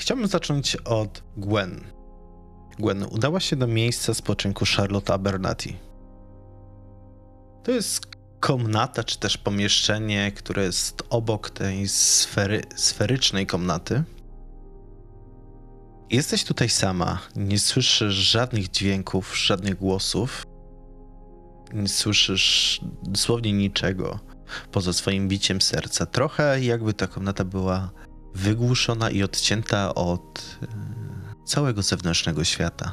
Chciałbym 0.00 0.26
zacząć 0.26 0.76
od 0.76 1.22
Gwen. 1.36 1.84
Gwen 2.78 3.02
udała 3.02 3.40
się 3.40 3.56
do 3.56 3.66
miejsca 3.66 4.14
spoczynku 4.14 4.64
Charlotte 4.76 5.14
Abernathy. 5.14 5.72
To 7.64 7.72
jest 7.72 8.06
komnata, 8.40 9.04
czy 9.04 9.18
też 9.18 9.38
pomieszczenie, 9.38 10.32
które 10.32 10.64
jest 10.64 11.02
obok 11.10 11.50
tej 11.50 11.88
sfery, 11.88 12.62
sferycznej 12.76 13.46
komnaty. 13.46 14.02
Jesteś 16.10 16.44
tutaj 16.44 16.68
sama, 16.68 17.18
nie 17.36 17.58
słyszysz 17.58 18.14
żadnych 18.14 18.70
dźwięków, 18.70 19.38
żadnych 19.38 19.74
głosów. 19.74 20.42
Nie 21.72 21.88
słyszysz 21.88 22.80
dosłownie 23.02 23.52
niczego 23.52 24.18
poza 24.72 24.92
swoim 24.92 25.28
biciem 25.28 25.60
serca. 25.60 26.06
Trochę 26.06 26.60
jakby 26.60 26.94
ta 26.94 27.06
komnata 27.06 27.44
była 27.44 27.90
wygłuszona 28.34 29.10
i 29.10 29.22
odcięta 29.22 29.94
od 29.94 30.58
e, 30.62 30.66
całego 31.44 31.82
zewnętrznego 31.82 32.44
świata. 32.44 32.92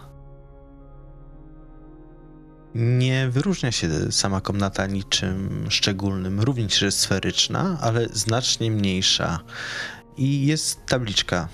Nie 2.75 3.29
wyróżnia 3.29 3.71
się 3.71 4.11
sama 4.11 4.41
komnata 4.41 4.87
niczym 4.87 5.65
szczególnym, 5.69 6.39
również 6.41 6.81
jest 6.81 6.99
sferyczna, 6.99 7.77
ale 7.81 8.07
znacznie 8.13 8.71
mniejsza. 8.71 9.39
I 10.17 10.45
jest 10.45 10.85
tabliczka 10.85 11.47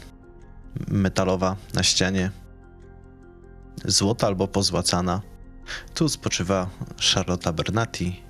metalowa 0.88 1.56
na 1.74 1.84
ścianie, 1.84 2.32
złota 3.86 4.28
albo 4.28 4.48
pozłacana. 4.48 5.22
Tu 5.94 6.10
spoczywa 6.10 6.70
Charlotte 7.14 7.54
Bernati, 7.54 8.24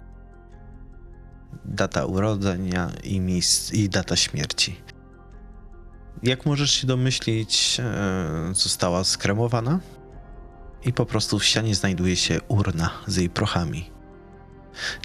data 1.65 2.05
urodzenia 2.05 2.91
i, 3.03 3.19
miejsc, 3.19 3.73
i 3.73 3.89
data 3.89 4.15
śmierci. 4.15 4.81
Jak 6.23 6.45
możesz 6.45 6.71
się 6.71 6.87
domyślić, 6.87 7.77
e, 7.79 8.53
została 8.53 9.03
skremowana 9.03 9.79
i 10.85 10.93
po 10.93 11.05
prostu 11.05 11.39
w 11.39 11.45
ścianie 11.45 11.75
znajduje 11.75 12.15
się 12.15 12.41
urna 12.47 12.89
z 13.07 13.17
jej 13.17 13.29
prochami. 13.29 13.91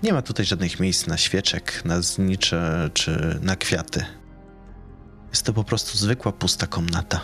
Nie 0.02 0.12
ma 0.12 0.22
tutaj 0.22 0.46
żadnych 0.46 0.80
miejsc 0.80 1.06
na 1.06 1.16
świeczek, 1.16 1.82
na 1.84 2.02
znicze 2.02 2.90
czy 2.94 3.38
na 3.42 3.56
kwiaty. 3.56 4.04
Jest 5.30 5.46
to 5.46 5.52
po 5.52 5.64
prostu 5.64 5.98
zwykła, 5.98 6.32
pusta 6.32 6.66
komnata. 6.66 7.20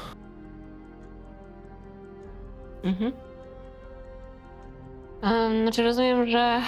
Mhm. 2.83 3.13
Znaczy 5.63 5.83
rozumiem, 5.83 6.31
że 6.31 6.61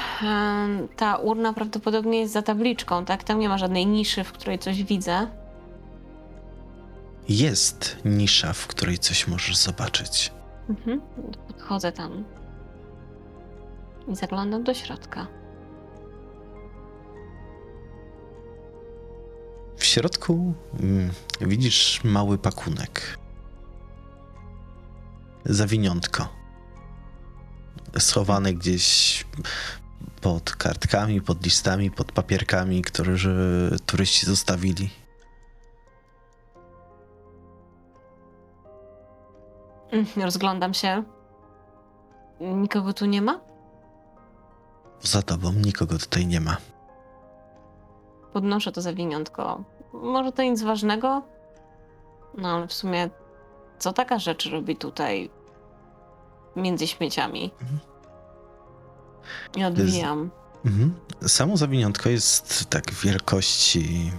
ta 0.96 1.16
urna 1.16 1.52
prawdopodobnie 1.52 2.20
jest 2.20 2.32
za 2.32 2.42
tabliczką, 2.42 3.04
tak? 3.04 3.24
Tam 3.24 3.38
nie 3.38 3.48
ma 3.48 3.58
żadnej 3.58 3.86
niszy, 3.86 4.24
w 4.24 4.32
której 4.32 4.58
coś 4.58 4.84
widzę. 4.84 5.26
Jest 7.28 7.96
nisza, 8.04 8.52
w 8.52 8.66
której 8.66 8.98
coś 8.98 9.28
możesz 9.28 9.56
zobaczyć. 9.56 10.32
Mhm. 10.68 11.00
Podchodzę 11.46 11.92
tam 11.92 12.24
i 14.08 14.16
zaglądam 14.16 14.64
do 14.64 14.74
środka. 14.74 15.26
W 19.76 19.84
środku 19.84 20.54
mm, 20.80 21.10
widzisz 21.40 22.04
mały 22.04 22.38
pakunek. 22.38 23.18
Zawiniątko. 25.44 26.28
Schowane 27.98 28.54
gdzieś 28.54 29.24
pod 30.20 30.50
kartkami, 30.50 31.20
pod 31.20 31.44
listami, 31.44 31.90
pod 31.90 32.12
papierkami, 32.12 32.82
które 32.82 33.16
turyści 33.86 34.26
zostawili. 34.26 34.90
Rozglądam 40.16 40.74
się. 40.74 41.02
Nikogo 42.40 42.92
tu 42.92 43.06
nie 43.06 43.22
ma? 43.22 43.40
Za 45.00 45.22
tobą 45.22 45.52
nikogo 45.52 45.98
tutaj 45.98 46.26
nie 46.26 46.40
ma. 46.40 46.56
Podnoszę 48.32 48.72
to 48.72 48.80
zawiniątko. 48.82 49.64
Może 49.92 50.32
to 50.32 50.42
nic 50.42 50.62
ważnego? 50.62 51.22
No 52.38 52.48
ale 52.48 52.66
w 52.66 52.72
sumie, 52.72 53.10
co 53.78 53.92
taka 53.92 54.18
rzecz 54.18 54.50
robi 54.50 54.76
tutaj 54.76 55.30
między 56.56 56.86
śmieciami? 56.86 57.50
I 59.56 59.64
odbijam. 59.64 60.30
Mhm. 60.64 60.94
Samo 61.26 61.56
zawiniątko 61.56 62.08
jest 62.08 62.70
tak 62.70 62.92
wielkości, 62.92 64.12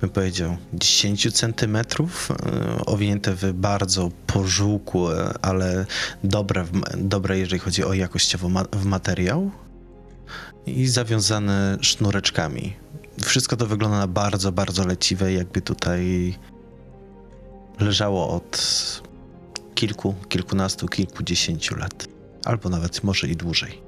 bym 0.00 0.10
powiedział, 0.10 0.56
10 0.74 1.32
centymetrów, 1.32 2.30
e, 2.30 2.84
owinięte 2.86 3.34
w 3.34 3.52
bardzo 3.52 4.10
pożółkłe, 4.26 5.34
ale 5.42 5.86
dobre, 6.24 6.64
dobre 6.96 7.38
jeżeli 7.38 7.58
chodzi 7.58 7.84
o 7.84 7.94
jakościowo 7.94 8.48
w 8.72 8.84
materiał 8.84 9.50
i 10.66 10.86
zawiązane 10.86 11.78
sznureczkami. 11.80 12.72
Wszystko 13.24 13.56
to 13.56 13.66
wygląda 13.66 13.98
na 13.98 14.06
bardzo, 14.06 14.52
bardzo 14.52 14.86
leciwe, 14.86 15.32
jakby 15.32 15.60
tutaj 15.60 16.34
leżało 17.80 18.28
od 18.28 18.56
kilku, 19.74 20.14
kilkunastu, 20.28 20.88
kilkudziesięciu 20.88 21.76
lat. 21.76 22.08
Albo 22.44 22.68
nawet 22.68 23.04
może 23.04 23.28
i 23.28 23.36
dłużej. 23.36 23.82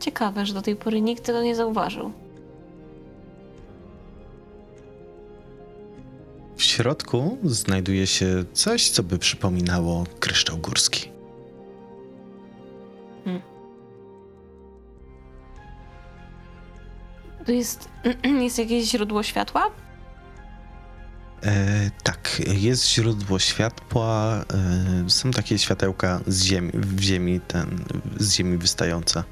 Ciekawe, 0.00 0.46
że 0.46 0.54
do 0.54 0.62
tej 0.62 0.76
pory 0.76 1.00
nikt 1.00 1.24
tego 1.24 1.42
nie 1.42 1.56
zauważył. 1.56 2.12
W 6.56 6.62
środku 6.62 7.38
znajduje 7.44 8.06
się 8.06 8.44
coś, 8.52 8.90
co 8.90 9.02
by 9.02 9.18
przypominało 9.18 10.04
kryształ 10.20 10.58
górski. 10.58 11.10
Tu 17.46 17.52
jest, 17.52 17.88
jest 18.44 18.58
jakieś 18.58 18.90
źródło 18.90 19.22
światła? 19.22 19.70
E, 21.42 21.90
tak, 22.02 22.42
jest 22.46 22.88
źródło 22.88 23.38
światła. 23.38 24.44
E, 25.06 25.10
są 25.10 25.30
takie 25.30 25.58
światełka 25.58 26.20
z 26.26 26.42
ziemi, 26.44 26.70
w 26.74 27.00
ziemi, 27.00 27.40
ten, 27.48 27.84
z 28.20 28.32
ziemi 28.34 28.58
wystające. 28.58 29.24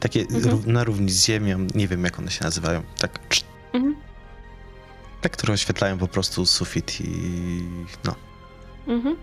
Takie 0.00 0.20
Mhm. 0.20 0.72
na 0.72 0.84
równi 0.84 1.10
z 1.10 1.24
ziemią, 1.26 1.66
nie 1.74 1.88
wiem 1.88 2.04
jak 2.04 2.18
one 2.18 2.30
się 2.30 2.44
nazywają. 2.44 2.82
Tak, 2.98 3.18
cz- 3.28 3.42
Mhm. 3.44 3.47
Te, 5.20 5.28
które 5.28 5.54
oświetlają 5.54 5.98
po 5.98 6.08
prostu 6.08 6.46
sufit 6.46 7.00
i 7.00 7.62
no. 8.04 8.14
Mhm. 8.86 9.16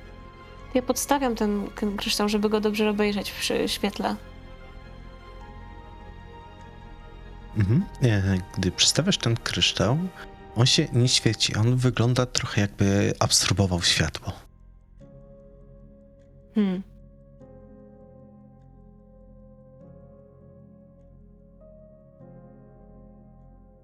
Ja 0.74 0.82
podstawiam 0.82 1.36
ten, 1.36 1.70
kryształ, 1.98 2.30
żeby 2.30 2.50
go 2.50 2.60
dobrze 2.60 2.90
obejrzeć 2.90 3.32
przy 3.32 3.70
świetle. 3.70 4.16
Mhm. 7.58 7.86
E, 8.04 8.38
Gdy 8.58 8.72
przystawiasz 8.72 9.18
ten 9.18 9.36
kryształ, 9.38 9.98
on 10.56 10.66
się 10.66 10.88
nie 10.94 11.08
świeci. 11.08 11.56
On 11.56 11.76
wygląda 11.76 12.26
trochę 12.26 12.62
jakby 12.62 13.14
absorbował 13.20 13.82
światło. 13.82 14.34
Hmm. 16.56 16.84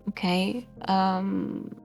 Okej. 0.08 0.68
em, 0.88 1.81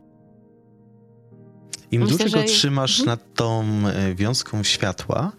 Im 1.90 2.02
Myślę, 2.02 2.16
dłużej 2.16 2.32
go 2.32 2.38
że 2.38 2.54
trzymasz 2.54 3.00
mhm. 3.00 3.06
nad 3.06 3.34
tą 3.34 3.64
e, 3.88 4.14
wiązką 4.14 4.62
światła, 4.62 5.32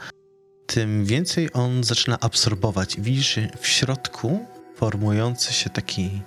tym 0.65 1.05
więcej 1.05 1.49
on 1.53 1.83
zaczyna 1.83 2.19
absorbować. 2.19 2.95
Widzisz 2.99 3.39
w 3.59 3.67
środku 3.67 4.45
formujący 4.75 5.53
się 5.53 5.69
taki 5.69 6.21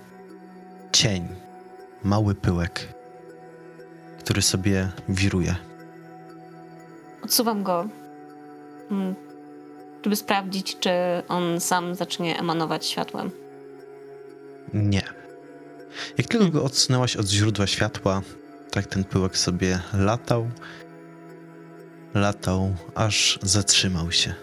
cień, 0.91 1.27
mały 2.03 2.35
pyłek, 2.35 2.93
który 4.19 4.41
sobie 4.41 4.89
wiruje. 5.09 5.55
odsuwam 7.23 7.63
go, 7.63 7.87
mm, 8.91 9.15
żeby 10.03 10.15
sprawdzić, 10.15 10.77
czy 10.79 10.89
on 11.27 11.59
sam 11.59 11.95
zacznie 11.95 12.39
emanować 12.39 12.85
światłem. 12.85 13.31
Nie. 14.73 15.03
Jak 16.17 16.27
tylko 16.27 16.49
go 16.49 16.63
odsunęłaś 16.63 17.15
od 17.17 17.27
źródła 17.27 17.67
światła, 17.67 18.21
tak 18.71 18.85
ten 18.85 19.03
pyłek 19.03 19.37
sobie 19.37 19.79
latał, 19.93 20.49
latał, 22.13 22.75
aż 22.95 23.39
zatrzymał 23.41 24.11
się 24.11 24.33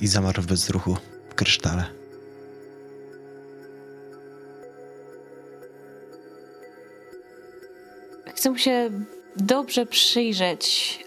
i 0.00 0.06
zamarł 0.06 0.42
w 0.42 0.46
bezruchu 0.46 0.96
w 1.28 1.34
krysztale. 1.34 1.84
Chcę 8.34 8.50
mu 8.50 8.58
się 8.58 8.90
dobrze 9.36 9.86
przyjrzeć, 9.86 10.98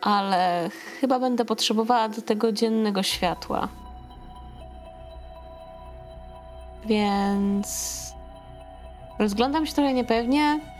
ale 0.00 0.70
chyba 1.00 1.18
będę 1.18 1.44
potrzebowała 1.44 2.08
do 2.08 2.22
tego 2.22 2.52
dziennego 2.52 3.02
światła. 3.02 3.68
Więc 6.86 7.98
rozglądam 9.18 9.66
się 9.66 9.72
trochę 9.72 9.94
niepewnie, 9.94 10.71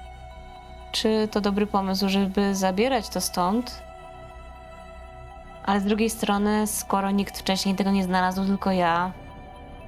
czy 0.93 1.29
to 1.31 1.41
dobry 1.41 1.67
pomysł, 1.67 2.09
żeby 2.09 2.55
zabierać 2.55 3.09
to 3.09 3.21
stąd 3.21 3.83
Ale 5.65 5.81
z 5.81 5.85
drugiej 5.85 6.11
strony, 6.11 6.67
skoro 6.67 7.11
nikt 7.11 7.39
wcześniej 7.39 7.75
tego 7.75 7.91
nie 7.91 8.05
znalazł, 8.05 8.45
tylko 8.45 8.73
ja, 8.73 9.13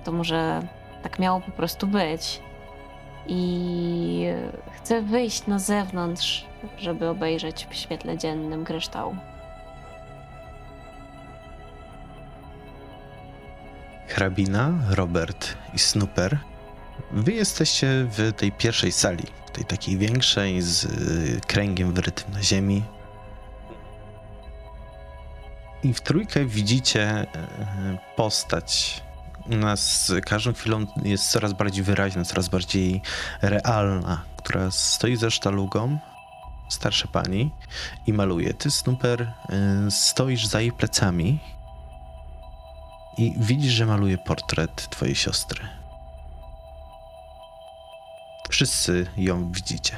to 0.05 0.12
może 0.12 0.62
tak 1.03 1.19
miało 1.19 1.41
po 1.41 1.51
prostu 1.51 1.87
być. 1.87 2.41
I 3.27 4.27
chcę 4.73 5.03
wyjść 5.03 5.47
na 5.47 5.59
zewnątrz, 5.59 6.47
żeby 6.79 7.09
obejrzeć 7.09 7.67
w 7.71 7.75
świetle 7.75 8.19
dziennym 8.19 8.65
kryształ. 8.65 9.17
Hrabina, 14.09 14.73
Robert 14.91 15.56
i 15.75 15.79
Snooper. 15.79 16.39
Wy 17.11 17.33
jesteście 17.33 17.87
w 18.11 18.33
tej 18.33 18.53
pierwszej 18.53 18.93
sali, 18.93 19.25
tej 19.55 19.65
takiej 19.65 19.99
większej, 19.99 20.62
z 20.62 20.85
y, 20.85 21.41
kręgiem 21.47 21.93
wyrytym 21.93 22.33
na 22.33 22.43
ziemi. 22.43 22.83
I 25.83 25.95
w 25.95 26.01
trójkę 26.01 26.45
widzicie 26.45 27.23
y, 27.23 27.27
postać. 28.17 29.03
Ona 29.53 29.77
z 29.77 30.12
każdą 30.27 30.53
chwilą 30.53 30.87
jest 31.03 31.31
coraz 31.31 31.53
bardziej 31.53 31.85
wyraźna, 31.85 32.25
coraz 32.25 32.49
bardziej 32.49 33.03
realna, 33.43 34.23
która 34.37 34.71
stoi 34.71 35.17
za 35.17 35.31
sztalugą, 35.31 35.99
starsza 36.69 37.09
pani, 37.09 37.51
i 38.06 38.12
maluje. 38.12 38.55
Ty, 38.55 38.71
Snooper, 38.71 39.23
y, 39.23 39.91
stoisz 39.91 40.47
za 40.47 40.61
jej 40.61 40.73
plecami 40.73 41.39
i 43.19 43.35
widzisz, 43.37 43.73
że 43.73 43.87
maluje 43.87 44.19
portret 44.19 44.91
twojej 44.91 45.15
siostry. 45.15 45.83
Wszyscy 48.50 49.06
ją 49.17 49.52
widzicie. 49.52 49.96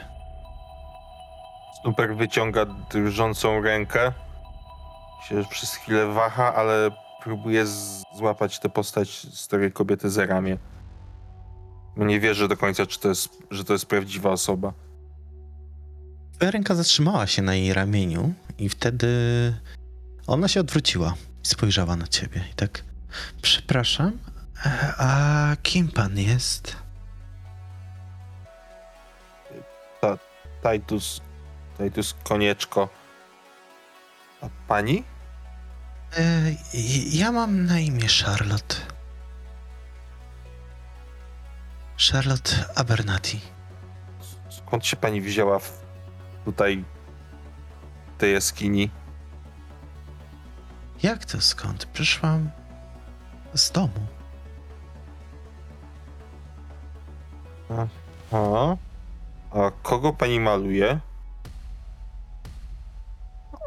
Snooper 1.82 2.16
wyciąga 2.16 2.66
drżącą 2.66 3.62
rękę. 3.62 4.12
Się 5.28 5.44
przez 5.50 5.74
chwilę 5.74 6.06
waha, 6.06 6.54
ale 6.54 6.90
próbuje 7.22 7.64
złapać 8.16 8.58
tę 8.58 8.68
postać 8.68 9.26
starej 9.34 9.72
kobiety 9.72 10.10
za 10.10 10.26
ramię. 10.26 10.58
Bo 11.96 12.04
Nie 12.04 12.20
wierzy 12.20 12.48
do 12.48 12.56
końca, 12.56 12.86
czy 12.86 13.00
to 13.00 13.08
jest, 13.08 13.28
że 13.50 13.64
to 13.64 13.72
jest 13.72 13.86
prawdziwa 13.86 14.30
osoba. 14.30 14.72
Twoja 16.36 16.50
ręka 16.50 16.74
zatrzymała 16.74 17.26
się 17.26 17.42
na 17.42 17.54
jej 17.54 17.72
ramieniu 17.74 18.32
i 18.58 18.68
wtedy 18.68 19.08
ona 20.26 20.48
się 20.48 20.60
odwróciła 20.60 21.14
i 21.44 21.46
spojrzała 21.46 21.96
na 21.96 22.06
ciebie 22.06 22.44
i 22.52 22.54
tak 22.54 22.84
przepraszam, 23.42 24.12
a 24.98 25.56
kim 25.62 25.88
pan 25.88 26.18
jest? 26.18 26.76
Titus, 30.66 31.20
Titus 31.78 32.14
Konieczko. 32.24 32.88
A 34.42 34.48
pani? 34.68 35.04
E, 36.16 36.22
ja 37.10 37.32
mam 37.32 37.66
na 37.66 37.80
imię 37.80 38.06
Charlotte. 38.24 38.76
Charlotte 41.98 42.50
Abernathy. 42.74 43.38
Skąd 44.48 44.86
się 44.86 44.96
pani 44.96 45.20
wzięła 45.20 45.58
w, 45.58 45.72
tutaj, 46.44 46.84
w 48.16 48.20
tej 48.20 48.32
jaskini? 48.32 48.90
Jak 51.02 51.24
to 51.24 51.40
skąd? 51.40 51.86
Przyszłam 51.86 52.50
z 53.54 53.70
domu. 53.70 54.06
A, 58.32 58.76
a 59.64 59.70
kogo 59.82 60.12
pani 60.12 60.40
maluje? 60.40 61.00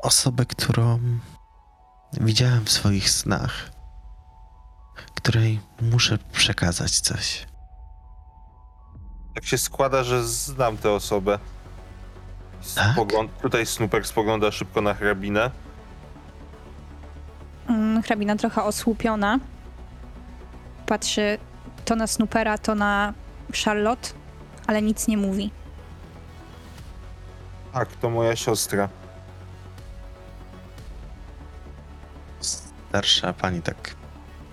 osobę, 0.03 0.45
którą 0.45 0.99
widziałem 2.13 2.65
w 2.65 2.71
swoich 2.71 3.09
snach, 3.09 3.71
której 5.15 5.59
muszę 5.81 6.17
przekazać 6.31 6.99
coś. 6.99 7.47
Tak 9.35 9.45
się 9.45 9.57
składa, 9.57 10.03
że 10.03 10.23
znam 10.27 10.77
tę 10.77 10.91
osobę. 10.91 11.39
Tak? 12.75 12.93
Spogląd- 12.95 13.29
tutaj 13.41 13.65
Snooper 13.65 14.05
spogląda 14.07 14.51
szybko 14.51 14.81
na 14.81 14.93
hrabinę. 14.93 15.51
Mm, 17.69 18.03
Hrabina 18.03 18.35
trochę 18.35 18.63
osłupiona. 18.63 19.39
Patrzy 20.85 21.37
to 21.85 21.95
na 21.95 22.07
Snoopera, 22.07 22.57
to 22.57 22.75
na 22.75 23.13
Charlotte, 23.65 24.09
ale 24.67 24.81
nic 24.81 25.07
nie 25.07 25.17
mówi. 25.17 25.51
Tak, 27.73 27.95
to 27.95 28.09
moja 28.09 28.35
siostra. 28.35 28.89
Starsza 32.39 33.33
pani 33.33 33.61
tak 33.61 33.95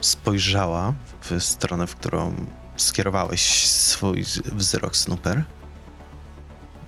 spojrzała 0.01 0.95
w 1.21 1.43
stronę, 1.43 1.87
w 1.87 1.97
którą 1.97 2.35
skierowałeś 2.77 3.67
swój 3.67 4.25
wzrok, 4.45 4.97
Snooper. 4.97 5.45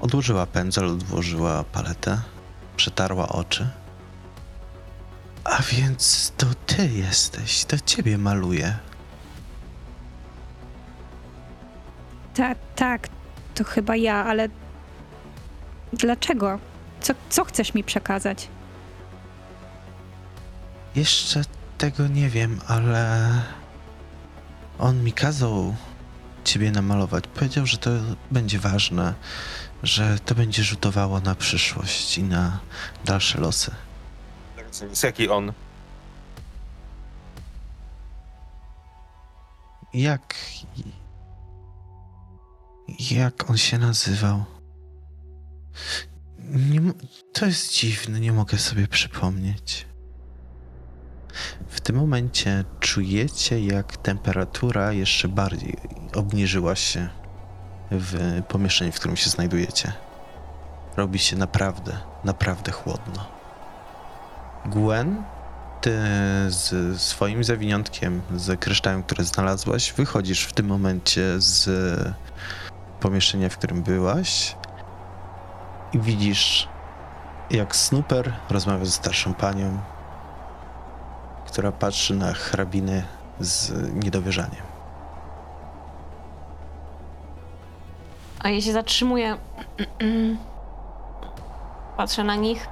Odłożyła 0.00 0.46
pędzel, 0.46 0.86
odłożyła 0.86 1.64
paletę, 1.64 2.20
przetarła 2.76 3.28
oczy. 3.28 3.68
A 5.44 5.62
więc 5.62 6.32
to 6.36 6.46
ty 6.66 6.88
jesteś, 6.88 7.64
to 7.64 7.78
ciebie 7.78 8.18
maluję. 8.18 8.78
Ta, 12.34 12.54
tak, 12.76 13.08
to 13.54 13.64
chyba 13.64 13.96
ja, 13.96 14.24
ale 14.24 14.48
dlaczego? 15.92 16.58
Co, 17.00 17.14
co 17.30 17.44
chcesz 17.44 17.74
mi 17.74 17.84
przekazać? 17.84 18.48
Jeszcze 20.94 21.42
tego 21.78 22.06
nie 22.06 22.28
wiem, 22.28 22.60
ale 22.66 23.30
on 24.78 25.04
mi 25.04 25.12
kazał 25.12 25.74
ciebie 26.44 26.70
namalować. 26.70 27.24
Powiedział, 27.26 27.66
że 27.66 27.78
to 27.78 27.90
będzie 28.30 28.58
ważne, 28.58 29.14
że 29.82 30.18
to 30.18 30.34
będzie 30.34 30.62
rzutowało 30.62 31.20
na 31.20 31.34
przyszłość 31.34 32.18
i 32.18 32.22
na 32.22 32.58
dalsze 33.04 33.40
losy. 33.40 33.70
Z 34.92 35.02
jaki 35.02 35.28
on? 35.28 35.52
Jak. 39.94 40.34
Jak 43.10 43.50
on 43.50 43.56
się 43.56 43.78
nazywał? 43.78 44.44
Nie, 46.48 46.80
to 47.32 47.46
jest 47.46 47.72
dziwne, 47.72 48.20
nie 48.20 48.32
mogę 48.32 48.58
sobie 48.58 48.88
przypomnieć. 48.88 49.86
W 51.68 51.80
tym 51.80 51.96
momencie 51.96 52.64
czujecie, 52.80 53.60
jak 53.60 53.96
temperatura 53.96 54.92
jeszcze 54.92 55.28
bardziej 55.28 55.76
obniżyła 56.14 56.76
się 56.76 57.08
w 57.90 58.42
pomieszczeniu, 58.48 58.92
w 58.92 58.96
którym 58.96 59.16
się 59.16 59.30
znajdujecie. 59.30 59.92
Robi 60.96 61.18
się 61.18 61.36
naprawdę, 61.36 61.98
naprawdę 62.24 62.72
chłodno. 62.72 63.26
Gwen, 64.66 65.22
ty 65.80 65.98
z 66.48 67.00
swoim 67.00 67.44
zawiniątkiem, 67.44 68.22
z 68.36 68.60
kryształem, 68.60 69.02
który 69.02 69.24
znalazłaś, 69.24 69.92
wychodzisz 69.92 70.44
w 70.44 70.52
tym 70.52 70.66
momencie 70.66 71.40
z 71.40 71.70
pomieszczenia, 73.00 73.48
w 73.48 73.58
którym 73.58 73.82
byłaś 73.82 74.56
i 75.92 75.98
widzisz, 75.98 76.68
jak 77.50 77.76
Snooper 77.76 78.32
rozmawia 78.50 78.84
ze 78.84 78.90
starszą 78.90 79.34
panią, 79.34 79.78
która 81.46 81.72
patrzy 81.72 82.14
na 82.14 82.32
hrabinę 82.32 83.02
z 83.40 83.72
niedowierzaniem. 84.04 84.62
A 88.44 88.48
ja 88.48 88.60
się 88.60 88.72
zatrzymuję. 88.72 89.36
Patrzę 91.96 92.24
na 92.24 92.34
nich. 92.34 92.68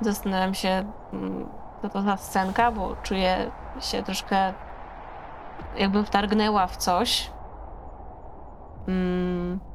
Zastanawiam 0.00 0.54
się, 0.54 0.92
co 1.82 1.88
to 1.88 2.02
za 2.02 2.16
scenka, 2.16 2.72
bo 2.72 2.96
czuję 3.02 3.50
się 3.80 4.02
troszkę 4.02 4.52
jakbym 5.76 6.04
wtargnęła 6.04 6.66
w 6.66 6.76
coś. 6.76 7.30
Mm. 8.88 9.69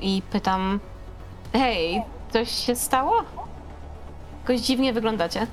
I 0.00 0.22
pytam, 0.30 0.80
hej, 1.52 2.02
coś 2.30 2.50
się 2.50 2.76
stało? 2.76 3.14
Jakoś 4.42 4.60
dziwnie 4.60 4.92
wyglądacie. 4.92 5.46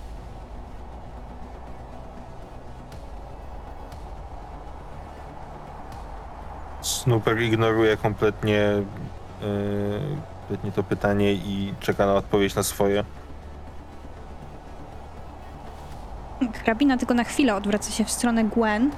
Snooper 6.81 7.41
ignoruje 7.41 7.97
kompletnie, 7.97 8.53
yy, 9.41 10.17
kompletnie 10.39 10.71
to 10.71 10.83
pytanie 10.83 11.33
i 11.33 11.73
czeka 11.79 12.05
na 12.05 12.13
odpowiedź 12.13 12.55
na 12.55 12.63
swoje. 12.63 13.03
Hrabina 16.63 16.97
tylko 16.97 17.13
na 17.13 17.23
chwilę 17.23 17.55
odwraca 17.55 17.91
się 17.91 18.05
w 18.05 18.11
stronę 18.11 18.43
Gwen. 18.43 18.91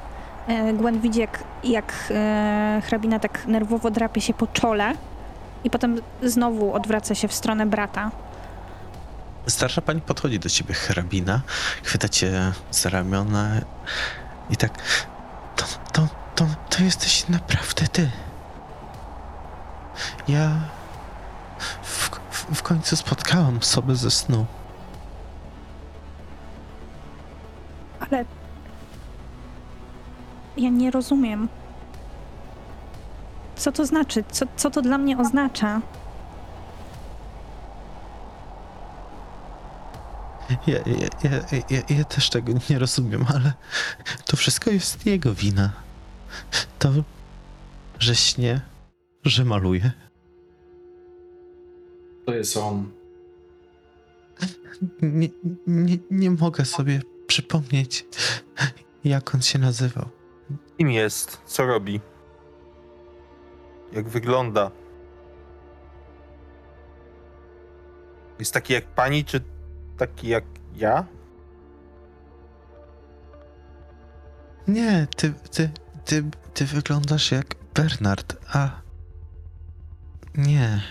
E, 0.48 0.74
Gwen 0.74 1.00
widzi, 1.00 1.20
jak, 1.20 1.44
jak 1.64 1.94
e, 2.12 2.82
hrabina 2.86 3.20
tak 3.20 3.48
nerwowo 3.48 3.92
drapie 3.92 4.22
się 4.22 4.34
po 4.34 4.48
czole 4.48 4.94
i 5.66 5.70
potem 5.70 6.02
znowu 6.24 6.74
odwraca 6.74 7.16
się 7.16 7.28
w 7.28 7.34
stronę 7.34 7.66
brata. 7.66 8.12
Starsza 9.48 9.82
pani 9.82 10.02
podchodzi 10.02 10.40
do 10.40 10.50
ciebie, 10.50 10.74
hrabina, 10.74 11.42
chwyta 11.84 12.10
cię 12.10 12.52
za 12.72 12.90
ramiona 12.90 13.50
i 14.50 14.58
tak. 14.58 14.78
To, 15.56 15.66
to, 15.94 16.08
to, 16.36 16.46
to 16.70 16.84
jesteś 16.84 17.28
naprawdę 17.30 17.88
ty. 17.88 18.12
Ja 20.28 20.52
w, 21.84 22.10
w, 22.30 22.56
w 22.56 22.64
końcu 22.64 22.96
spotkałam 22.96 23.64
sobie 23.64 23.96
ze 23.96 24.12
snu. 24.12 24.46
Ale. 28.00 28.26
Ja 30.58 30.70
nie 30.70 30.92
rozumiem. 30.92 31.48
Co 33.56 33.72
to 33.72 33.86
znaczy? 33.86 34.24
Co, 34.32 34.46
co 34.56 34.72
to 34.72 34.82
dla 34.82 34.98
mnie 34.98 35.18
oznacza? 35.18 35.82
Ja, 40.68 40.78
ja, 40.78 41.08
ja, 41.24 41.60
ja, 41.70 41.82
ja 41.98 42.04
też 42.04 42.30
tego 42.30 42.54
nie 42.70 42.80
rozumiem, 42.80 43.26
ale 43.36 43.54
to 44.26 44.38
wszystko 44.38 44.72
jest 44.72 45.06
jego 45.06 45.34
wina. 45.34 45.72
To, 46.80 46.90
że 48.00 48.16
śnie, 48.16 48.62
że 49.24 49.46
maluje. 49.46 49.92
To 52.26 52.34
jest 52.34 52.58
on. 52.58 52.92
Nie, 55.02 55.30
nie, 55.68 55.98
nie 56.12 56.32
mogę 56.32 56.66
sobie 56.66 57.02
przypomnieć, 57.28 58.06
jak 59.04 59.36
on 59.36 59.42
się 59.42 59.60
nazywał. 59.60 60.06
Kim 60.78 60.92
jest? 60.92 61.42
Co 61.46 61.66
robi? 61.66 62.00
Jak 63.96 64.10
wygląda? 64.10 64.72
Jest 68.40 68.54
taki 68.54 68.74
jak 68.74 68.86
pani, 68.86 69.25
czy 69.25 69.42
taki 69.98 70.28
jak 70.28 70.44
ja? 70.75 71.06
Nie, 74.68 75.08
ty, 75.16 75.34
ty, 75.52 75.70
ty, 76.06 76.24
ty 76.54 76.66
wyglądasz 76.66 77.32
jak 77.32 77.46
Bernard, 77.75 78.36
a. 78.56 78.82
Nie. 80.36 80.82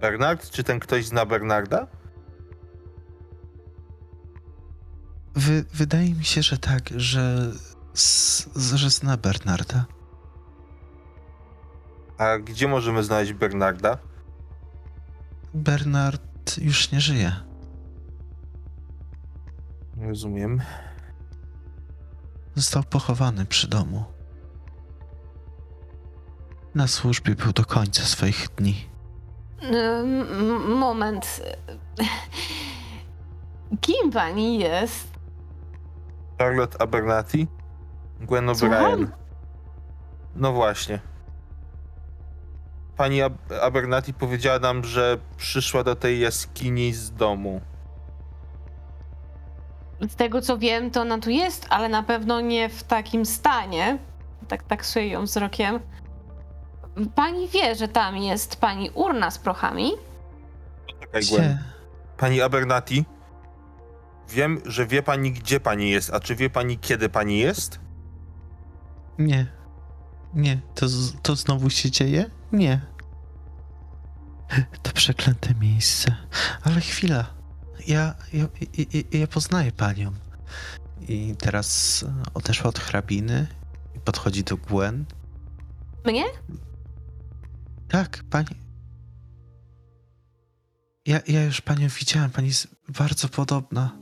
Bernard? 0.00 0.50
Czy 0.50 0.64
ten 0.64 0.80
ktoś 0.80 1.04
zna 1.06 1.26
Bernarda? 1.26 1.86
Wy, 5.34 5.64
wydaje 5.74 6.14
mi 6.14 6.24
się, 6.24 6.42
że 6.42 6.58
tak, 6.58 6.88
że. 6.96 7.52
s- 7.94 8.48
że 8.74 8.90
zna 8.90 9.16
Bernarda. 9.16 9.84
A 12.18 12.38
gdzie 12.38 12.68
możemy 12.68 13.04
znaleźć 13.04 13.32
Bernarda? 13.32 13.98
Bernard 15.54 16.58
już 16.58 16.92
nie 16.92 17.00
żyje. 17.00 17.32
Nie 19.96 20.08
rozumiem. 20.08 20.62
Został 22.54 22.82
pochowany 22.82 23.46
przy 23.46 23.68
domu. 23.68 24.04
Na 26.74 26.86
służbie 26.86 27.34
był 27.34 27.52
do 27.52 27.64
końca 27.64 28.02
swoich 28.02 28.48
dni. 28.56 28.88
M- 29.62 30.74
moment. 30.78 31.42
Kim 33.80 34.10
pani 34.12 34.58
jest? 34.58 35.08
Charlotte 36.38 36.80
Abernathy? 36.82 37.46
Gwen 38.20 38.54
Słucham? 38.54 38.80
O'Brien. 38.84 39.06
No 40.36 40.52
właśnie. 40.52 41.00
Pani 42.96 43.22
Ab- 43.22 43.52
Abernathy 43.62 44.12
powiedziała 44.12 44.58
nam, 44.58 44.84
że 44.84 45.18
przyszła 45.36 45.84
do 45.84 45.96
tej 45.96 46.20
jaskini 46.20 46.92
z 46.92 47.12
domu. 47.12 47.60
Z 50.10 50.14
tego 50.16 50.40
co 50.42 50.58
wiem, 50.58 50.90
to 50.90 51.00
ona 51.00 51.18
tu 51.18 51.30
jest, 51.30 51.66
ale 51.70 51.88
na 51.88 52.02
pewno 52.02 52.40
nie 52.40 52.68
w 52.68 52.82
takim 52.84 53.26
stanie. 53.26 53.98
Tak 54.48 54.62
taksuję 54.62 55.08
ją 55.08 55.24
wzrokiem. 55.24 55.80
Pani 57.14 57.48
wie, 57.48 57.74
że 57.74 57.88
tam 57.88 58.16
jest 58.16 58.56
pani 58.60 58.90
urna 58.94 59.30
z 59.30 59.38
prochami? 59.38 59.92
Czekaj, 61.00 61.22
Gwen. 61.22 61.58
Pani 62.16 62.40
Abernathy? 62.42 62.94
Wiem, 64.28 64.60
że 64.64 64.86
wie 64.86 65.02
pani, 65.02 65.32
gdzie 65.32 65.60
pani 65.60 65.90
jest, 65.90 66.14
a 66.14 66.20
czy 66.20 66.34
wie 66.36 66.50
pani, 66.50 66.78
kiedy 66.78 67.08
pani 67.08 67.38
jest? 67.38 67.80
Nie. 69.18 69.46
Nie. 70.34 70.60
To, 70.74 70.88
z- 70.88 71.22
to 71.22 71.36
znowu 71.36 71.70
się 71.70 71.90
dzieje? 71.90 72.30
Nie. 72.52 72.80
To 74.82 74.92
przeklęte 74.92 75.54
miejsce. 75.54 76.16
Ale 76.62 76.80
chwila. 76.80 77.34
Ja, 77.86 78.14
ja, 78.32 78.48
ja, 78.78 79.18
ja 79.18 79.26
poznaję 79.26 79.72
panią. 79.72 80.12
I 81.08 81.34
teraz 81.38 82.04
odeszła 82.34 82.68
od 82.68 82.78
hrabiny 82.78 83.46
i 83.96 84.00
podchodzi 84.00 84.44
do 84.44 84.56
Gwen. 84.56 85.04
Mnie? 86.04 86.24
Tak, 87.88 88.24
pani. 88.30 88.56
Ja, 91.06 91.20
ja 91.28 91.44
już 91.44 91.60
panią 91.60 91.88
widziałem. 91.88 92.30
Pani 92.30 92.48
jest 92.48 92.68
bardzo 92.88 93.28
podobna 93.28 93.98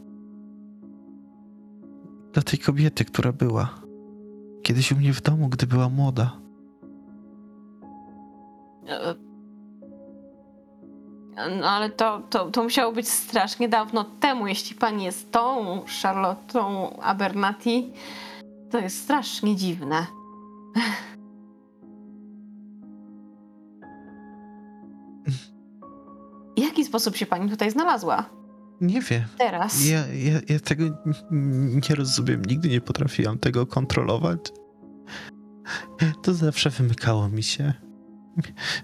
do 2.32 2.42
tej 2.42 2.58
kobiety, 2.58 3.04
która 3.04 3.32
była 3.32 3.80
kiedyś 4.62 4.92
u 4.92 4.96
mnie 4.96 5.12
w 5.12 5.22
domu, 5.22 5.48
gdy 5.48 5.66
była 5.66 5.88
młoda. 5.88 6.43
E, 8.88 9.14
No 11.60 11.70
ale 11.70 11.90
to, 11.90 12.22
to, 12.30 12.50
to 12.50 12.62
musiało 12.62 12.92
być 12.92 13.08
strasznie 13.08 13.68
dawno 13.68 14.04
temu. 14.04 14.46
Jeśli 14.46 14.76
pani 14.76 15.04
jest 15.04 15.32
tą 15.32 15.64
Charlottą 16.02 16.90
Abernathy, 17.00 17.82
to 18.70 18.78
jest 18.78 19.02
strasznie 19.02 19.56
dziwne. 19.56 20.06
W 26.56 26.60
jaki 26.60 26.84
sposób 26.84 27.16
się 27.16 27.26
pani 27.26 27.50
tutaj 27.50 27.70
znalazła? 27.70 28.24
Nie 28.80 29.00
wiem. 29.00 29.22
Teraz? 29.38 29.86
Ja, 29.86 29.98
ja, 30.06 30.40
ja 30.48 30.60
tego 30.60 30.84
nie 31.88 31.94
rozumiem. 31.94 32.44
Nigdy 32.44 32.68
nie 32.68 32.80
potrafiłam 32.80 33.38
tego 33.38 33.66
kontrolować. 33.66 34.40
To 36.22 36.34
zawsze 36.34 36.70
wymykało 36.70 37.28
mi 37.28 37.42
się 37.42 37.72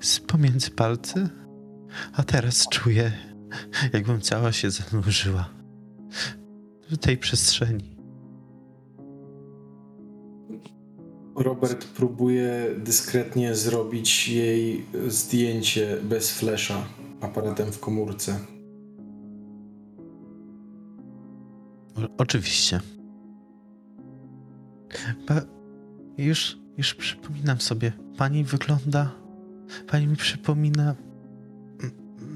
z 0.00 0.20
pomiędzy 0.20 0.70
palcy. 0.70 1.28
A 2.12 2.22
teraz 2.22 2.68
czuję, 2.68 3.12
jakbym 3.92 4.20
cała 4.20 4.52
się 4.52 4.70
zanurzyła 4.70 5.50
w 6.90 6.96
tej 6.96 7.18
przestrzeni. 7.18 7.96
Robert 11.36 11.84
próbuje 11.84 12.74
dyskretnie 12.78 13.54
zrobić 13.54 14.28
jej 14.28 14.86
zdjęcie 15.08 15.96
bez 16.02 16.32
flesza 16.32 16.84
aparatem 17.20 17.72
w 17.72 17.80
komórce. 17.80 18.38
O, 21.96 22.00
oczywiście. 22.18 22.80
Ba, 25.28 25.42
już, 26.18 26.58
już 26.78 26.94
przypominam 26.94 27.60
sobie. 27.60 27.92
Pani 28.16 28.44
wygląda. 28.44 29.19
Pani 29.90 30.06
mi 30.06 30.16
przypomina. 30.16 30.94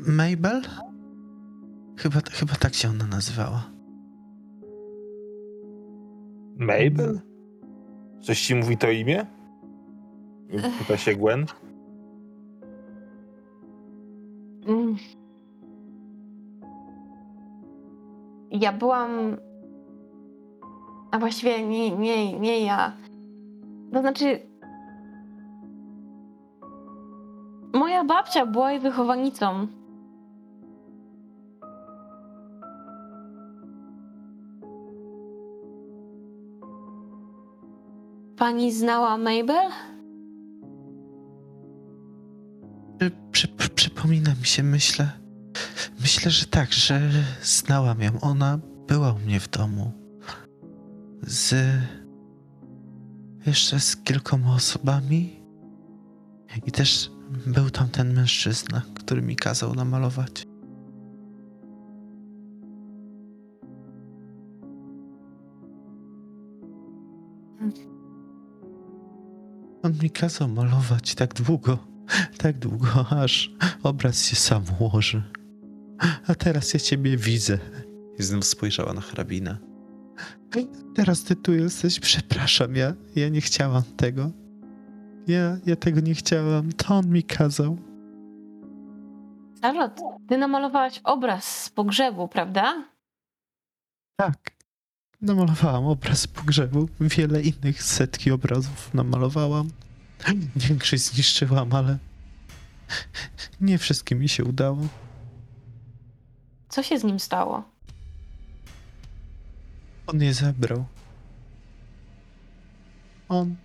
Mabel? 0.07 0.63
Chyba, 1.97 2.21
chyba 2.33 2.55
tak 2.55 2.75
się 2.75 2.89
ona 2.89 3.07
nazywała. 3.07 3.71
Mabel? 6.57 7.21
Coś 8.21 8.41
ci 8.41 8.55
mówi 8.55 8.77
to 8.77 8.91
imię? 8.91 9.27
Pyta 10.79 10.97
się 10.97 11.15
Gwen. 11.15 11.47
Mm. 14.67 14.97
Ja 18.51 18.73
byłam. 18.73 19.37
A 21.11 21.19
właściwie 21.19 21.67
nie, 21.67 21.91
nie, 21.91 22.39
nie 22.39 22.61
ja. 22.65 22.97
To 23.93 24.01
znaczy. 24.01 24.54
Moja 27.75 28.05
babcia 28.05 28.47
była 28.47 28.73
jej 28.73 28.81
wychowanicą. 28.81 29.67
Pani 38.37 38.73
znała 38.73 39.19
Mabel? 39.19 39.71
Przy, 42.99 43.11
przy, 43.31 43.49
przy, 43.49 43.71
przypomina 43.71 44.35
mi 44.41 44.47
się, 44.47 44.63
myślę. 44.63 45.11
Myślę, 46.01 46.31
że 46.31 46.47
tak, 46.47 46.73
że 46.73 47.01
znałam 47.43 48.03
ją. 48.03 48.21
Ona 48.21 48.59
była 48.89 49.13
u 49.13 49.19
mnie 49.19 49.41
w 49.41 49.49
domu. 49.49 49.93
Z. 51.23 51.55
Jeszcze 53.47 53.81
z 53.81 53.97
kilkoma 53.97 54.55
osobami. 54.55 55.41
I 56.67 56.73
też 56.73 57.14
był 57.47 57.71
tam 57.71 57.89
ten 57.89 58.15
mężczyzna, 58.15 58.83
który 58.95 59.23
mi 59.23 59.37
kazał 59.37 59.75
namalować. 59.75 60.47
On 69.83 69.93
mi 70.03 70.11
kazał 70.11 70.49
malować 70.49 71.15
tak 71.15 71.35
długo, 71.35 71.79
tak 72.39 72.59
długo, 72.59 73.07
aż 73.11 73.51
obraz 73.83 74.25
się 74.25 74.37
sam 74.37 74.65
ułoży. 74.79 75.23
A 76.27 76.35
teraz 76.35 76.75
ja 76.75 76.81
ciebie 76.81 77.17
widzę. 77.17 77.59
I 78.19 78.23
znów 78.23 78.45
spojrzała 78.45 78.93
na 78.93 79.01
hrabina. 79.01 79.59
Teraz 80.95 81.25
ty 81.25 81.37
tu 81.37 81.53
jesteś, 81.53 82.01
przepraszam, 82.01 82.77
ja, 82.77 82.95
ja 83.17 83.29
nie 83.29 83.41
chciałam 83.41 83.83
tego. 83.97 84.44
Ja, 85.27 85.57
ja 85.67 85.77
tego 85.77 86.01
nie 86.01 86.15
chciałam, 86.15 86.73
to 86.73 86.95
on 86.95 87.09
mi 87.09 87.23
kazał. 87.23 87.79
Charlotte, 89.63 90.03
ty 90.29 90.39
namalowałaś 90.39 91.01
obraz 91.05 91.63
z 91.65 91.71
pogrzebu, 91.71 92.29
prawda? 92.29 92.85
Tak. 94.17 94.55
Namalowałam 95.21 95.87
obraz 95.87 96.27
pogrzebu. 96.27 96.89
Wiele 97.01 97.43
innych 97.43 97.83
setki 97.83 98.31
obrazów 98.31 98.95
namalowałam. 98.95 99.71
Większość 100.57 101.03
zniszczyłam, 101.03 101.73
ale 101.73 101.99
nie 103.61 103.79
wszystkie 103.79 104.15
mi 104.15 104.29
się 104.29 104.45
udało. 104.45 104.79
Co 106.69 106.83
się 106.83 106.99
z 106.99 107.05
nim 107.05 107.21
stało? 107.21 107.65
On 110.07 110.23
je 110.23 110.35
zabrał. 110.35 110.85
On, 113.29 113.57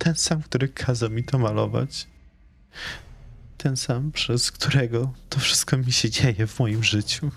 ten 0.00 0.14
sam, 0.14 0.42
który 0.42 0.68
kazał 0.68 1.10
mi 1.10 1.24
to 1.24 1.38
malować. 1.38 2.06
Ten 3.56 3.76
sam, 3.76 4.12
przez 4.12 4.52
którego 4.52 5.12
to 5.28 5.40
wszystko 5.40 5.76
mi 5.76 5.92
się 5.92 6.10
dzieje 6.10 6.46
w 6.46 6.58
moim 6.58 6.84
życiu. 6.84 7.30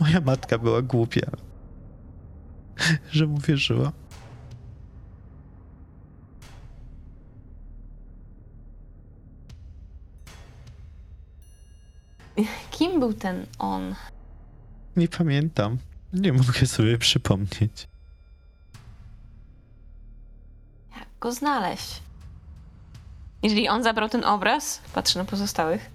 Moja 0.00 0.20
matka 0.20 0.58
była 0.58 0.82
głupia, 0.82 1.30
że 3.10 3.26
mu 3.26 3.38
wierzyła. 3.38 3.92
Kim 12.70 13.00
był 13.00 13.12
ten 13.12 13.46
on? 13.58 13.94
Nie 14.96 15.08
pamiętam. 15.08 15.78
Nie 16.12 16.32
mogę 16.32 16.66
sobie 16.66 16.98
przypomnieć. 16.98 17.93
Go 21.24 21.32
znaleźć? 21.32 22.00
Jeżeli 23.42 23.68
on 23.68 23.82
zabrał 23.82 24.08
ten 24.08 24.24
obraz, 24.24 24.80
patrzę 24.94 25.18
na 25.18 25.24
pozostałych. 25.24 25.90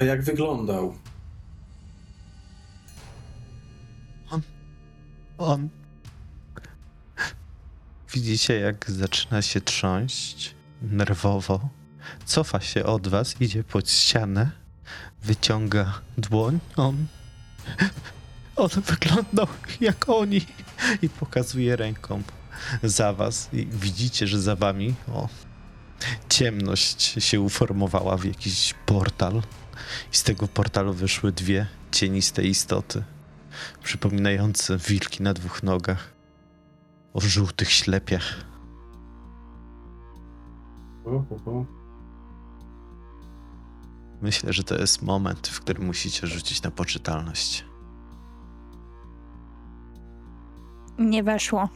A 0.00 0.04
jak 0.04 0.22
wyglądał? 0.22 0.94
On. 5.38 5.68
Widzicie, 8.14 8.60
jak 8.60 8.90
zaczyna 8.90 9.42
się 9.42 9.60
trząść 9.60 10.54
nerwowo. 10.82 11.68
Cofa 12.24 12.60
się 12.60 12.84
od 12.84 13.08
was, 13.08 13.40
idzie 13.40 13.64
pod 13.64 13.90
ścianę, 13.90 14.50
wyciąga 15.22 16.00
dłoń. 16.18 16.58
On. 16.76 17.06
On 18.56 18.68
wyglądał 18.68 19.46
jak 19.80 20.08
oni. 20.08 20.40
I 21.02 21.08
pokazuje 21.08 21.76
ręką 21.76 22.22
za 22.82 23.12
was. 23.12 23.48
I 23.52 23.66
widzicie, 23.66 24.26
że 24.26 24.40
za 24.40 24.56
wami 24.56 24.94
o, 25.12 25.28
ciemność 26.28 27.02
się 27.02 27.40
uformowała 27.40 28.16
w 28.16 28.24
jakiś 28.24 28.74
portal. 28.86 29.42
I 30.12 30.16
z 30.16 30.22
tego 30.22 30.48
portalu 30.48 30.92
wyszły 30.92 31.32
dwie 31.32 31.66
cieniste 31.92 32.42
istoty 32.42 33.04
przypominające 33.82 34.78
wilki 34.78 35.22
na 35.22 35.34
dwóch 35.34 35.62
nogach, 35.62 36.12
o 37.14 37.20
żółtych 37.20 37.72
ślepiach. 37.72 38.44
Myślę, 44.22 44.52
że 44.52 44.64
to 44.64 44.78
jest 44.78 45.02
moment, 45.02 45.48
w 45.48 45.60
którym 45.60 45.84
musicie 45.86 46.26
rzucić 46.26 46.62
na 46.62 46.70
poczytalność. 46.70 47.64
Nie 50.98 51.22
weszło. 51.22 51.68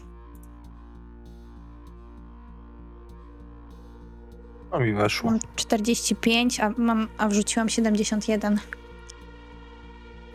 No 4.72 4.80
mi 4.80 4.92
weszło. 4.92 5.30
Mam 5.30 5.40
45, 5.56 6.60
a, 6.60 6.70
mam, 6.76 7.08
a 7.18 7.28
wrzuciłam 7.28 7.68
71. 7.68 8.60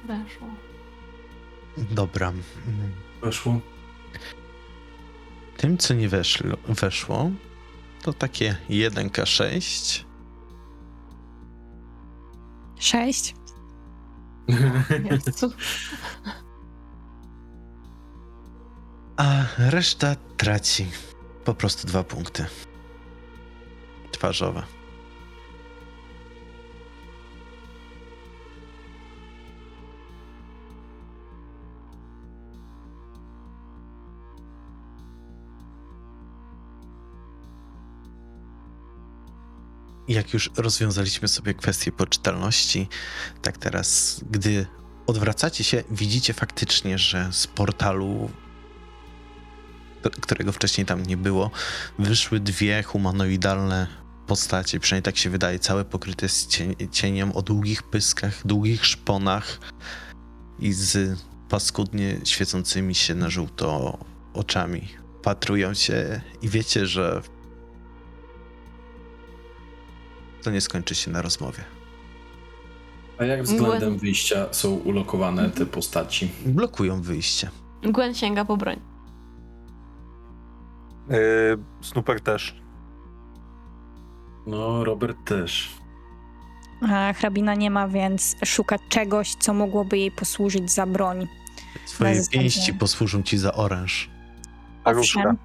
Weszło. 0.06 0.48
Dobra. 1.78 2.34
Weszło. 3.22 3.60
Tym, 5.58 5.78
co 5.78 5.94
nie 5.94 6.10
weszło, 6.10 6.58
weszło 6.68 7.32
to 8.02 8.14
takie 8.14 8.58
1K6. 8.70 10.04
6. 12.80 13.36
Jezu. 15.12 15.52
A 19.18 19.46
reszta 19.58 20.16
traci 20.38 20.88
po 21.46 21.54
prostu 21.54 21.88
dwa 21.88 22.04
punkty. 22.04 22.46
Twarzowe. 24.18 24.64
Jak 40.08 40.34
już 40.34 40.50
rozwiązaliśmy 40.58 41.28
sobie 41.28 41.54
kwestię 41.54 41.92
poczytalności, 41.92 42.88
tak 43.42 43.58
teraz, 43.58 44.22
gdy 44.32 44.66
odwracacie 45.08 45.64
się, 45.64 45.84
widzicie 45.92 46.34
faktycznie, 46.34 46.98
że 46.98 47.30
z 47.32 47.48
portalu 47.48 48.30
którego 50.22 50.52
wcześniej 50.52 50.86
tam 50.86 51.04
nie 51.04 51.18
było, 51.18 51.52
wyszły 52.00 52.40
dwie 52.40 52.84
humanoidalne 52.84 54.07
postacie, 54.28 54.80
przynajmniej 54.80 55.04
tak 55.04 55.18
się 55.18 55.30
wydaje, 55.30 55.60
całe 55.60 55.86
pokryte 55.86 56.30
z 56.30 56.48
cień, 56.48 56.76
cieniem 56.92 57.32
o 57.32 57.42
długich 57.42 57.84
pyskach, 57.84 58.48
długich 58.48 58.86
szponach 58.86 59.60
i 60.60 60.74
z 60.74 61.20
paskudnie 61.50 62.18
świecącymi 62.24 62.96
się 62.96 63.16
na 63.16 63.30
żółto 63.30 63.98
oczami. 64.34 64.88
Patrują 65.24 65.74
się 65.74 66.22
i 66.42 66.50
wiecie, 66.50 66.88
że 66.88 67.22
to 70.44 70.52
nie 70.52 70.62
skończy 70.62 70.96
się 70.96 71.12
na 71.12 71.22
rozmowie. 71.22 71.64
A 73.18 73.26
jak 73.26 73.44
względem 73.44 73.90
Gwen- 73.94 74.00
wyjścia 74.00 74.46
są 74.52 74.70
ulokowane 74.74 75.50
te 75.50 75.66
postaci? 75.66 76.32
Blokują 76.46 77.02
wyjście. 77.02 77.50
Gwen 77.82 78.16
sięga 78.16 78.46
po 78.46 78.58
broń. 78.58 78.80
Yy, 81.10 81.18
Snooper 81.82 82.22
też. 82.22 82.62
No, 84.48 84.84
Robert 84.84 85.18
też. 85.26 85.70
A 86.90 87.14
hrabina 87.14 87.56
nie 87.56 87.72
ma, 87.72 87.88
więc 87.88 88.36
szuka 88.46 88.76
czegoś, 88.90 89.36
co 89.36 89.54
mogłoby 89.54 89.98
jej 89.98 90.12
posłużyć 90.12 90.72
za 90.72 90.86
broń. 90.86 91.28
Twoje 91.88 92.22
pięści 92.32 92.74
posłużą 92.74 93.24
ci 93.24 93.38
za 93.38 93.54
oręż. 93.54 94.10
A. 94.84 94.92
Owszem, 94.92 95.38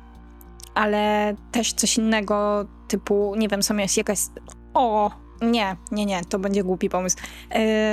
ale 0.74 1.34
też 1.52 1.72
coś 1.72 1.98
innego, 1.98 2.66
typu, 2.88 3.34
nie 3.36 3.48
wiem, 3.48 3.62
są 3.62 3.76
jest 3.76 3.96
jakaś... 3.96 4.18
O! 4.74 5.10
Nie, 5.42 5.76
nie, 5.92 6.06
nie, 6.06 6.24
to 6.24 6.38
będzie 6.38 6.64
głupi 6.64 6.88
pomysł. 6.88 7.16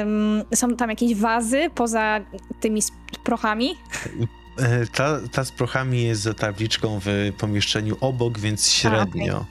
Ym, 0.02 0.44
są 0.56 0.76
tam 0.76 0.90
jakieś 0.90 1.16
wazy 1.16 1.70
poza 1.76 2.20
tymi 2.62 2.82
prochami? 3.24 3.76
E, 4.58 4.86
Ta, 4.86 5.20
ta 5.32 5.44
z 5.46 5.52
prochami 5.52 6.04
jest 6.04 6.22
za 6.22 6.34
tabliczką 6.34 7.00
w 7.06 7.32
pomieszczeniu 7.38 7.98
obok, 8.02 8.40
więc 8.40 8.70
średnio. 8.72 9.34
Mm, 9.34 9.46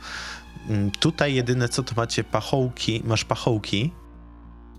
Tutaj 1.00 1.34
jedyne 1.34 1.68
co 1.68 1.82
to 1.82 1.94
macie 1.96 2.24
pachołki, 2.24 3.02
masz 3.04 3.24
pachołki, 3.24 3.92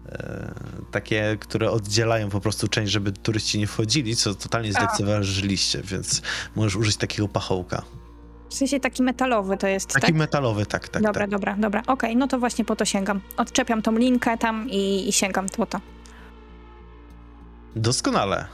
e, 0.10 0.54
takie, 0.92 1.38
które 1.40 1.72
oddzielają 1.72 2.30
po 2.30 2.42
prostu 2.42 2.68
część, 2.68 2.92
żeby 2.92 3.12
turyści 3.12 3.60
nie 3.60 3.68
wchodzili, 3.68 4.16
co 4.16 4.36
totalnie 4.36 4.74
zlekceważyliście, 4.74 5.82
więc 5.84 6.22
możesz 6.56 6.76
użyć 6.76 6.98
takiego 6.98 7.28
pachołka. 7.28 7.82
W 8.50 8.54
sensie 8.54 8.80
taki 8.80 9.04
metalowy 9.04 9.58
to 9.58 9.68
jest, 9.68 9.94
Taki 9.94 10.06
tak? 10.06 10.16
metalowy, 10.16 10.66
tak, 10.66 10.90
tak, 10.90 11.04
dobra, 11.04 11.22
tak. 11.22 11.30
dobra, 11.30 11.56
dobra. 11.58 11.84
Okej, 11.88 12.16
no 12.16 12.28
to 12.28 12.40
właśnie 12.40 12.66
po 12.66 12.76
to 12.76 12.86
sięgam. 12.86 13.22
Odczepiam 13.38 13.82
tą 13.82 13.98
linkę 13.98 14.38
tam 14.38 14.70
i, 14.70 15.10
i 15.10 15.14
sięgam 15.14 15.46
po 15.58 15.66
to. 15.66 15.80
Doskonale. 17.76 18.46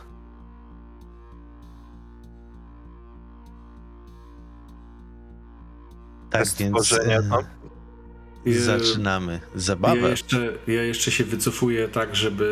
Tak 6.30 6.42
Test 6.42 6.58
więc 6.60 6.94
e, 6.94 7.22
no. 7.30 7.44
Je- 8.46 8.60
zaczynamy 8.62 9.34
Ja 9.54 9.60
zabawę. 9.60 10.10
jeszcze, 10.10 10.54
ja 10.68 10.84
jeszcze 10.84 11.12
się 11.12 11.24
wycofuję 11.24 11.88
tak, 11.88 12.16
żeby. 12.16 12.46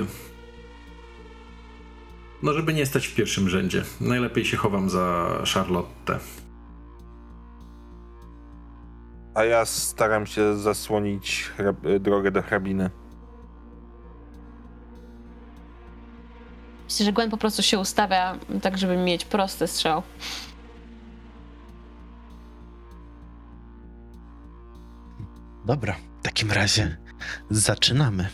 yy, 0.00 0.06
No, 2.42 2.52
żeby 2.52 2.74
nie 2.74 2.86
stać 2.86 3.06
w 3.06 3.14
pierwszym 3.14 3.48
rzędzie. 3.48 3.84
Najlepiej 4.00 4.44
się 4.44 4.56
chowam 4.56 4.90
za 4.90 5.28
Charlotte. 5.54 6.18
A 9.34 9.44
ja 9.44 9.64
staram 9.64 10.26
się 10.26 10.56
zasłonić 10.58 11.50
drogę 12.00 12.30
do 12.30 12.42
hrabiny. 12.42 12.90
Myślę, 16.84 17.06
że 17.06 17.12
Gwen 17.12 17.30
po 17.30 17.36
prostu 17.36 17.62
się 17.62 17.78
ustawia 17.78 18.38
tak, 18.62 18.78
żeby 18.78 18.96
mieć 18.96 19.24
prosty 19.24 19.66
strzał. 19.66 20.02
Dobra, 25.64 25.96
w 26.20 26.22
takim 26.22 26.50
razie 26.50 26.96
zaczynamy. 27.50 28.28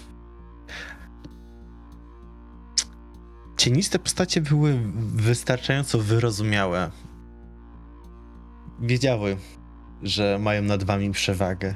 Cieniste 3.56 3.98
postacie 3.98 4.40
były 4.40 4.80
wystarczająco 4.96 5.98
wyrozumiałe. 5.98 6.90
Wiedziały, 8.80 9.36
że 10.02 10.38
mają 10.38 10.62
nad 10.62 10.84
wami 10.84 11.12
przewagę 11.12 11.74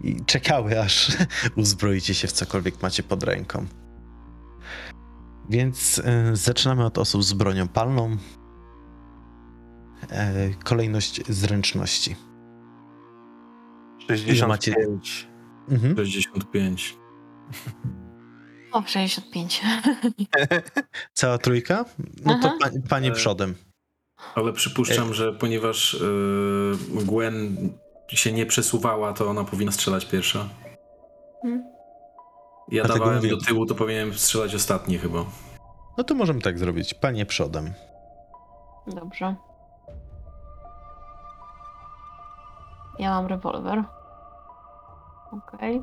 i 0.00 0.24
czekały, 0.24 0.80
aż 0.80 1.16
uzbroicie 1.56 2.14
się 2.14 2.28
w 2.28 2.32
cokolwiek 2.32 2.82
macie 2.82 3.02
pod 3.02 3.22
ręką. 3.22 3.66
Więc 5.50 6.02
e, 6.04 6.36
zaczynamy 6.36 6.84
od 6.84 6.98
osób 6.98 7.24
z 7.24 7.32
bronią 7.32 7.68
palną. 7.68 8.16
E, 10.10 10.50
kolejność 10.64 11.20
zręczności. 11.28 12.16
65. 14.08 15.28
Mhm. 15.68 15.96
65. 15.96 16.96
O, 18.72 18.82
65. 18.86 19.62
Cała 21.12 21.38
trójka? 21.38 21.84
No 22.24 22.38
to 22.42 22.48
Aha. 22.48 22.56
pa, 22.60 22.68
panie 22.88 23.08
E, 23.08 23.12
przodem. 23.12 23.54
Ale 24.34 24.52
przypuszczam, 24.52 25.14
że 25.14 25.32
ponieważ 25.32 25.94
y, 25.94 26.00
Gwen 26.90 27.56
się 28.08 28.32
nie 28.32 28.46
przesuwała, 28.46 29.12
to 29.12 29.30
ona 29.30 29.44
powinna 29.44 29.72
strzelać 29.72 30.06
pierwsza. 30.06 30.48
Hmm. 31.42 31.64
Ja 32.68 32.84
Dlatego 32.84 32.98
dawałem 33.04 33.16
mówię. 33.24 33.30
do 33.30 33.44
tyłu, 33.44 33.66
to 33.66 33.74
powinienem 33.74 34.14
strzelać 34.14 34.54
ostatni 34.54 34.98
chyba. 34.98 35.24
No 35.98 36.04
to 36.04 36.14
możemy 36.14 36.40
tak 36.40 36.58
zrobić. 36.58 36.94
Panie 36.94 37.26
przodem. 37.26 37.72
Dobrze. 38.86 39.34
Ja 42.98 43.10
mam 43.10 43.26
rewolwer. 43.26 43.84
Okej. 45.36 45.82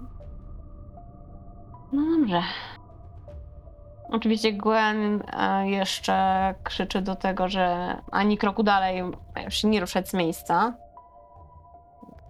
No 1.94 2.18
dobrze. 2.18 2.42
Oczywiście 4.10 4.54
Gwen 4.54 5.24
e, 5.34 5.70
jeszcze 5.70 6.56
krzyczy 6.64 7.02
do 7.02 7.16
tego, 7.16 7.50
że 7.50 7.96
ani 8.12 8.38
kroku 8.38 8.64
dalej 8.64 9.04
mają 9.36 9.50
się 9.50 9.68
nie 9.68 9.82
ruszać 9.82 10.10
z 10.10 10.14
miejsca. 10.14 10.74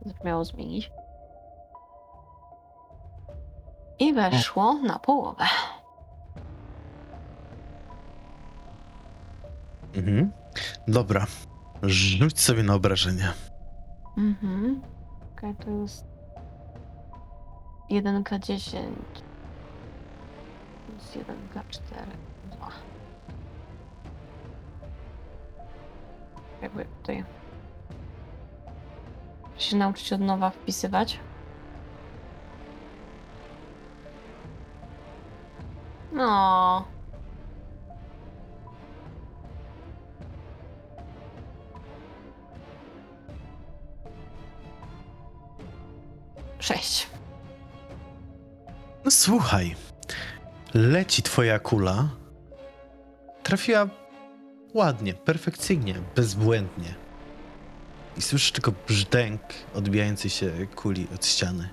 To 0.03 0.25
miało 0.27 0.45
zmienić. 0.45 0.91
I 3.99 4.13
weszło 4.13 4.73
na 4.73 4.99
połowę. 4.99 5.45
Mhm. 9.95 10.31
Dobra. 10.87 11.25
Rzuć 11.83 12.39
sobie 12.39 12.63
na 12.63 12.75
obrażenia. 12.75 13.33
Mhm. 14.17 14.81
Okej, 15.37 15.55
to 15.55 15.69
jest 15.69 16.12
1K10. 17.89 18.93
To 20.87 20.93
jest 20.93 21.17
1K4. 21.17 22.05
2. 22.51 22.69
Jakby 26.61 26.85
tutaj. 26.85 27.23
Się 29.57 29.75
nauczyć 29.75 30.13
od 30.13 30.21
nowa 30.21 30.49
wpisywać. 30.49 31.19
No. 36.11 36.85
Sześć. 46.59 47.12
No 49.05 49.11
słuchaj. 49.11 49.75
Leci 50.73 51.23
twoja 51.23 51.59
kula. 51.59 52.09
Trafiła 53.43 53.87
ładnie, 54.73 55.13
perfekcyjnie, 55.13 55.95
bezbłędnie. 56.15 56.93
I 58.17 58.21
słyszysz 58.21 58.51
tylko 58.51 58.71
brzdęk 58.87 59.41
odbijającej 59.75 60.29
się 60.31 60.51
kuli 60.75 61.07
od 61.15 61.25
ściany. 61.25 61.69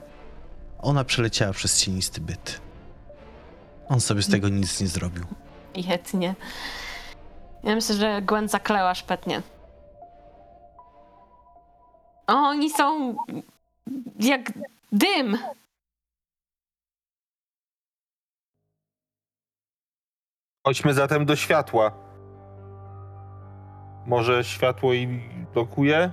Ona 0.78 1.04
przeleciała 1.04 1.52
przez 1.52 1.80
cienisty 1.80 2.20
byt. 2.20 2.60
On 3.88 4.00
sobie 4.00 4.22
z 4.22 4.30
tego 4.30 4.48
nic 4.48 4.80
nie 4.80 4.86
zrobił. 4.88 5.24
Jetnie. 5.74 6.34
Ja 7.64 7.74
myślę, 7.74 7.94
że 7.94 8.22
Gwen 8.22 8.48
zakleła 8.48 8.94
szpetnie. 8.94 9.42
O, 12.26 12.32
oni 12.32 12.70
są 12.70 13.16
jak 14.20 14.52
dym. 14.92 15.38
Chodźmy 20.66 20.94
zatem 20.94 21.26
do 21.26 21.36
światła. 21.36 21.90
Może 24.06 24.44
światło 24.44 24.92
i 24.94 25.20
blokuje? 25.54 26.10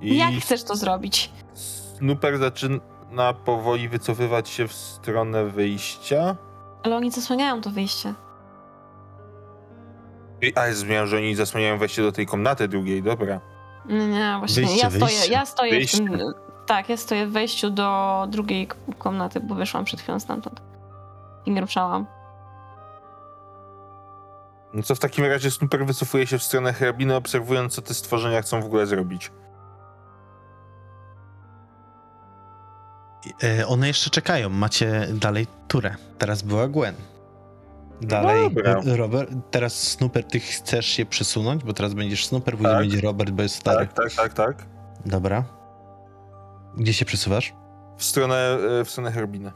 I 0.00 0.16
Jak 0.16 0.34
chcesz 0.34 0.64
to 0.64 0.76
zrobić? 0.76 1.32
Snooper 1.52 2.38
zaczyna 2.38 3.32
powoli 3.44 3.88
wycofywać 3.88 4.48
się 4.48 4.68
w 4.68 4.72
stronę 4.72 5.44
wyjścia. 5.44 6.36
Ale 6.82 6.96
oni 6.96 7.10
zasłaniają 7.10 7.60
to 7.60 7.70
wyjście. 7.70 8.14
I, 10.42 10.52
a, 10.58 10.72
zmieniam, 10.72 11.06
że 11.06 11.16
oni 11.16 11.34
zasłaniają 11.34 11.78
wejście 11.78 12.02
do 12.02 12.12
tej 12.12 12.26
komnaty 12.26 12.68
drugiej, 12.68 13.02
dobra. 13.02 13.40
Nie, 13.86 14.08
nie, 14.08 14.36
właśnie 14.38 14.62
Wyjście, 14.62 14.80
ja 14.82 14.90
stoję, 14.90 15.04
wyjście. 15.06 15.32
ja 15.32 15.46
stoję 15.46 15.70
Wyjście. 15.72 16.04
w 16.04 16.08
tym, 16.10 16.20
Tak, 16.66 16.88
ja 16.88 16.96
stoję 16.96 17.26
w 17.26 17.32
wejściu 17.32 17.70
do 17.70 18.26
drugiej 18.30 18.68
komnaty, 18.98 19.40
bo 19.40 19.54
wyszłam 19.54 19.84
przed 19.84 20.00
chwilą 20.00 20.20
stamtąd. 20.20 20.62
I 21.46 21.50
nie 21.50 21.60
ruszałam. 21.60 22.06
No 24.76 24.82
co 24.82 24.94
w 24.94 24.98
takim 24.98 25.24
razie 25.24 25.50
Snooper 25.50 25.86
wycofuje 25.86 26.26
się 26.26 26.38
w 26.38 26.42
stronę 26.42 26.72
hrabiny, 26.72 27.16
obserwując, 27.16 27.74
co 27.74 27.82
te 27.82 27.94
stworzenia 27.94 28.42
chcą 28.42 28.62
w 28.62 28.64
ogóle 28.64 28.86
zrobić. 28.86 29.32
E, 33.44 33.66
one 33.66 33.88
jeszcze 33.88 34.10
czekają. 34.10 34.48
Macie 34.48 35.08
dalej 35.12 35.46
turę. 35.68 35.94
Teraz 36.18 36.42
była 36.42 36.68
Gwen. 36.68 36.94
Dalej 38.00 38.54
Dobra. 38.54 38.80
e, 38.86 38.96
Robert. 38.96 39.30
Teraz 39.50 39.82
Snooper, 39.82 40.24
ty 40.24 40.40
chcesz 40.40 40.86
się 40.86 41.06
przesunąć, 41.06 41.64
bo 41.64 41.72
teraz 41.72 41.94
będziesz 41.94 42.26
Snooper, 42.26 42.54
później 42.54 42.72
Tak. 42.72 42.80
będzie 42.80 43.00
Robert, 43.00 43.30
bo 43.30 43.42
jest 43.42 43.54
stary. 43.54 43.86
Tak, 43.86 43.94
tak, 43.96 44.12
tak, 44.12 44.34
tak. 44.34 44.66
Dobra. 45.06 45.44
Gdzie 46.76 46.92
się 46.94 47.04
przesuwasz? 47.04 47.54
W 47.98 48.04
stronę, 48.04 48.58
e, 48.80 48.84
w 48.84 48.90
stronę 48.90 49.12
hrabiny. 49.12 49.52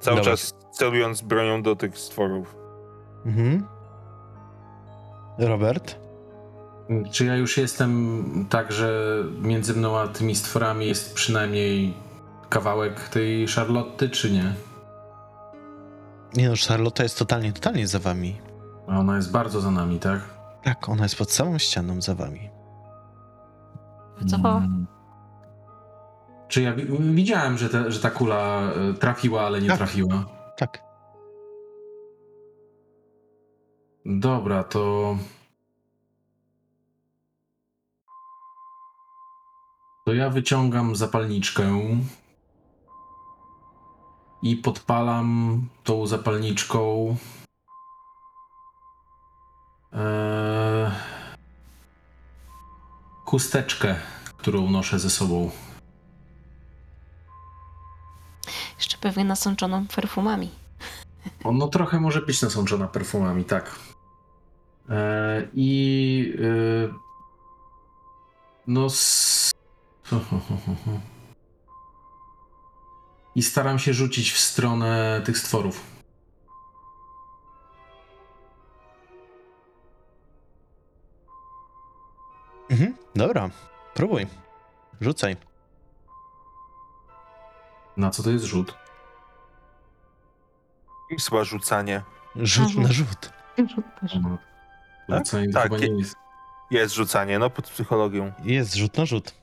Cały 0.00 0.16
Dobra. 0.16 0.32
czas 0.32 0.54
celując 0.72 1.22
bronią 1.22 1.62
do 1.62 1.76
tych 1.76 1.98
stworów. 1.98 2.56
Mhm. 3.26 3.66
Robert? 5.38 5.96
Czy 7.10 7.24
ja 7.24 7.36
już 7.36 7.56
jestem 7.58 8.24
tak, 8.50 8.72
że 8.72 9.14
między 9.42 9.74
mną 9.74 9.98
a 9.98 10.08
tymi 10.08 10.34
stworami 10.34 10.86
jest 10.86 11.14
przynajmniej 11.14 11.94
kawałek 12.48 13.08
tej 13.08 13.46
Charlotty, 13.48 14.10
czy 14.10 14.30
nie? 14.32 14.54
Nie 16.34 16.48
no, 16.48 16.54
Charlotta 16.68 17.02
jest 17.02 17.18
totalnie, 17.18 17.52
totalnie 17.52 17.86
za 17.88 17.98
wami. 17.98 18.40
A 18.88 18.98
Ona 18.98 19.16
jest 19.16 19.30
bardzo 19.32 19.60
za 19.60 19.70
nami, 19.70 19.98
tak? 19.98 20.20
Tak, 20.62 20.88
ona 20.88 21.02
jest 21.02 21.16
pod 21.16 21.30
samą 21.32 21.58
ścianą 21.58 22.00
za 22.02 22.14
wami. 22.14 22.50
Wycofała. 24.18 24.56
Mm. 24.58 24.86
Czy 26.48 26.62
ja 26.62 26.74
wi- 26.74 26.86
widziałem, 27.14 27.58
że, 27.58 27.68
te, 27.68 27.90
że 27.92 28.00
ta 28.00 28.10
kula 28.10 28.60
e, 28.90 28.94
trafiła, 28.94 29.42
ale 29.42 29.60
nie 29.62 29.68
Tak. 29.68 29.78
trafiła? 29.78 30.24
Tak. 30.56 30.82
Dobra, 34.06 34.64
to. 34.64 35.16
To 40.04 40.14
ja 40.14 40.30
wyciągam 40.30 40.96
zapalniczkę 40.96 41.78
i 44.42 44.56
podpalam 44.56 45.68
tą 45.84 46.06
zapalniczką. 46.06 47.16
E, 49.92 50.90
chusteczkę, 53.24 53.96
którą 54.36 54.70
noszę 54.70 54.98
ze 54.98 55.10
sobą. 55.10 55.50
Jeszcze 58.76 58.98
pewnie 58.98 59.24
nasączoną 59.24 59.86
perfumami. 59.86 60.61
No 61.44 61.68
trochę 61.68 62.00
może 62.00 62.22
być 62.22 62.42
nasączona 62.42 62.88
perfumami, 62.88 63.44
tak. 63.44 63.74
E, 64.88 65.48
I 65.54 66.34
e, 66.38 66.94
no 68.66 68.86
s-. 68.86 69.52
I 73.34 73.42
staram 73.42 73.78
się 73.78 73.94
rzucić 73.94 74.32
w 74.32 74.38
stronę 74.38 75.22
tych 75.24 75.38
stworów. 75.38 75.92
Mhm, 82.70 82.96
dobra, 83.14 83.50
próbuj. 83.94 84.26
Rzucaj. 85.00 85.36
Na 87.96 88.10
co 88.10 88.22
to 88.22 88.30
jest 88.30 88.44
rzut? 88.44 88.81
Chyba 91.20 91.44
rzucanie. 91.44 92.02
Rzut 92.36 92.64
Mhm. 92.66 92.82
na 92.82 92.92
rzut. 92.92 93.32
No, 95.08 95.18
Rzucanie 95.18 95.52
Tak, 95.52 95.62
chyba 95.62 95.76
je- 95.78 95.88
nie 95.90 95.98
jest. 95.98 96.16
Jest 96.70 96.94
rzucanie, 96.94 97.38
no 97.38 97.50
pod 97.50 97.70
psychologią. 97.70 98.32
Jest 98.42 98.74
rzut 98.74 98.96
na 98.98 99.06
rzut. 99.06 99.34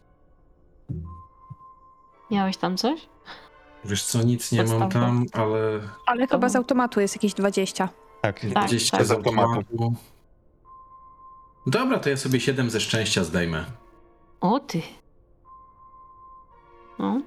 Miałeś 2.32 2.58
tam 2.58 2.78
coś? 2.78 3.10
Wiesz 3.86 4.04
co, 4.04 4.24
nic 4.24 4.52
nie 4.52 4.64
mam 4.64 4.90
tam, 4.90 5.26
ale 5.34 5.80
Ale 6.06 6.28
chyba 6.28 6.50
z 6.50 6.56
automatu 6.56 7.00
jest 7.02 7.16
jakieś 7.16 7.34
20. 7.34 7.90
Tak. 8.22 8.40
Tak, 8.40 8.50
20 8.52 8.98
tak. 8.98 9.06
z 9.06 9.10
Z 9.10 9.12
automatu. 9.12 9.50
automatu. 9.54 9.96
Dobra, 11.68 12.00
to 12.00 12.10
ja 12.10 12.18
sobie 12.18 12.40
7 12.40 12.70
ze 12.70 12.80
szczęścia 12.80 13.24
zdejmę. 13.24 13.66
O 14.42 14.60
ty. 14.60 14.82
No. 17.00 17.22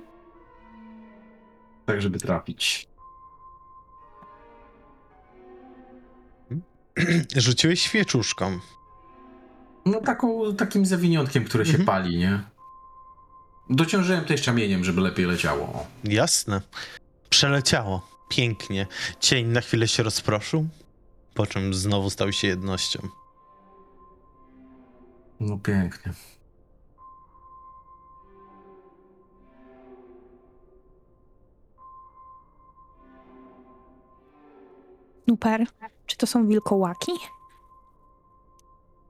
Tak, 1.87 2.03
żeby 2.03 2.19
trafić. 2.19 2.89
Rzuciłeś 7.37 7.81
świeczuszką. 7.83 8.59
No 9.87 10.01
taką, 10.01 10.57
takim 10.57 10.87
zawiniątkiem, 10.87 11.45
które 11.45 11.65
się 11.67 11.71
Mhm. 11.79 11.87
pali, 11.87 12.19
nie? 12.19 12.43
Dociążyłem 13.71 14.25
też 14.25 14.43
kamieniem, 14.45 14.85
żeby 14.85 15.01
lepiej 15.01 15.27
leciało. 15.27 15.87
Jasne. 16.05 16.61
Przeleciało. 17.31 18.09
Pięknie. 18.29 18.87
Cień 19.21 19.47
na 19.47 19.61
chwilę 19.61 19.89
się 19.89 20.03
rozproszył, 20.03 20.69
po 21.35 21.47
czym 21.47 21.75
znowu 21.75 22.11
stał 22.11 22.33
się 22.33 22.49
jednością. 22.49 23.09
No 25.41 25.59
pięknie. 25.59 26.13
Nuper, 35.27 35.67
czy 36.13 36.19
to 36.19 36.27
są 36.27 36.47
wilkołaki? 36.49 37.13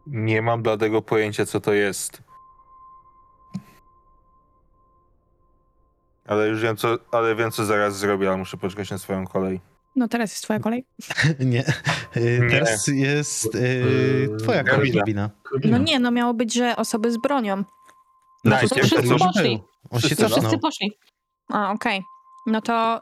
Nie 0.07 0.43
mam 0.43 0.63
bladego 0.63 1.03
pojęcia, 1.03 1.47
co 1.47 1.61
to 1.61 1.73
jest. 1.73 2.23
Ale 6.27 6.49
już 6.49 6.61
wiem, 6.61 6.77
co, 6.77 6.99
ale 7.13 7.35
wiem, 7.35 7.51
co 7.51 7.65
zaraz 7.65 7.97
zrobię, 7.97 8.29
ale 8.29 8.37
muszę 8.37 8.57
poczekać 8.57 8.91
na 8.91 8.99
swoją 8.99 9.27
kolej. 9.27 9.61
No 9.97 10.09
teraz 10.09 10.31
jest 10.31 10.43
twoja 10.43 10.61
kolej. 10.61 10.87
Nie. 11.41 11.65
Y, 12.17 12.39
Nie. 12.43 12.51
Teraz 12.51 12.87
jest 12.89 13.55
y, 13.55 13.59
Yy, 14.31 14.37
twoja 14.37 14.65
karabina. 14.65 15.31
No 15.65 15.79
nie, 15.79 15.99
no 15.99 16.11
miało 16.11 16.35
być, 16.35 16.55
że 16.55 16.77
osoby 16.77 17.13
z 17.13 17.17
bronią. 17.19 17.65
Najpierw 18.45 18.73
to 18.73 18.79
wszyscy 18.87 19.09
to- 19.09 19.19
poszli. 19.19 19.63
On 19.91 20.01
się 20.01 20.07
Wszyscy, 20.07 20.23
no. 20.23 20.29
cofnął. 20.29 20.51
Wszyscy 20.51 20.59
poszli. 20.59 20.99
A, 21.49 21.71
okej. 21.73 22.03
No 22.47 22.61
to... 22.61 23.01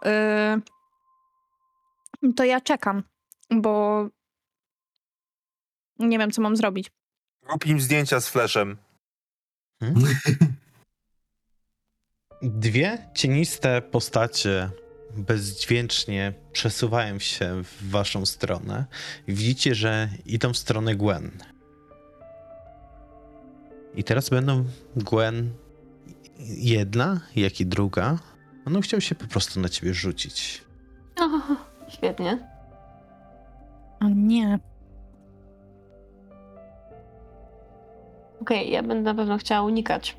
Yy... 2.23 2.33
To 2.37 2.45
ja 2.45 2.61
czekam, 2.61 3.03
bo... 3.51 4.07
Nie 5.99 6.19
wiem, 6.19 6.31
co 6.31 6.43
mam 6.43 6.57
zrobić. 6.57 6.91
Rób 7.53 7.67
im 7.67 7.81
zdjęcia 7.81 8.21
z 8.21 8.29
flashem. 8.29 8.77
Dwie 12.43 13.11
cieniste 13.15 13.83
postacie 13.83 14.71
bezdźwięcznie 15.17 16.33
przesuwają 16.53 17.19
się 17.19 17.63
w 17.65 17.91
waszą 17.91 18.27
stronę. 18.27 18.85
Widzicie, 19.29 19.75
że 19.75 20.09
idą 20.27 20.53
w 20.53 20.59
stronę 20.59 20.97
Gwen. 20.97 21.31
I 23.95 24.05
teraz 24.05 24.31
będą 24.31 24.65
Gwen 24.97 25.53
jedna, 26.57 27.21
jak 27.37 27.61
i 27.61 27.67
druga. 27.67 28.19
On 28.65 28.81
chciał 28.81 29.01
się 29.01 29.15
po 29.15 29.27
prostu 29.27 29.61
na 29.61 29.69
ciebie 29.69 29.95
rzucić. 29.95 30.65
O, 31.21 31.41
świetnie. 31.95 32.50
O 34.01 34.09
nie. 34.09 34.59
Okej, 38.41 38.71
ja 38.71 38.83
będę 38.83 39.03
na 39.03 39.15
pewno 39.15 39.39
chciała 39.39 39.63
unikać. 39.67 40.17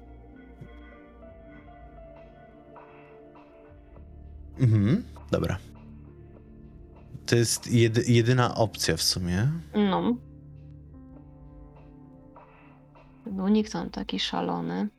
Mhm, 4.59 5.03
dobra. 5.31 5.57
To 7.25 7.35
jest 7.35 7.71
jedy, 7.71 8.03
jedyna 8.07 8.55
opcja 8.55 8.97
w 8.97 9.01
sumie. 9.01 9.47
No. 9.73 10.15
Żeby 13.25 13.41
uniknąć 13.43 13.93
taki 13.93 14.19
szalony. 14.19 14.89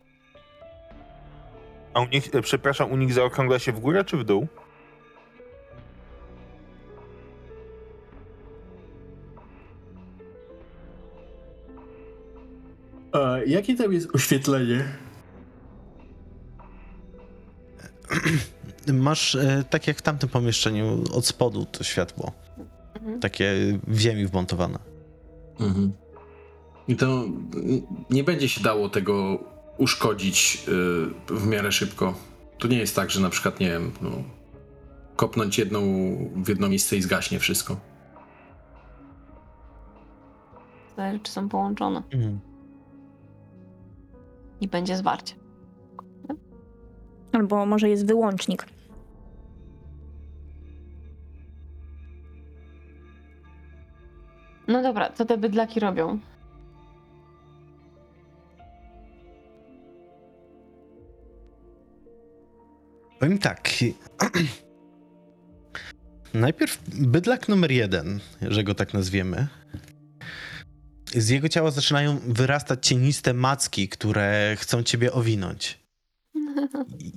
A 1.95 2.01
u 2.01 2.07
nich, 2.07 2.35
e, 2.35 2.43
przepraszam, 2.43 2.93
u 2.93 2.97
nich 2.97 3.13
zaokrągla 3.13 3.59
się 3.59 3.73
w 3.73 3.81
górę 3.81 4.05
czy 4.05 4.17
w 4.17 4.25
dół? 4.25 4.47
A 13.13 13.39
jakie 13.47 13.77
tam 13.77 13.93
jest 13.93 14.15
oświetlenie? 14.15 14.85
Masz, 18.93 19.35
e, 19.35 19.65
tak 19.71 19.87
jak 19.87 19.99
w 19.99 20.03
tamtym 20.03 20.29
pomieszczeniu, 20.29 21.05
od 21.13 21.27
spodu 21.27 21.65
to 21.65 21.85
światło. 21.85 22.33
Mhm. 22.95 23.21
Takie 23.21 23.55
w 23.87 23.99
ziemi 23.99 24.27
wmontowane. 24.27 24.79
Mhm. 25.61 25.93
I 26.89 26.97
to 26.97 27.25
nie 28.11 28.25
będzie 28.25 28.49
się 28.49 28.61
dało 28.61 28.89
tego 28.89 29.39
uszkodzić 29.79 30.65
y, 30.69 31.35
w 31.35 31.47
miarę 31.47 31.73
szybko. 31.73 32.15
To 32.59 32.69
nie 32.69 32.79
jest 32.79 32.97
tak, 32.97 33.11
że 33.11 33.21
na 33.21 33.31
przykład, 33.31 33.61
nie 33.61 33.71
wiem, 33.71 33.93
no, 34.03 34.11
kopnąć 35.17 35.59
jedną 35.59 35.81
w 36.37 36.49
jedno 36.49 36.69
miejsce 36.69 36.97
i 36.97 37.03
zgaśnie 37.03 37.39
wszystko. 37.39 37.77
Zależy, 40.97 41.21
czy 41.21 41.33
są 41.33 41.49
połączone. 41.49 42.03
Mhm. 42.11 42.52
I 44.63 44.69
będzie 44.69 44.97
zwarcie. 44.97 45.35
Albo 47.33 47.67
może 47.67 47.89
jest 47.89 48.07
wyłącznik. 48.07 48.67
No 54.69 54.83
dobra, 54.83 55.13
co 55.13 55.25
te 55.25 55.39
bydlaki 55.39 55.81
robią? 55.81 56.19
Powiem 63.19 63.39
tak. 63.39 63.69
Najpierw 66.35 66.83
bydlak 66.89 67.49
numer 67.49 67.71
jeden, 67.71 68.21
że 68.43 68.65
go 68.65 68.75
tak 68.75 68.95
nazwiemy. 68.95 69.49
Z 71.17 71.29
jego 71.29 71.49
ciała 71.49 71.71
zaczynają 71.71 72.19
wyrastać 72.27 72.87
cieniste 72.87 73.35
macki, 73.35 73.89
które 73.89 74.57
chcą 74.59 74.83
ciebie 74.83 75.13
owinąć. 75.13 75.83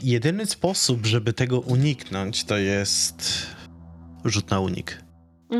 Jedyny 0.04 0.46
sposób, 0.46 1.06
żeby 1.06 1.34
tego 1.34 1.60
uniknąć, 1.60 2.44
to 2.44 2.58
jest 2.58 3.48
rzut 4.26 4.52
na 4.52 4.60
unik. 4.60 5.04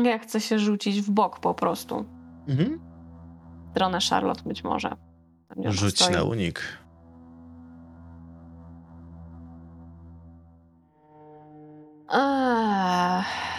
Ja 0.04 0.18
chcę 0.18 0.40
się 0.40 0.58
rzucić 0.58 1.00
w 1.00 1.10
bok 1.10 1.40
po 1.40 1.54
prostu. 1.54 2.04
Mhm. 2.48 2.80
Stronę 3.70 3.98
Charlotte 4.10 4.42
być 4.42 4.64
może. 4.64 4.96
Rzuć 5.64 6.10
na 6.10 6.22
unik. 6.22 6.60
Eee. 12.12 13.55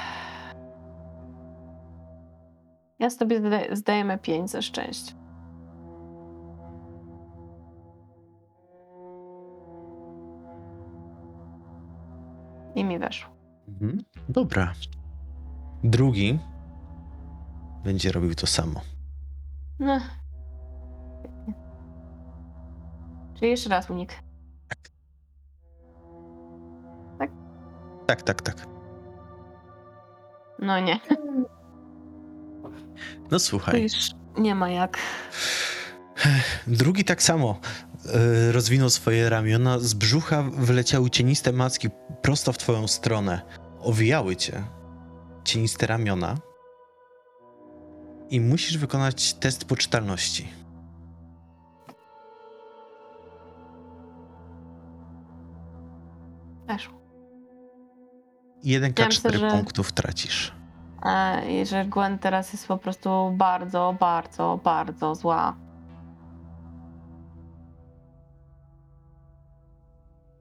Ja 2.99 3.09
sobie 3.09 3.39
zda- 3.39 3.75
zdajemy 3.75 4.17
5 4.17 4.51
ze 4.51 4.61
szczęścia. 4.61 5.13
I 12.75 12.83
mi 12.83 12.99
weszło. 12.99 13.29
Mhm. 13.67 14.03
Dobra. 14.29 14.73
Drugi 15.83 16.39
będzie 17.83 18.11
robił 18.11 18.35
to 18.35 18.47
samo. 18.47 18.81
No. 19.79 19.99
Czyli 23.35 23.51
jeszcze 23.51 23.69
raz 23.69 23.89
unik. 23.89 24.13
Tak, 28.07 28.21
tak, 28.21 28.41
tak. 28.41 28.67
No 30.59 30.79
nie. 30.79 30.99
No 33.23 33.29
To 33.29 33.39
słuchaj. 33.39 33.83
już 33.83 33.93
nie 34.37 34.55
ma 34.55 34.69
jak. 34.69 34.97
Drugi 36.67 37.03
tak 37.03 37.23
samo. 37.23 37.59
e, 38.13 38.51
rozwinął 38.51 38.89
swoje 38.89 39.29
ramiona, 39.29 39.79
z 39.79 39.93
brzucha 39.93 40.43
wyleciały 40.43 41.09
cieniste 41.09 41.51
macki 41.51 41.87
prosto 42.21 42.53
w 42.53 42.57
twoją 42.57 42.87
stronę. 42.87 43.41
Owijały 43.79 44.35
cię 44.35 44.63
cieniste 45.43 45.87
ramiona 45.87 46.37
i 48.29 48.41
musisz 48.41 48.77
wykonać 48.77 49.33
test 49.33 49.65
poczytalności. 49.65 50.47
Weszło. 56.67 56.97
Jeden 58.63 58.89
Ja 58.89 58.93
k 59.03 59.05
myślę, 59.05 59.19
4 59.31 59.39
że- 59.39 59.51
punktów 59.51 59.91
tracisz. 59.91 60.51
E, 61.07 61.61
I 61.61 61.65
że 61.65 61.85
Gwen 61.85 62.19
teraz 62.19 62.53
jest 62.53 62.67
po 62.67 62.77
prostu 62.77 63.33
bardzo, 63.37 63.95
bardzo, 63.99 64.59
bardzo 64.63 65.15
zła. 65.15 65.57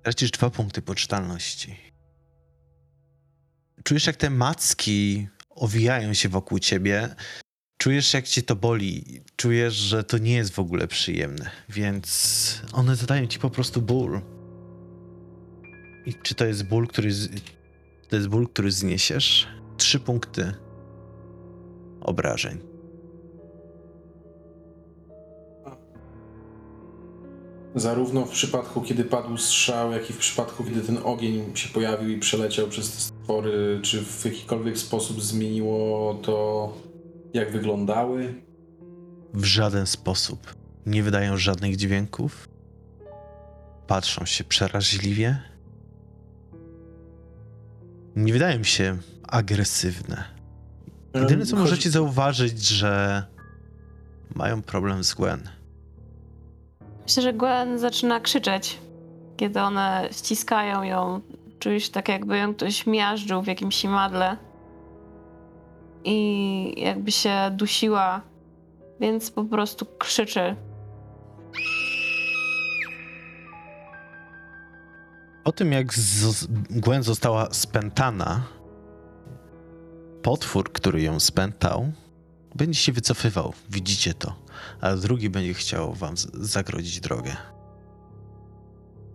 Tracisz 0.03 0.31
dwa 0.31 0.51
punkty 0.51 0.83
poczytalności. 0.83 1.77
Czujesz, 3.85 4.07
jak 4.07 4.17
te 4.17 4.31
macki 4.31 5.29
owijają 5.51 6.15
się 6.15 6.29
wokół 6.29 6.59
ciebie. 6.59 7.15
Czujesz, 7.79 8.15
jak 8.15 8.29
cię 8.29 8.43
to 8.43 8.57
boli. 8.57 9.23
Czujesz, 9.37 9.75
że 9.75 10.05
to 10.05 10.19
nie 10.19 10.33
jest 10.35 10.55
w 10.55 10.59
ogóle 10.59 10.89
przyjemne. 10.89 11.51
Więc 11.69 12.63
one 12.73 12.97
zadają 12.97 13.27
ci 13.27 13.39
po 13.39 13.51
prostu 13.51 13.83
ból. 13.83 14.21
I 16.07 16.15
czy 16.15 16.35
to 16.35 16.47
jest 16.47 16.69
ból, 16.69 16.87
który. 16.89 17.13
Z... 17.13 17.29
To 18.09 18.17
jest 18.17 18.29
ból, 18.29 18.49
który 18.49 18.71
zniesiesz? 18.71 19.49
Trzy 19.77 20.01
punkty 20.01 20.53
obrażeń. 22.01 22.59
Zarówno 27.75 28.25
w 28.27 28.31
przypadku, 28.31 28.83
kiedy 28.83 29.05
padł 29.05 29.37
strzał, 29.37 29.93
jak 29.93 30.11
i 30.11 30.13
w 30.13 30.19
przypadku, 30.19 30.65
kiedy 30.65 30.81
ten 30.81 30.99
ogień 31.05 31.57
się 31.57 31.69
pojawił 31.69 32.09
i 32.09 32.19
przeleciał 32.19 32.69
przez 32.69 32.93
te 32.93 33.01
stwory, 33.01 33.81
czy 33.83 34.05
w 34.05 34.25
jakikolwiek 34.25 34.79
sposób 34.79 35.23
zmieniło 35.23 36.15
to, 36.15 36.73
jak 37.35 37.53
wyglądały? 37.53 38.35
W 39.35 39.45
żaden 39.45 39.87
sposób. 39.87 40.55
Nie 40.87 41.03
wydają 41.03 41.37
żadnych 41.37 41.77
dźwięków. 41.77 42.49
Patrzą 43.87 44.25
się 44.25 44.45
przeraźliwie. 44.45 45.56
Nie 48.17 48.33
wydają 48.33 48.63
się 48.63 48.97
agresywne. 49.29 50.25
Jedyne 51.15 51.47
co 51.47 51.57
możecie 51.57 51.91
zauważyć, 51.91 52.63
że 52.63 53.23
mają 54.35 54.63
problem 54.63 55.05
z 55.05 55.15
Gwen. 55.15 55.51
Myślę, 57.03 57.23
że 57.23 57.33
Gwen 57.33 57.79
zaczyna 57.79 58.21
krzyczeć, 58.21 58.79
kiedy 59.37 59.61
one 59.61 60.09
ściskają 60.13 60.83
ją. 60.83 61.21
Czujesz 61.59 61.91
tak, 61.91 62.09
jakby 62.09 62.39
ją 62.39 62.55
ktoś 62.55 62.87
miażdżył 62.87 63.43
w 63.43 63.47
jakimś 63.47 63.77
simadle. 63.77 64.37
I 66.05 66.75
jakby 66.77 67.13
się 67.13 67.51
dusiła, 67.53 68.21
więc 69.01 69.31
po 69.31 69.45
prostu 69.45 69.87
krzyczy. 69.99 70.57
Po 75.47 75.53
tym 75.53 75.73
jak 75.73 75.95
z- 75.95 76.47
Gwen 76.71 77.03
została 77.03 77.55
spętana, 77.55 78.47
potwór, 80.23 80.73
który 80.73 81.03
ją 81.03 81.21
spętał, 81.21 81.93
będzie 82.55 82.81
się 82.81 82.93
wycofywał. 82.93 83.53
Widzicie 83.71 84.15
to. 84.15 84.35
A 84.81 84.97
drugi 84.97 85.31
będzie 85.31 85.55
chciał 85.55 85.93
wam 85.95 86.17
z- 86.17 86.31
zagrodzić 86.35 87.01
drogę. 87.01 87.37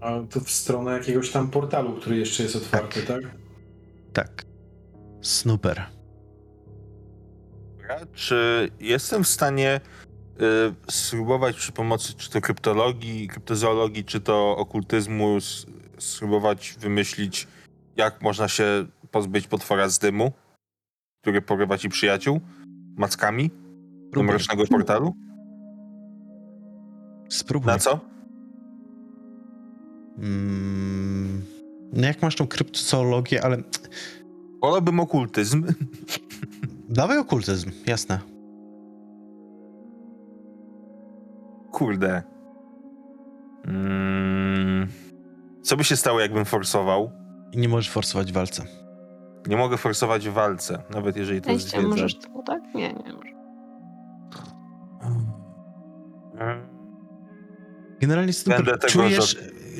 A 0.01 0.11
to 0.29 0.39
w 0.39 0.49
stronę 0.49 0.91
jakiegoś 0.91 1.31
tam 1.31 1.49
portalu, 1.49 1.93
który 1.95 2.17
jeszcze 2.17 2.43
jest 2.43 2.55
otwarty, 2.55 3.03
tak? 3.03 3.21
Tak. 4.13 4.45
Snooper. 5.21 5.81
Dobra, 7.77 7.99
Czy 8.13 8.69
jestem 8.79 9.23
w 9.23 9.27
stanie 9.27 9.81
y, 10.41 10.91
spróbować 10.91 11.55
przy 11.55 11.71
pomocy 11.71 12.13
czy 12.13 12.29
to 12.29 12.41
kryptologii, 12.41 13.27
kryptozoologii, 13.27 14.05
czy 14.05 14.19
to 14.21 14.57
okultyzmu 14.57 15.37
spróbować 16.01 16.75
wymyślić, 16.79 17.47
jak 17.95 18.21
można 18.21 18.47
się 18.47 18.85
pozbyć 19.11 19.47
potwora 19.47 19.89
z 19.89 19.99
dymu, 19.99 20.31
który 21.21 21.41
porywa 21.41 21.77
ci 21.77 21.89
przyjaciół 21.89 22.41
mackami 22.97 23.49
do 23.49 24.11
Próbuj. 24.11 24.29
mrocznego 24.29 24.63
portalu? 24.67 25.13
Spróbuj. 27.29 27.67
Na 27.67 27.77
co? 27.79 27.99
Mm, 30.17 31.41
no 31.93 32.07
jak 32.07 32.21
masz 32.21 32.35
tą 32.35 32.47
kryptozoologię, 32.47 33.43
ale 33.43 33.57
Wolałbym 34.61 34.99
okultyzm. 34.99 35.65
dawaj 36.89 37.17
okultyzm, 37.17 37.71
jasne. 37.85 38.19
Kurde. 41.71 42.23
Mm. 43.65 44.87
Co 45.61 45.77
by 45.77 45.83
się 45.83 45.95
stało, 45.95 46.19
jakbym 46.19 46.45
forsował? 46.45 47.11
I 47.51 47.57
nie 47.57 47.69
możesz 47.69 47.89
forsować 47.91 48.31
w 48.31 48.35
walce. 48.35 48.63
Nie 49.47 49.57
mogę 49.57 49.77
forsować 49.77 50.29
w 50.29 50.33
walce, 50.33 50.83
nawet 50.89 51.15
jeżeli 51.17 51.41
to 51.41 51.51
jest 51.51 51.75
wiedza. 51.75 51.87
możesz 51.87 52.19
tu, 52.19 52.43
tak? 52.45 52.61
Nie, 52.75 52.93
nie 52.93 53.13
może. 53.13 53.31
Generalnie 57.99 58.33
Będę 58.47 58.77
tego 58.77 58.87
czujesz, 58.87 59.37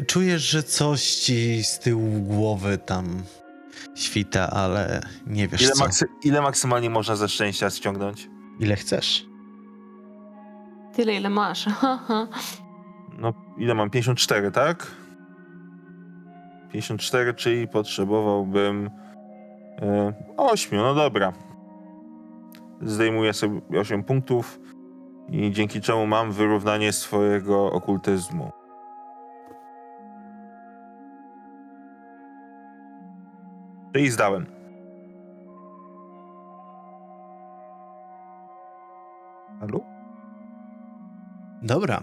czujesz, 0.08 0.42
że 0.50 0.64
coś 0.64 1.04
ci 1.16 1.64
z 1.64 1.80
tyłu 1.80 2.22
głowy 2.22 2.78
tam 2.78 3.24
świta, 3.96 4.50
ale 4.50 5.02
nie 5.28 5.48
wiesz 5.48 5.62
Ile, 5.62 5.72
co. 5.72 5.86
maksy- 5.86 6.06
ile 6.24 6.42
maksymalnie 6.42 6.90
można 6.90 7.16
ze 7.16 7.30
szczęścia 7.30 7.70
ściągnąć? 7.70 8.30
Ile 8.60 8.76
chcesz. 8.76 9.26
Tyle, 10.96 11.14
ile 11.16 11.30
masz. 11.30 11.66
No, 13.18 13.34
ile 13.58 13.74
mam? 13.74 13.90
54, 13.90 14.52
tak? 14.52 14.88
54, 16.72 17.34
czyli 17.34 17.68
potrzebowałbym 17.68 18.90
e, 19.82 20.14
8, 20.38 20.78
no 20.80 20.96
dobra. 20.96 21.34
Zdejmuję 22.82 23.34
sobie 23.34 23.62
8 23.80 24.04
punktów 24.04 24.60
i 25.30 25.52
dzięki 25.52 25.82
czemu 25.82 26.08
mam 26.08 26.32
wyrównanie 26.32 26.92
swojego 26.94 27.72
okultyzmu. 27.72 28.52
Czyli 33.94 34.12
zdałem. 34.12 34.46
Halo? 39.60 39.80
Dobra. 41.62 42.02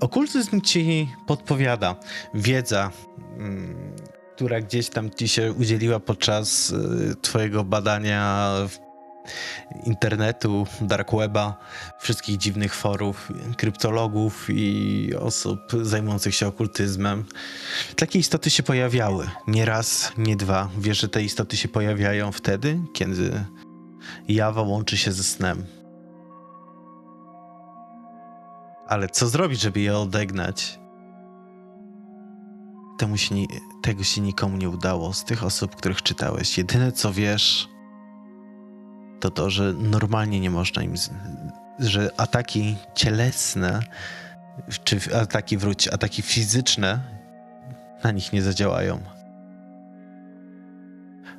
Okultyzm 0.00 0.60
ci 0.60 1.08
podpowiada. 1.26 1.96
Wiedza, 2.34 2.90
mm, 3.38 3.96
która 4.36 4.60
gdzieś 4.60 4.88
tam 4.88 5.10
ci 5.10 5.28
się 5.28 5.52
udzieliła 5.52 6.00
podczas 6.00 6.70
y, 6.70 7.14
twojego 7.22 7.64
badania 7.64 8.52
internetu, 9.84 10.66
dark 10.80 11.14
weba, 11.14 11.60
wszystkich 12.00 12.36
dziwnych 12.36 12.74
forów, 12.74 13.32
kryptologów 13.56 14.46
i 14.50 15.10
osób 15.20 15.60
zajmujących 15.82 16.34
się 16.34 16.46
okultyzmem. 16.46 17.24
Takie 17.96 18.18
istoty 18.18 18.50
się 18.50 18.62
pojawiały. 18.62 19.30
Nie 19.46 19.64
raz, 19.64 20.12
nie 20.18 20.36
dwa. 20.36 20.68
Wiesz, 20.78 21.00
że 21.00 21.08
te 21.08 21.22
istoty 21.22 21.56
się 21.56 21.68
pojawiają 21.68 22.32
wtedy, 22.32 22.80
kiedy 22.92 23.44
jawa 24.28 24.62
łączy 24.62 24.96
się 24.96 25.12
ze 25.12 25.24
snem. 25.24 25.77
Ale 28.88 29.08
co 29.08 29.28
zrobić, 29.28 29.60
żeby 29.60 29.80
je 29.80 29.98
odegnać? 29.98 30.78
Temu 32.98 33.16
się 33.16 33.34
nie, 33.34 33.46
tego 33.82 34.04
się 34.04 34.20
nikomu 34.20 34.56
nie 34.56 34.68
udało 34.68 35.12
z 35.12 35.24
tych 35.24 35.44
osób, 35.44 35.76
których 35.76 36.02
czytałeś. 36.02 36.58
Jedyne 36.58 36.92
co 36.92 37.12
wiesz, 37.12 37.68
to 39.20 39.30
to, 39.30 39.50
że 39.50 39.72
normalnie 39.72 40.40
nie 40.40 40.50
można 40.50 40.82
im. 40.82 40.96
Z, 40.96 41.10
że 41.78 42.20
ataki 42.20 42.76
cielesne, 42.94 43.80
czy 44.84 45.16
ataki 45.16 45.58
wróć, 45.58 45.88
ataki 45.88 46.22
fizyczne 46.22 47.00
na 48.04 48.10
nich 48.10 48.32
nie 48.32 48.42
zadziałają. 48.42 49.00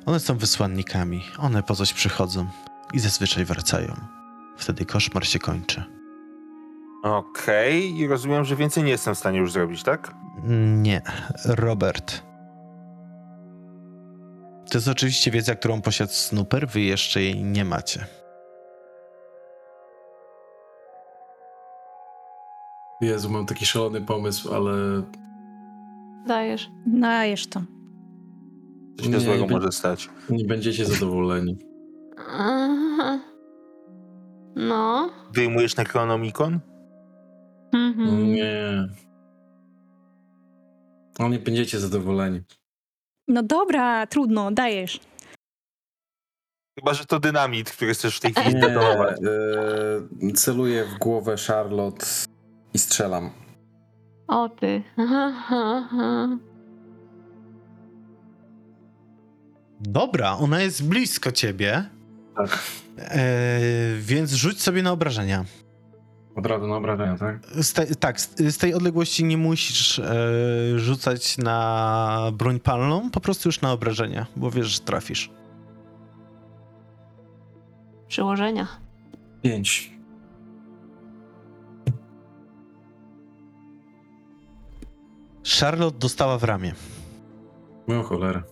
One 0.06 0.20
są 0.20 0.38
wysłannikami, 0.38 1.22
one 1.38 1.62
po 1.62 1.76
coś 1.76 1.92
przychodzą 1.92 2.46
i 2.92 2.98
zazwyczaj 2.98 3.44
wracają. 3.44 3.94
Wtedy 4.56 4.86
koszmar 4.86 5.26
się 5.26 5.38
kończy. 5.38 5.99
Okej, 7.02 7.96
i 7.98 8.06
rozumiem, 8.06 8.44
że 8.44 8.56
więcej 8.56 8.84
nie 8.84 8.90
jestem 8.90 9.14
w 9.14 9.18
stanie 9.18 9.38
już 9.38 9.52
zrobić, 9.52 9.82
tak? 9.82 10.14
Nie, 10.82 11.02
Robert. 11.44 12.22
To 14.70 14.78
jest 14.78 14.88
oczywiście 14.88 15.30
wiedza, 15.30 15.54
którą 15.54 15.82
posiadł 15.82 16.12
Snooper, 16.12 16.68
wy 16.68 16.80
jeszcze 16.80 17.22
jej 17.22 17.42
nie 17.44 17.64
macie. 17.64 18.06
Jezu, 23.00 23.30
mam 23.30 23.46
taki 23.46 23.66
szalony 23.66 24.00
pomysł, 24.00 24.54
ale 24.54 24.72
Dajesz. 26.26 26.70
Dajesz 26.86 27.46
to. 27.48 27.62
Coś 28.98 29.08
Nie, 29.08 29.38
nie- 29.38 29.46
może 29.48 29.72
stać. 29.72 30.10
nie 30.30 30.44
będziecie 30.44 30.84
zadowoleni. 30.86 31.58
Aha. 32.32 33.18
No. 34.56 35.10
Wyjmujesz 35.32 35.76
Necronomicon? 35.76 36.60
Mhm. 37.72 38.32
Nie. 38.32 38.88
No 41.18 41.28
nie 41.28 41.38
będziecie 41.38 41.80
zadowoleni. 41.80 42.40
No 43.28 43.42
dobra, 43.42 44.06
trudno, 44.06 44.50
dajesz. 44.50 45.00
Chyba, 46.78 46.94
że 46.94 47.04
to 47.04 47.20
dynamit, 47.20 47.70
który 47.70 47.94
chcesz 47.94 48.16
w 48.16 48.20
tej 48.20 48.32
chwili 48.34 48.54
Nie, 48.54 48.60
detonować. 48.60 49.16
e, 50.22 50.32
celuję 50.32 50.84
w 50.84 50.98
głowę 50.98 51.34
Charlotte 51.46 52.06
i 52.74 52.78
strzelam. 52.78 53.30
O 54.28 54.48
ty. 54.48 54.82
Dobra, 59.80 60.32
ona 60.36 60.60
jest 60.60 60.88
blisko 60.88 61.32
ciebie, 61.32 61.84
Tak. 62.36 62.58
e, 62.98 63.20
więc 63.98 64.30
rzuć 64.32 64.62
sobie 64.62 64.82
na 64.82 64.92
obrażenia. 64.92 65.44
Od 66.34 66.46
razu 66.46 66.66
na 66.66 66.76
obrażenia, 66.76 67.18
tak? 67.18 67.46
Z 67.46 67.72
te, 67.72 67.86
tak, 67.86 68.20
z, 68.20 68.34
z 68.38 68.58
tej 68.58 68.74
odległości 68.74 69.24
nie 69.24 69.36
musisz 69.36 69.98
e, 69.98 70.14
rzucać 70.76 71.38
na 71.38 72.30
broń 72.32 72.60
palną, 72.60 73.10
po 73.10 73.20
prostu 73.20 73.48
już 73.48 73.60
na 73.60 73.72
obrażenia, 73.72 74.26
bo 74.36 74.50
wiesz, 74.50 74.66
że 74.66 74.80
trafisz. 74.80 75.30
Przyłożenia. 78.08 78.66
Pięć. 79.42 79.90
Charlotte 85.60 85.98
dostała 85.98 86.38
w 86.38 86.44
ramię. 86.44 86.74
No 87.88 88.02
cholera. 88.02 88.42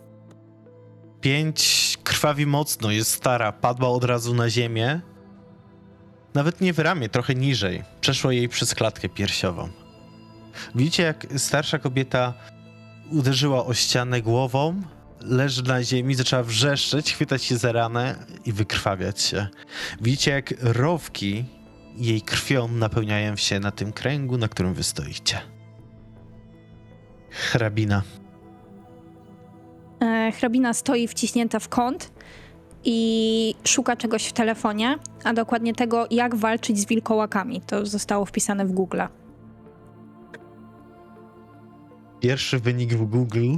Pięć 1.20 1.98
krwawi 2.04 2.46
mocno, 2.46 2.90
jest 2.90 3.10
stara, 3.10 3.52
padła 3.52 3.88
od 3.88 4.04
razu 4.04 4.34
na 4.34 4.50
ziemię. 4.50 5.00
Nawet 6.34 6.60
nie 6.60 6.72
w 6.72 6.78
ramię, 6.78 7.08
trochę 7.08 7.34
niżej. 7.34 7.82
Przeszło 8.00 8.30
jej 8.30 8.48
przez 8.48 8.74
klatkę 8.74 9.08
piersiową. 9.08 9.68
Widzicie, 10.74 11.02
jak 11.02 11.26
starsza 11.36 11.78
kobieta 11.78 12.34
uderzyła 13.10 13.66
o 13.66 13.74
ścianę 13.74 14.22
głową, 14.22 14.82
leży 15.20 15.62
na 15.62 15.82
ziemi, 15.82 16.14
zaczęła 16.14 16.42
wrzeszczeć, 16.42 17.14
chwytać 17.14 17.42
się 17.42 17.56
za 17.56 17.72
ranę 17.72 18.14
i 18.44 18.52
wykrwawiać 18.52 19.22
się. 19.22 19.46
Widzicie, 20.00 20.30
jak 20.30 20.54
rowki 20.60 21.44
jej 21.96 22.22
krwią 22.22 22.68
napełniają 22.68 23.36
się 23.36 23.60
na 23.60 23.70
tym 23.70 23.92
kręgu, 23.92 24.38
na 24.38 24.48
którym 24.48 24.74
wy 24.74 24.82
stoicie. 24.82 25.40
Hrabina. 27.30 28.02
E, 30.00 30.32
hrabina 30.32 30.74
stoi 30.74 31.08
wciśnięta 31.08 31.58
w 31.58 31.68
kąt 31.68 32.17
i 32.84 33.54
szuka 33.64 33.96
czegoś 33.96 34.26
w 34.26 34.32
telefonie, 34.32 34.98
a 35.24 35.32
dokładnie 35.32 35.74
tego, 35.74 36.06
jak 36.10 36.34
walczyć 36.34 36.78
z 36.78 36.86
wilkołakami. 36.86 37.60
To 37.60 37.86
zostało 37.86 38.24
wpisane 38.24 38.66
w 38.66 38.72
Google. 38.72 39.00
Pierwszy 42.20 42.58
wynik 42.58 42.94
w 42.94 43.04
Google 43.04 43.54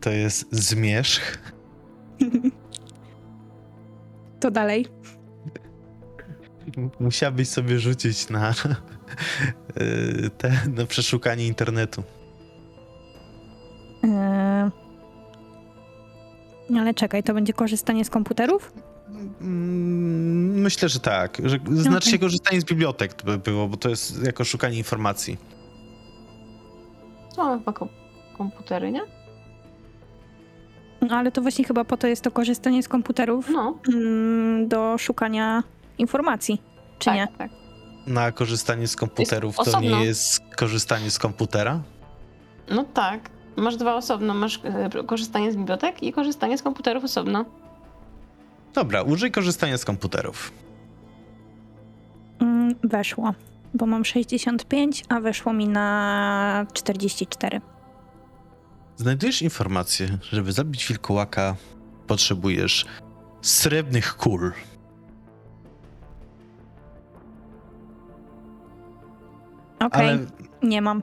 to 0.00 0.10
jest 0.10 0.46
zmierzch. 0.50 1.38
To 4.40 4.50
dalej. 4.50 4.86
Musiałbyś 7.00 7.48
sobie 7.48 7.78
rzucić 7.78 8.28
na, 8.28 8.50
y, 9.80 10.30
te, 10.38 10.52
na 10.74 10.86
przeszukanie 10.86 11.46
internetu. 11.46 12.02
E, 14.04 14.70
ale 16.78 16.94
czekaj, 16.94 17.22
to 17.22 17.34
będzie 17.34 17.52
korzystanie 17.52 18.04
z 18.04 18.10
komputerów? 18.10 18.72
Mm, 19.40 20.60
Myślę, 20.60 20.88
że 20.88 21.00
tak. 21.00 21.38
Że, 21.44 21.58
znaczy 21.72 21.98
Okej. 21.98 22.12
się 22.12 22.18
korzystanie 22.18 22.60
z 22.60 22.64
bibliotek 22.64 23.14
to 23.14 23.24
by 23.24 23.38
było, 23.38 23.68
bo 23.68 23.76
to 23.76 23.88
jest 23.88 24.24
jako 24.26 24.44
szukanie 24.44 24.78
informacji. 24.78 25.36
Mamy 27.36 27.58
chyba 27.58 27.72
kom- 27.72 27.88
komputery, 28.38 28.92
nie? 28.92 29.00
No, 31.00 31.16
ale 31.16 31.32
to 31.32 31.42
właśnie 31.42 31.64
chyba 31.64 31.84
po 31.84 31.96
to 31.96 32.06
jest 32.06 32.22
to 32.22 32.30
korzystanie 32.30 32.82
z 32.82 32.88
komputerów 32.88 33.48
No. 33.50 33.78
mm, 33.94 34.68
do 34.68 34.98
szukania 34.98 35.62
informacji, 35.98 36.62
czy 36.98 37.04
tak, 37.04 37.14
nie? 37.14 37.28
Tak. 37.38 37.50
Na 38.06 38.32
korzystanie 38.32 38.88
z 38.88 38.96
komputerów 38.96 39.56
to 39.56 39.62
osobno. 39.62 39.80
nie 39.98 40.04
jest 40.04 40.40
korzystanie 40.56 41.10
z 41.10 41.18
komputera? 41.18 41.80
No 42.70 42.84
tak. 42.84 43.30
Masz 43.56 43.76
dwa 43.76 43.94
osobno. 43.94 44.34
Masz 44.34 44.60
e, 44.64 45.04
korzystanie 45.06 45.52
z 45.52 45.56
bibliotek 45.56 46.02
i 46.02 46.12
korzystanie 46.12 46.58
z 46.58 46.62
komputerów 46.62 47.04
osobno. 47.04 47.44
Dobra, 48.74 49.02
użyj 49.02 49.30
korzystania 49.30 49.78
z 49.78 49.84
komputerów. 49.84 50.52
Mm, 52.38 52.74
weszło, 52.84 53.34
bo 53.74 53.86
mam 53.86 54.04
65, 54.04 55.04
a 55.08 55.20
weszło 55.20 55.52
mi 55.52 55.68
na 55.68 56.66
44. 56.72 57.60
Znajdujesz 58.96 59.42
informację, 59.42 60.18
żeby 60.30 60.52
zabić 60.52 60.86
wilkołaka 60.86 61.56
potrzebujesz 62.06 62.86
srebrnych 63.42 64.16
kul. 64.16 64.52
Okej, 69.80 70.08
Ale 70.08 70.18
nie 70.62 70.82
mam. 70.82 71.02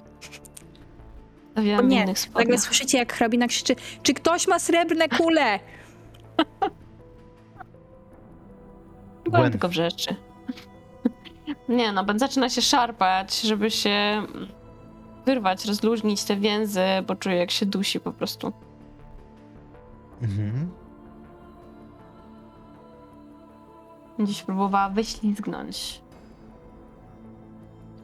Nie, 1.56 1.72
innych 1.74 1.88
Nagle 1.98 2.16
spodniach. 2.16 2.60
słyszycie, 2.60 2.98
jak 2.98 3.14
hrabina 3.14 3.48
krzyczy, 3.48 3.76
czy 4.04 4.14
ktoś 4.14 4.48
ma 4.48 4.60
srebrne 4.60 5.10
kule? 5.10 5.60
Gwen. 9.26 9.52
tylko 9.52 9.68
w 9.70 9.72
rzeczy. 9.72 10.16
Nie 11.70 11.92
no, 11.92 12.04
Ben 12.04 12.20
zaczyna 12.20 12.50
się 12.50 12.62
szarpać, 12.62 13.42
żeby 13.42 13.72
się 13.72 14.22
wyrwać, 15.26 15.66
rozluźnić 15.66 16.24
te 16.24 16.36
więzy, 16.36 16.82
bo 17.08 17.16
czuje 17.16 17.36
jak 17.36 17.52
się 17.52 17.66
dusi 17.66 18.00
po 18.00 18.12
prostu. 18.12 18.54
Mhm. 20.22 20.72
Dziś 24.20 24.44
próbowała 24.44 24.90
wyślizgnąć 24.90 26.02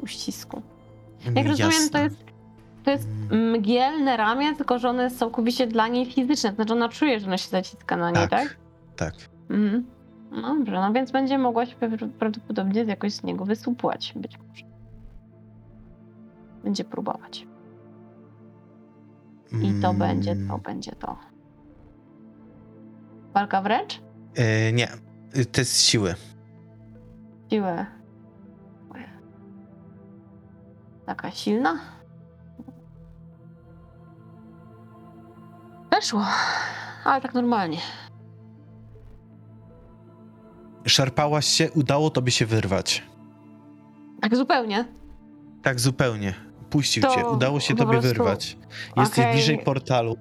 uścisku. 0.02 0.62
Jak 1.36 1.48
rozumiem, 1.48 1.72
to 1.72 1.98
Jasne. 1.98 2.04
jest, 2.04 2.18
to 2.88 2.92
jest 2.92 3.08
mgielne 3.32 4.18
ramię, 4.18 4.56
tylko 4.56 4.80
że 4.80 4.90
one 4.90 5.04
jest 5.04 5.20
całkowicie 5.20 5.68
dla 5.68 5.88
niej 5.88 6.06
fizyczne. 6.06 6.54
Znaczy 6.54 6.74
ona 6.74 6.90
czuje, 6.90 7.20
że 7.20 7.28
ona 7.28 7.38
się 7.38 7.50
zaciska 7.50 7.98
na 7.98 8.12
niej, 8.12 8.28
tak? 8.30 8.58
Tak. 8.96 9.14
Mhm. 9.50 9.86
No 10.32 10.56
Dobrze, 10.56 10.72
no 10.72 10.94
więc 10.94 11.12
będzie 11.12 11.38
mogła 11.38 11.66
się 11.66 11.76
pra- 11.76 12.10
prawdopodobnie 12.10 12.84
jakoś 12.84 13.14
z 13.14 13.24
niego 13.24 13.46
wysupłać, 13.46 14.14
być 14.16 14.38
może. 14.40 14.64
Będzie 16.64 16.84
próbować. 16.84 17.48
I 19.52 19.82
to 19.82 19.88
Mm, 19.88 19.98
będzie, 19.98 20.36
to 20.50 20.58
będzie 20.58 20.92
to. 20.92 21.18
Walka 23.34 23.62
wręcz? 23.62 24.02
E, 24.36 24.72
nie, 24.74 24.88
Y, 25.38 25.46
test 25.46 25.82
siły. 25.82 26.16
Siłę. 27.50 27.86
Ojej. 28.94 29.08
Taka 31.06 31.32
silna? 31.32 31.80
Weszło, 35.98 36.26
ale 37.04 37.22
tak 37.22 37.34
normalnie. 37.34 37.78
Szarpałaś 40.86 41.46
się, 41.46 41.72
udało 41.72 42.10
tobie 42.10 42.32
się 42.32 42.46
wyrwać. 42.46 43.04
Tak 44.22 44.36
zupełnie. 44.36 44.86
Tak 45.64 45.80
zupełnie. 45.80 46.34
Puścił 46.70 47.04
To 47.04 47.16
cię, 47.16 47.26
udało 47.28 47.60
się 47.60 47.76
tobie 47.76 47.92
prostu- 47.92 48.08
wyrwać. 48.08 48.58
Jesteś 48.98 49.20
Okej. 49.20 49.34
bliżej 49.34 49.60
portalu 49.60 50.16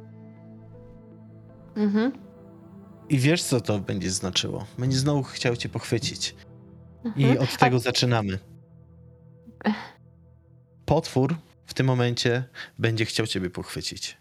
Mhm. 1.77 2.13
i 3.09 3.19
wiesz, 3.19 3.43
co 3.43 3.61
to 3.61 3.79
będzie 3.79 4.11
znaczyło. 4.11 4.65
Będzie 4.79 4.99
znowu 4.99 5.23
chciał 5.23 5.57
cię 5.57 5.69
pochwycić. 5.69 6.37
I 7.17 7.25
Mhm. 7.25 7.43
od 7.43 7.57
tego 7.59 7.79
zaczynamy. 7.79 8.39
Potwór 10.87 11.37
w 11.67 11.75
tym 11.75 11.87
momencie 11.87 12.45
będzie 12.79 13.05
chciał 13.05 13.27
ciebie 13.27 13.51
pochwycić. 13.51 14.19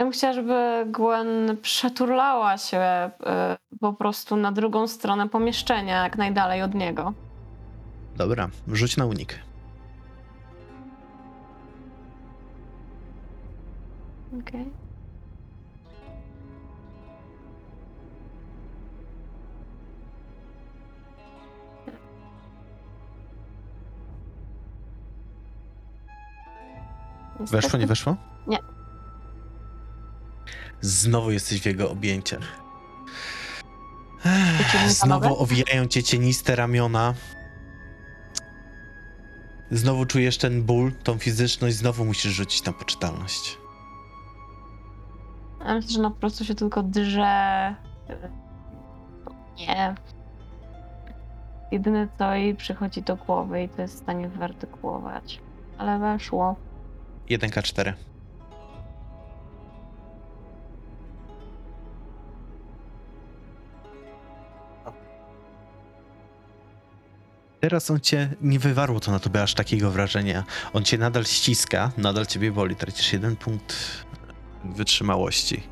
Ja 0.00 0.04
bym 0.04 0.12
chciała, 0.12 0.32
żeby 0.32 0.86
Gwen 0.86 1.56
przeturlała 1.62 2.58
się 2.58 3.10
y, 3.72 3.78
po 3.78 3.92
prostu 3.92 4.36
na 4.36 4.52
drugą 4.52 4.86
stronę 4.86 5.28
pomieszczenia, 5.28 6.04
jak 6.04 6.18
najdalej 6.18 6.62
od 6.62 6.74
niego. 6.74 7.12
Dobra, 8.16 8.48
rzuć 8.72 8.96
na 8.96 9.06
unik. 9.06 9.38
Okej. 14.40 14.70
Weszło, 27.40 27.78
nie 27.78 27.86
weszło? 27.86 28.16
Nie. 28.46 28.79
Znowu 30.80 31.30
jesteś 31.30 31.60
w 31.60 31.66
jego 31.66 31.90
objęciach. 31.90 32.60
Znowu 34.88 35.42
owijają 35.42 35.86
cię 35.86 36.02
cieniste 36.02 36.56
ramiona. 36.56 37.14
Znowu 39.70 40.06
czujesz 40.06 40.38
ten 40.38 40.62
ból, 40.62 40.92
tą 40.92 41.18
fizyczność, 41.18 41.76
znowu 41.76 42.04
musisz 42.04 42.32
rzucić 42.32 42.64
na 42.64 42.72
poczytalność. 42.72 43.58
Ja 45.66 45.74
myślę, 45.74 45.90
że 45.90 45.98
ona 45.98 46.10
po 46.10 46.16
prostu 46.16 46.44
się 46.44 46.54
tylko 46.54 46.82
drze. 46.82 47.74
Nie. 49.58 49.94
Jedyne 51.72 52.08
co 52.18 52.34
jej 52.34 52.54
przychodzi 52.54 53.02
do 53.02 53.16
głowy 53.16 53.62
i 53.62 53.68
to 53.68 53.82
jest 53.82 53.94
w 53.94 53.98
stanie 54.02 54.28
wyartykułować. 54.28 55.40
Ale 55.78 55.98
weszło. 55.98 56.56
1K4. 57.30 57.92
Teraz 67.60 67.90
on 67.90 68.00
cię 68.00 68.34
nie 68.40 68.58
wywarło 68.58 69.00
to 69.00 69.10
na 69.10 69.18
tobie 69.18 69.42
aż 69.42 69.54
takiego 69.54 69.90
wrażenia. 69.90 70.44
On 70.72 70.84
cię 70.84 70.98
nadal 70.98 71.24
ściska, 71.24 71.92
nadal 71.98 72.26
ciebie 72.26 72.52
boli. 72.52 72.76
Tracisz 72.76 73.12
jeden 73.12 73.36
punkt 73.36 73.76
wytrzymałości. 74.64 75.62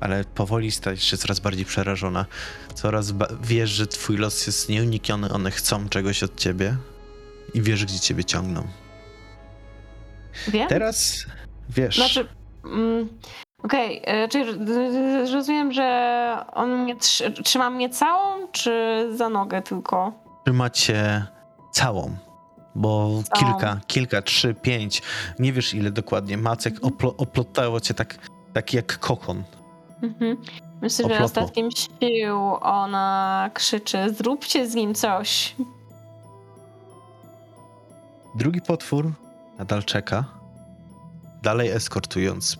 Ale 0.00 0.24
powoli 0.24 0.70
stajesz 0.70 1.04
się 1.04 1.16
coraz 1.16 1.40
bardziej 1.40 1.64
przerażona. 1.64 2.26
Coraz 2.74 3.12
wiesz, 3.42 3.70
że 3.70 3.86
twój 3.86 4.16
los 4.16 4.46
jest 4.46 4.68
nieunikniony, 4.68 5.32
one 5.32 5.50
chcą 5.50 5.88
czegoś 5.88 6.22
od 6.22 6.36
ciebie 6.36 6.76
i 7.54 7.62
wiesz, 7.62 7.84
gdzie 7.84 8.00
ciebie 8.00 8.24
ciągną. 8.24 8.68
Wiem? 10.48 10.68
Teraz 10.68 11.26
wiesz. 11.68 11.96
Znaczy. 11.96 12.28
Mm, 12.64 13.08
Okej, 13.62 14.02
okay. 14.02 14.28
czyli 14.28 14.50
r- 14.50 15.32
rozumiem, 15.32 15.72
że 15.72 16.36
on 16.52 16.78
mnie 16.82 16.96
trzy, 16.96 17.32
trzyma 17.32 17.70
mnie 17.70 17.90
całą, 17.90 18.48
czy 18.52 19.06
za 19.16 19.28
nogę 19.28 19.62
tylko? 19.62 20.12
trzymacie 20.44 21.26
całą. 21.72 22.16
Bo 22.74 23.08
Całą. 23.22 23.52
kilka, 23.52 23.80
kilka, 23.86 24.22
trzy, 24.22 24.54
pięć, 24.54 25.02
nie 25.38 25.52
wiesz 25.52 25.74
ile 25.74 25.90
dokładnie. 25.90 26.36
Macek 26.38 26.74
Mhm. 26.74 26.92
oplo, 26.94 27.14
oplotało 27.16 27.80
cię 27.80 27.94
tak, 27.94 28.18
tak 28.52 28.74
jak 28.74 28.98
kokon. 28.98 29.42
Mhm. 30.02 30.36
Myślę, 30.82 30.96
że 30.96 31.04
Oplotło. 31.14 31.24
ostatkiem 31.24 31.68
sił 31.70 32.38
ona 32.60 33.50
krzyczy: 33.54 34.14
Zróbcie 34.14 34.66
z 34.68 34.74
nim 34.74 34.94
coś. 34.94 35.54
Drugi 38.34 38.60
potwór 38.60 39.12
nadal 39.58 39.82
czeka, 39.84 40.24
dalej 41.42 41.70
eskortując 41.70 42.58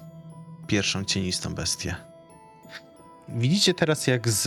pierwszą 0.71 1.05
cienistą 1.05 1.55
bestię. 1.55 1.97
Widzicie 3.29 3.75
teraz, 3.75 4.07
jak 4.07 4.29
z 4.29 4.47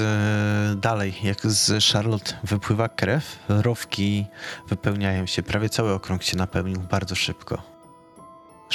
dalej, 0.80 1.14
jak 1.24 1.48
z 1.48 1.84
Charlotte 1.84 2.34
wypływa 2.44 2.90
krew, 2.90 3.40
rowki 3.50 4.26
wypełniają 4.68 5.26
się, 5.26 5.44
prawie 5.44 5.70
cały 5.70 5.94
okrąg 5.94 6.24
się 6.24 6.38
napełnił 6.38 6.80
bardzo 6.80 7.16
szybko. 7.16 7.62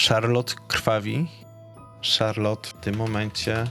Charlotte 0.08 0.54
krwawi. 0.68 1.28
Charlotte 2.18 2.68
w 2.68 2.72
tym 2.72 2.96
momencie 2.96 3.64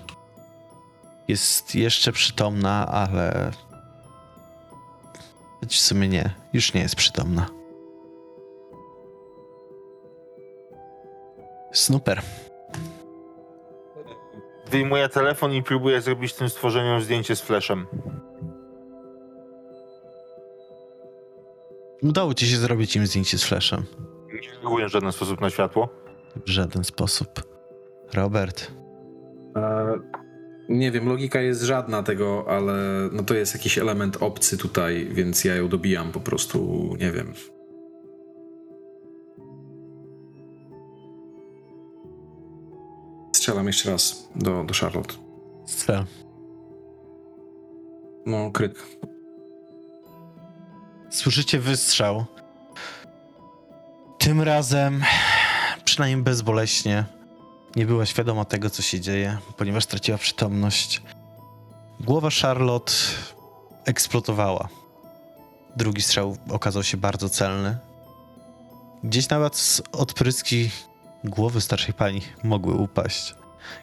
jest 1.28 1.76
jeszcze 1.76 2.12
przytomna, 2.12 2.88
ale 2.88 3.52
w 5.68 5.76
sumie 5.76 6.08
nie, 6.08 6.34
już 6.54 6.74
nie 6.74 6.82
jest 6.82 6.96
przytomna. 6.96 7.48
Snooper. 11.74 12.22
Wyjmuję 14.72 15.10
telefon 15.10 15.54
i 15.54 15.64
próbuję 15.64 16.02
zrobić 16.02 16.34
tym 16.34 16.50
stworzeniom 16.50 17.02
zdjęcie 17.02 17.36
z 17.36 17.42
flashem. 17.42 17.88
Udało 22.02 22.34
ci 22.34 22.48
się 22.48 22.58
zrobić 22.58 22.96
im 22.96 23.08
zdjęcie 23.08 23.38
z 23.38 23.44
flashem. 23.44 23.84
Nie 24.34 24.52
reaguję 24.52 24.86
w 24.90 24.92
żaden 24.92 25.12
sposób 25.12 25.42
na 25.42 25.50
światło. 25.50 25.90
W 26.46 26.50
żaden 26.50 26.84
sposób. 26.84 27.30
Robert. 28.14 28.72
E, 29.56 29.94
nie 30.70 30.92
wiem, 30.92 31.10
logika 31.10 31.42
jest 31.42 31.62
żadna 31.62 32.04
tego, 32.04 32.46
ale 32.48 32.74
no 33.12 33.24
to 33.24 33.34
jest 33.34 33.54
jakiś 33.54 33.78
element 33.78 34.18
obcy 34.20 34.58
tutaj, 34.58 35.08
więc 35.12 35.44
ja 35.44 35.56
ją 35.56 35.70
dobijam 35.70 36.12
po 36.12 36.20
prostu, 36.20 36.90
nie 37.00 37.12
wiem. 37.12 37.34
Strzelam 43.48 43.68
jeszcze 43.68 43.92
raz 43.92 44.28
do, 44.36 44.64
do 44.64 44.74
Charlotte. 44.74 45.14
Strzel. 45.66 46.06
No, 48.26 48.52
kryt. 48.52 48.78
Słyszycie 51.10 51.60
wystrzał. 51.60 52.26
Tym 54.18 54.42
razem, 54.42 55.04
przynajmniej 55.86 56.24
bezboleśnie, 56.24 57.06
nie 57.76 57.86
była 57.86 58.06
świadoma 58.06 58.46
tego, 58.46 58.70
co 58.70 58.82
się 58.82 59.00
dzieje, 59.00 59.38
ponieważ 59.58 59.84
straciła 59.84 60.18
przytomność. 60.18 61.02
Głowa 62.00 62.30
Charlotte 62.42 62.94
eksplodowała. 63.86 64.68
Drugi 65.76 66.02
strzał 66.02 66.38
okazał 66.50 66.84
się 66.84 66.98
bardzo 66.98 67.30
celny. 67.30 67.78
Gdzieś 69.04 69.30
nawet 69.30 69.56
z 69.56 69.82
odpryski 69.92 70.70
głowy 71.30 71.62
starszej 71.62 71.94
pani 71.94 72.22
mogły 72.44 72.74
upaść. 72.74 73.36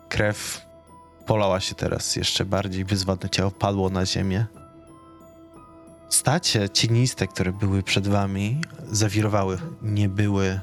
Krew 0.09 0.67
polała 1.27 1.61
się 1.61 1.75
teraz 1.75 2.17
jeszcze 2.17 2.45
bardziej, 2.45 2.85
bezwładne 2.85 3.31
ciało 3.31 3.51
padło 3.51 3.91
na 3.91 4.07
ziemię. 4.07 4.47
Stacie 6.09 6.69
cieniste, 6.69 7.27
które 7.27 7.53
były 7.53 7.83
przed 7.83 8.09
wami, 8.09 8.61
zawirowały, 8.91 9.59
nie 9.83 10.09
były. 10.09 10.61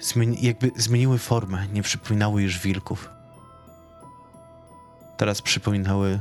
Zmieni- 0.00 0.42
jakby 0.42 0.70
zmieniły 0.76 1.18
formę, 1.18 1.66
nie 1.72 1.82
przypominały 1.82 2.42
już 2.42 2.58
wilków. 2.58 3.08
Teraz 5.16 5.42
przypominały 5.42 6.20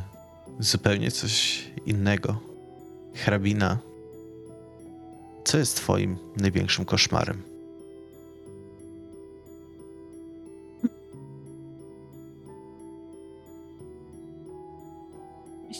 zupełnie 0.59 1.11
coś 1.11 1.63
innego. 1.85 2.39
Hrabina, 3.13 3.77
co 5.45 5.57
jest 5.57 5.75
Twoim 5.77 6.17
największym 6.37 6.85
koszmarem? 6.85 7.52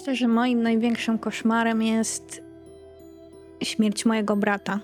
Myślę, 0.04 0.16
że 0.16 0.28
moim 0.28 0.64
największym 0.64 1.20
koszmarem 1.20 1.82
jest 1.82 2.42
śmierć 3.64 4.06
mojego 4.06 4.36
brata. 4.36 4.80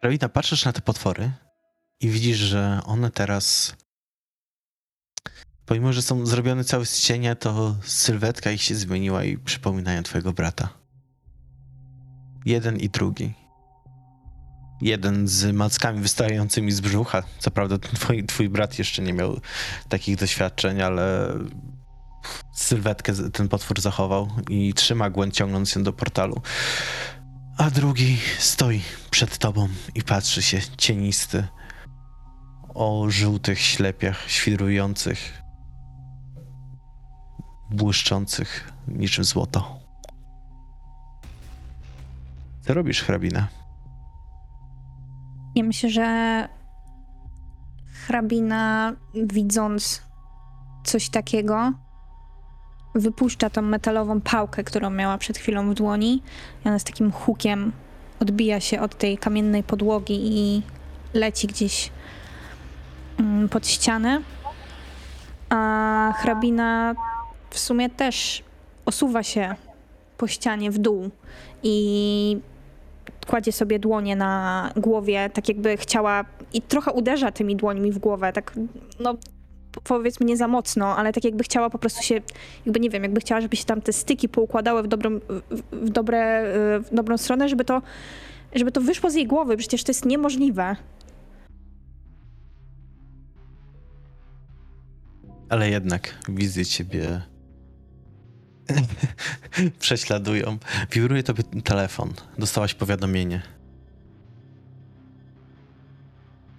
Hrabina, 0.00 0.28
patrzysz 0.28 0.64
na 0.64 0.72
te 0.72 0.80
potwory 0.80 1.30
i 2.00 2.08
widzisz, 2.08 2.36
że 2.36 2.80
one 2.86 3.10
teraz. 3.10 3.76
Pomimo, 5.66 5.92
że 5.92 6.02
są 6.02 6.26
zrobione 6.26 6.64
całe 6.64 6.86
z 6.86 7.00
cienia, 7.00 7.34
to 7.34 7.76
sylwetka 7.82 8.50
ich 8.50 8.62
się 8.62 8.74
zmieniła 8.74 9.24
i 9.24 9.38
przypominają 9.38 10.02
twojego 10.02 10.32
brata. 10.32 10.68
Jeden 12.44 12.76
i 12.76 12.88
drugi. 12.88 13.41
Jeden 14.82 15.28
z 15.28 15.52
mackami 15.52 16.00
wystającymi 16.00 16.72
z 16.72 16.80
brzucha. 16.80 17.22
Co 17.38 17.50
prawda, 17.50 17.78
twój, 17.78 18.24
twój 18.24 18.48
brat 18.48 18.78
jeszcze 18.78 19.02
nie 19.02 19.12
miał 19.12 19.40
takich 19.88 20.16
doświadczeń, 20.16 20.82
ale 20.82 21.34
sylwetkę 22.54 23.30
ten 23.30 23.48
potwór 23.48 23.80
zachował 23.80 24.28
i 24.48 24.74
trzyma 24.74 25.10
Gwen 25.10 25.30
ciągnąc 25.30 25.70
się 25.70 25.82
do 25.82 25.92
portalu. 25.92 26.42
A 27.56 27.70
drugi 27.70 28.18
stoi 28.38 28.80
przed 29.10 29.38
tobą 29.38 29.68
i 29.94 30.02
patrzy 30.02 30.42
się 30.42 30.60
cienisty 30.78 31.46
o 32.74 33.06
żółtych 33.08 33.60
ślepiach 33.60 34.30
świrujących, 34.30 35.42
błyszczących 37.70 38.72
niczym 38.88 39.24
złoto. 39.24 39.80
Co 42.66 42.74
robisz, 42.74 43.02
hrabina? 43.02 43.61
Ja 45.54 45.64
myślę, 45.64 45.90
że 45.90 46.48
hrabina, 48.06 48.92
widząc 49.14 50.02
coś 50.84 51.08
takiego, 51.08 51.72
wypuszcza 52.94 53.50
tą 53.50 53.62
metalową 53.62 54.20
pałkę, 54.20 54.64
którą 54.64 54.90
miała 54.90 55.18
przed 55.18 55.38
chwilą 55.38 55.70
w 55.70 55.74
dłoni. 55.74 56.22
I 56.64 56.68
ona 56.68 56.78
z 56.78 56.84
takim 56.84 57.12
hukiem 57.12 57.72
odbija 58.20 58.60
się 58.60 58.80
od 58.80 58.98
tej 58.98 59.18
kamiennej 59.18 59.62
podłogi 59.62 60.20
i 60.22 60.62
leci 61.14 61.46
gdzieś 61.46 61.90
mm, 63.18 63.48
pod 63.48 63.66
ścianę. 63.66 64.20
A 65.48 66.12
hrabina 66.16 66.94
w 67.50 67.58
sumie 67.58 67.90
też 67.90 68.42
osuwa 68.86 69.22
się 69.22 69.54
po 70.16 70.26
ścianie 70.26 70.70
w 70.70 70.78
dół 70.78 71.10
i 71.62 72.40
kładzie 73.26 73.52
sobie 73.52 73.78
dłonie 73.78 74.16
na 74.16 74.72
głowie, 74.76 75.30
tak 75.32 75.48
jakby 75.48 75.76
chciała 75.76 76.24
i 76.52 76.62
trochę 76.62 76.92
uderza 76.92 77.32
tymi 77.32 77.56
dłońmi 77.56 77.92
w 77.92 77.98
głowę, 77.98 78.32
tak 78.32 78.52
no 79.00 79.16
powiedzmy 79.84 80.26
nie 80.26 80.36
za 80.36 80.48
mocno, 80.48 80.96
ale 80.96 81.12
tak 81.12 81.24
jakby 81.24 81.44
chciała 81.44 81.70
po 81.70 81.78
prostu 81.78 82.02
się, 82.02 82.20
jakby 82.66 82.80
nie 82.80 82.90
wiem, 82.90 83.02
jakby 83.02 83.20
chciała, 83.20 83.40
żeby 83.40 83.56
się 83.56 83.64
tam 83.64 83.80
te 83.82 83.92
styki 83.92 84.28
poukładały 84.28 84.82
w 84.82 84.86
dobrą, 84.86 85.18
w, 85.18 85.62
w, 85.72 85.90
dobre, 85.90 86.44
w 86.80 86.88
dobrą 86.92 87.18
stronę, 87.18 87.48
żeby 87.48 87.64
to, 87.64 87.82
żeby 88.54 88.72
to 88.72 88.80
wyszło 88.80 89.10
z 89.10 89.14
jej 89.14 89.26
głowy, 89.26 89.56
przecież 89.56 89.84
to 89.84 89.90
jest 89.90 90.04
niemożliwe. 90.04 90.76
Ale 95.48 95.70
jednak 95.70 96.14
wizje 96.28 96.66
ciebie 96.66 97.22
prześladują. 99.78 100.58
Wibruje 100.90 101.22
tobie 101.22 101.42
telefon. 101.64 102.12
Dostałaś 102.38 102.74
powiadomienie. 102.74 103.42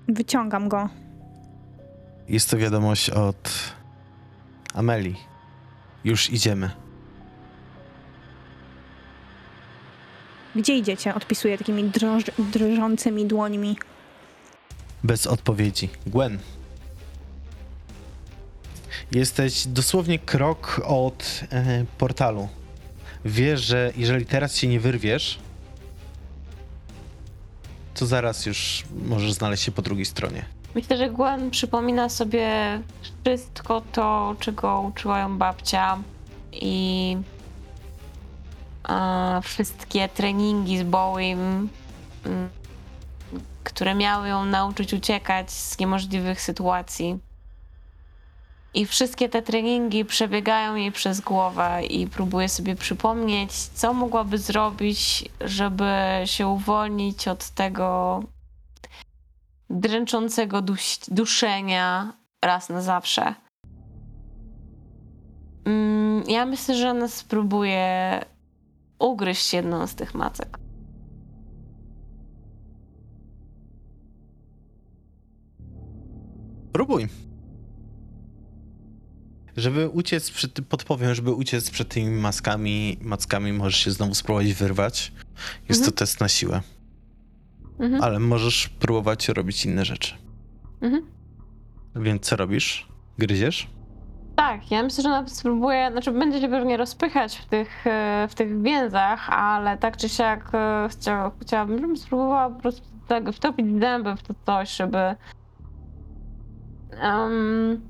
Wyciągam 0.07 0.69
go. 0.69 0.89
Jest 2.29 2.49
to 2.49 2.57
wiadomość 2.57 3.09
od 3.09 3.73
Ameli. 4.73 5.15
Już 6.03 6.29
idziemy. 6.29 6.69
Gdzie 10.55 10.77
idziecie? 10.77 11.15
Odpisuję 11.15 11.57
takimi 11.57 11.83
drąż, 11.83 12.23
drżącymi 12.39 13.25
dłońmi. 13.25 13.77
Bez 15.03 15.27
odpowiedzi. 15.27 15.89
Gwen. 16.07 16.39
Jesteś 19.11 19.67
dosłownie 19.67 20.19
krok 20.19 20.81
od 20.85 21.41
e, 21.51 21.85
portalu. 21.97 22.49
Wiesz, 23.25 23.61
że 23.61 23.91
jeżeli 23.97 24.25
teraz 24.25 24.55
się 24.55 24.67
nie 24.67 24.79
wyrwiesz, 24.79 25.39
to 27.93 28.05
zaraz 28.05 28.45
już 28.45 28.83
możesz 29.05 29.33
znaleźć 29.33 29.63
się 29.63 29.71
po 29.71 29.81
drugiej 29.81 30.05
stronie. 30.05 30.45
Myślę, 30.75 30.97
że 30.97 31.09
Gwen 31.09 31.51
przypomina 31.51 32.09
sobie 32.09 32.49
wszystko 33.23 33.81
to, 33.91 34.35
czego 34.39 34.81
uczyła 34.81 35.19
ją 35.19 35.37
babcia 35.37 35.97
i 36.51 37.17
e, 38.89 39.41
wszystkie 39.43 40.09
treningi 40.09 40.77
z 40.77 40.83
Bowiem, 40.83 41.69
mm, 42.25 42.49
które 43.63 43.95
miały 43.95 44.27
ją 44.27 44.45
nauczyć 44.45 44.93
uciekać 44.93 45.51
z 45.51 45.79
niemożliwych 45.79 46.41
sytuacji. 46.41 47.19
I 48.73 48.85
wszystkie 48.85 49.29
te 49.29 49.41
treningi 49.41 50.05
przebiegają 50.05 50.75
jej 50.75 50.91
przez 50.91 51.21
głowę 51.21 51.85
i 51.89 52.07
próbuje 52.07 52.49
sobie 52.49 52.75
przypomnieć, 52.75 53.51
co 53.53 53.93
mogłaby 53.93 54.37
zrobić, 54.37 55.29
żeby 55.41 55.91
się 56.25 56.47
uwolnić 56.47 57.27
od 57.27 57.49
tego 57.49 58.19
dręczącego 59.69 60.61
duszenia 61.07 62.13
raz 62.41 62.69
na 62.69 62.81
zawsze. 62.81 63.35
Mm, 65.65 66.23
ja 66.27 66.45
myślę, 66.45 66.75
że 66.75 66.89
ona 66.89 67.07
spróbuje 67.07 68.19
ugryźć 68.99 69.53
jedną 69.53 69.87
z 69.87 69.95
tych 69.95 70.13
macek. 70.13 70.57
Próbuj. 76.73 77.07
Żeby 79.57 79.89
uciec 79.89 80.31
przed, 80.31 80.61
podpowiem, 80.69 81.15
żeby 81.15 81.31
uciec 81.33 81.69
przed 81.69 81.89
tymi 81.89 82.21
maskami, 82.21 82.97
mackami 83.01 83.53
możesz 83.53 83.79
się 83.79 83.91
znowu 83.91 84.15
spróbować 84.15 84.53
wyrwać. 84.53 85.11
Jest 85.69 85.81
Mhm. 85.81 85.85
to 85.85 85.91
test 85.99 86.19
na 86.21 86.27
siłę, 86.27 86.61
Mhm. 87.79 88.03
ale 88.03 88.19
możesz 88.19 88.69
próbować 88.69 89.29
robić 89.29 89.65
inne 89.65 89.85
rzeczy. 89.85 90.15
Mhm. 90.81 91.05
Więc 91.95 92.21
co 92.21 92.35
robisz? 92.35 92.87
Gryziesz? 93.17 93.67
Tak, 94.35 94.71
ja 94.71 94.83
myślę, 94.83 95.03
że 95.03 95.09
ona 95.09 95.27
spróbuje, 95.27 95.89
znaczy 95.91 96.11
będzie 96.11 96.41
się 96.41 96.47
pewnie 96.49 96.77
rozpychać 96.77 97.37
w 97.37 97.45
tych, 97.45 97.87
e, 97.87 98.27
w 98.29 98.35
tych 98.35 98.61
więzach, 98.61 99.29
ale 99.29 99.77
tak 99.77 99.97
czy 99.97 100.09
siak 100.09 100.51
e, 100.53 100.87
chcia, 100.91 101.31
chciałabym, 101.41 101.79
żebym 101.79 101.97
spróbowała 101.97 102.49
po 102.49 102.61
prostu 102.61 102.81
tak 103.07 103.31
wtopić 103.33 103.65
zęby 103.79 104.15
w 104.15 104.23
to 104.23 104.33
coś, 104.45 104.75
żeby 104.75 105.15
um, 107.03 107.81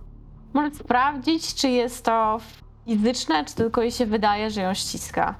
może 0.54 0.76
sprawdzić, 0.76 1.56
czy 1.56 1.70
jest 1.70 2.06
to 2.06 2.40
fizyczne, 2.86 3.46
czy 3.46 3.56
tylko 3.56 3.82
jej 3.82 3.92
się 3.92 4.06
wydaje, 4.06 4.52
że 4.52 4.62
ją 4.62 4.74
ściska. 4.74 5.36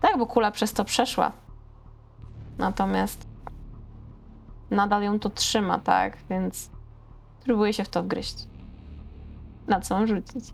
Tak, 0.00 0.18
bo 0.18 0.26
kula 0.26 0.50
przez 0.50 0.72
to 0.72 0.84
przeszła. 0.84 1.32
Natomiast 2.58 3.26
nadal 4.70 5.02
ją 5.02 5.18
to 5.18 5.30
trzyma, 5.30 5.78
tak? 5.78 6.16
Więc 6.30 6.70
próbuję 7.44 7.72
się 7.72 7.84
w 7.84 7.88
to 7.88 8.02
wgryźć. 8.02 8.46
Na 9.66 9.80
co 9.80 10.06
rzucić? 10.06 10.44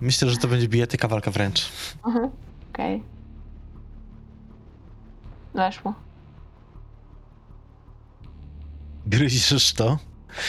Myślę, 0.00 0.30
że 0.30 0.36
to 0.36 0.48
będzie 0.48 0.68
bijatyka 0.68 1.08
walka 1.08 1.30
wręcz. 1.30 1.72
Okej. 2.72 3.13
Weszło. 5.54 5.94
Gryziesz 9.06 9.72
to, 9.72 9.98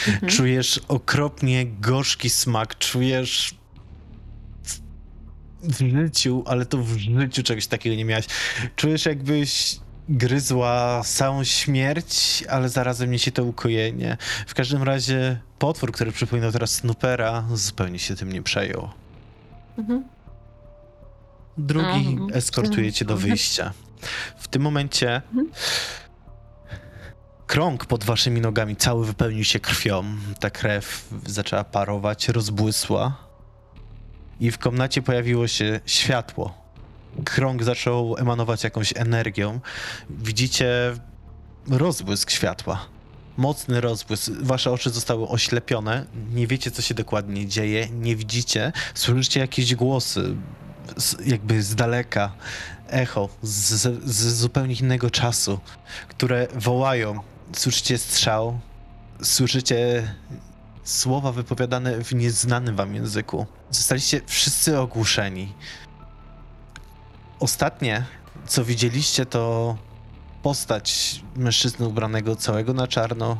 Mhm. 0.08 0.32
czujesz 0.32 0.80
okropnie 0.88 1.66
gorzki 1.66 2.30
smak, 2.30 2.78
czujesz 2.78 3.54
w 5.62 5.90
życiu, 5.90 6.44
ale 6.46 6.66
to 6.66 6.78
w 6.78 6.96
życiu 6.96 7.42
czegoś 7.42 7.66
takiego 7.66 7.96
nie 7.96 8.04
miałaś. 8.04 8.26
Czujesz 8.76 9.06
jakbyś 9.06 9.80
gryzła 10.08 11.02
całą 11.04 11.44
śmierć, 11.44 12.44
ale 12.48 12.68
zarazem 12.68 13.10
niesie 13.10 13.32
to 13.32 13.44
ukojenie. 13.44 14.16
W 14.46 14.54
każdym 14.54 14.82
razie 14.82 15.40
potwór, 15.58 15.92
który 15.92 16.12
przypominał 16.12 16.52
teraz 16.52 16.70
Snoopera, 16.70 17.44
zupełnie 17.54 17.98
się 17.98 18.16
tym 18.16 18.32
nie 18.32 18.42
przejął. 18.42 18.88
Mhm. 19.78 20.04
Drugi 21.58 22.06
Mhm. 22.08 22.30
eskortuje 22.34 22.92
cię 22.92 23.04
do 23.04 23.16
wyjścia. 23.16 23.72
W 24.36 24.48
tym 24.48 24.62
momencie 24.62 25.22
krąg 27.46 27.86
pod 27.86 28.04
waszymi 28.04 28.40
nogami 28.40 28.76
cały 28.76 29.06
wypełnił 29.06 29.44
się 29.44 29.60
krwią. 29.60 30.04
Ta 30.40 30.50
krew 30.50 31.08
zaczęła 31.26 31.64
parować, 31.64 32.28
rozbłysła 32.28 33.16
i 34.40 34.50
w 34.50 34.58
komnacie 34.58 35.02
pojawiło 35.02 35.48
się 35.48 35.80
światło. 35.86 36.66
Krąg 37.24 37.62
zaczął 37.62 38.16
emanować 38.16 38.64
jakąś 38.64 38.92
energią. 38.96 39.60
Widzicie 40.10 40.68
rozbłysk 41.70 42.30
światła. 42.30 42.86
Mocny 43.36 43.80
rozbłysk. 43.80 44.32
Wasze 44.40 44.72
oczy 44.72 44.90
zostały 44.90 45.28
oślepione. 45.28 46.06
Nie 46.34 46.46
wiecie, 46.46 46.70
co 46.70 46.82
się 46.82 46.94
dokładnie 46.94 47.46
dzieje. 47.46 47.88
Nie 47.90 48.16
widzicie. 48.16 48.72
Słyszycie 48.94 49.40
jakieś 49.40 49.74
głosy, 49.74 50.36
jakby 51.26 51.62
z 51.62 51.74
daleka. 51.74 52.32
Echo 52.88 53.28
z, 53.42 53.72
z, 54.04 54.36
zupełnie 54.36 54.74
innego 54.74 55.10
czasu, 55.10 55.60
które 56.08 56.46
wołają. 56.54 57.20
Słyszycie 57.52 57.98
strzał. 57.98 58.58
Słyszycie 59.22 60.08
słowa 60.84 61.32
wypowiadane 61.32 62.04
w 62.04 62.14
nieznanym 62.14 62.76
wam 62.76 62.94
języku. 62.94 63.46
Zostaliście 63.70 64.20
wszyscy 64.26 64.78
ogłuszeni. 64.78 65.52
Ostatnie, 67.40 68.04
co 68.46 68.64
widzieliście, 68.64 69.26
to 69.26 69.76
postać 70.42 71.20
mężczyzny 71.36 71.86
ubranego 71.86 72.36
całego 72.36 72.74
na 72.74 72.86
czarno, 72.86 73.36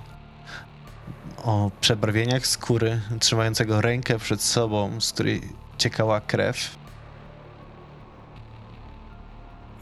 o 1.44 1.70
przebarwieniach 1.80 2.46
skóry, 2.46 3.00
trzymającego 3.20 3.80
rękę 3.80 4.18
przed 4.18 4.42
sobą, 4.42 5.00
z 5.00 5.12
której 5.12 5.42
ciekała 5.78 6.20
krew. 6.20 6.76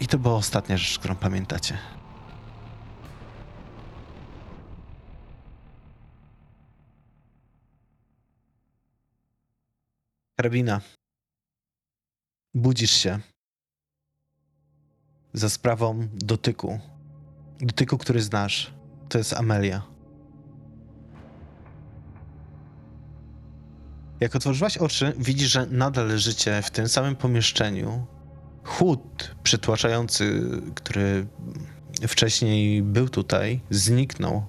I 0.05 0.07
to 0.07 0.19
była 0.19 0.35
ostatnia 0.35 0.77
rzecz, 0.77 0.99
którą 0.99 1.17
pamiętacie. 1.17 1.79
Karabina. 10.37 10.81
Budzisz 12.55 12.91
się. 12.91 13.19
Za 15.33 15.51
sprawą 15.51 16.09
dotyku. 16.13 16.81
Dotyku, 17.61 17.99
który 17.99 18.23
znasz. 18.23 18.75
To 19.09 19.19
jest 19.19 19.33
Amelia. 19.33 19.83
Jak 24.21 24.37
otworzyłaś 24.37 24.79
oczy, 24.79 25.13
widzisz, 25.19 25.53
że 25.53 25.67
nadal 25.67 26.09
leżycie 26.09 26.63
w 26.63 26.71
tym 26.71 26.89
samym 26.89 27.17
pomieszczeniu. 27.17 28.14
Chłód 28.65 29.35
przytłaczający, 29.43 30.51
który 30.75 31.27
wcześniej 32.09 32.83
był 32.83 33.09
tutaj, 33.09 33.61
zniknął. 33.71 34.47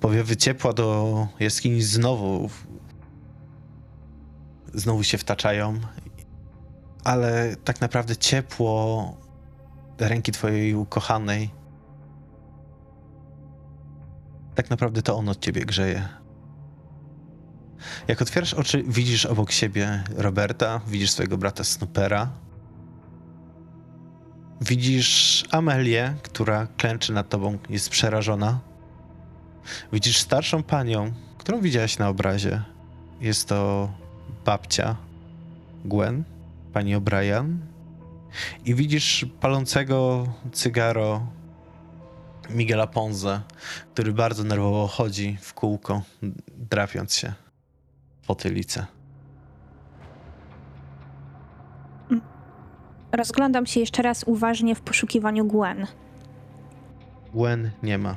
Powiewy 0.00 0.36
ciepła 0.36 0.72
do 0.72 1.26
jaskini 1.40 1.82
znowu 1.82 2.50
znowu 4.74 5.02
się 5.02 5.18
wtaczają, 5.18 5.80
ale 7.04 7.56
tak 7.64 7.80
naprawdę 7.80 8.16
ciepło 8.16 9.16
ręki 9.98 10.32
twojej 10.32 10.74
ukochanej 10.74 11.50
tak 14.54 14.70
naprawdę 14.70 15.02
to 15.02 15.16
on 15.16 15.28
od 15.28 15.40
ciebie 15.40 15.64
grzeje. 15.64 16.08
Jak 18.08 18.22
otwierasz 18.22 18.54
oczy, 18.54 18.84
widzisz 18.88 19.26
obok 19.26 19.52
siebie 19.52 20.04
Roberta, 20.16 20.80
widzisz 20.86 21.10
swojego 21.10 21.38
brata 21.38 21.64
Snoopera. 21.64 22.30
Widzisz 24.60 25.44
Amelię, 25.50 26.14
która 26.22 26.66
klęczy 26.76 27.12
nad 27.12 27.28
tobą, 27.28 27.58
jest 27.70 27.90
przerażona. 27.90 28.60
Widzisz 29.92 30.18
starszą 30.18 30.62
panią, 30.62 31.12
którą 31.38 31.60
widziałaś 31.60 31.98
na 31.98 32.08
obrazie. 32.08 32.62
Jest 33.20 33.48
to 33.48 33.90
babcia 34.44 34.96
Gwen, 35.84 36.24
pani 36.72 36.96
O'Brien. 36.96 37.56
I 38.64 38.74
widzisz 38.74 39.26
palącego 39.40 40.26
cygaro 40.52 41.26
Miguela 42.50 42.86
Ponze, 42.86 43.40
który 43.94 44.12
bardzo 44.12 44.44
nerwowo 44.44 44.86
chodzi 44.86 45.38
w 45.40 45.54
kółko, 45.54 46.02
drapiąc 46.48 47.14
się 47.14 47.32
w 48.22 48.26
potylicę. 48.26 48.86
Rozglądam 53.12 53.66
się 53.66 53.80
jeszcze 53.80 54.02
raz 54.02 54.24
uważnie 54.24 54.74
w 54.74 54.80
poszukiwaniu 54.80 55.44
Gwen. 55.44 55.86
Gwen 57.34 57.70
nie 57.82 57.98
ma. 57.98 58.16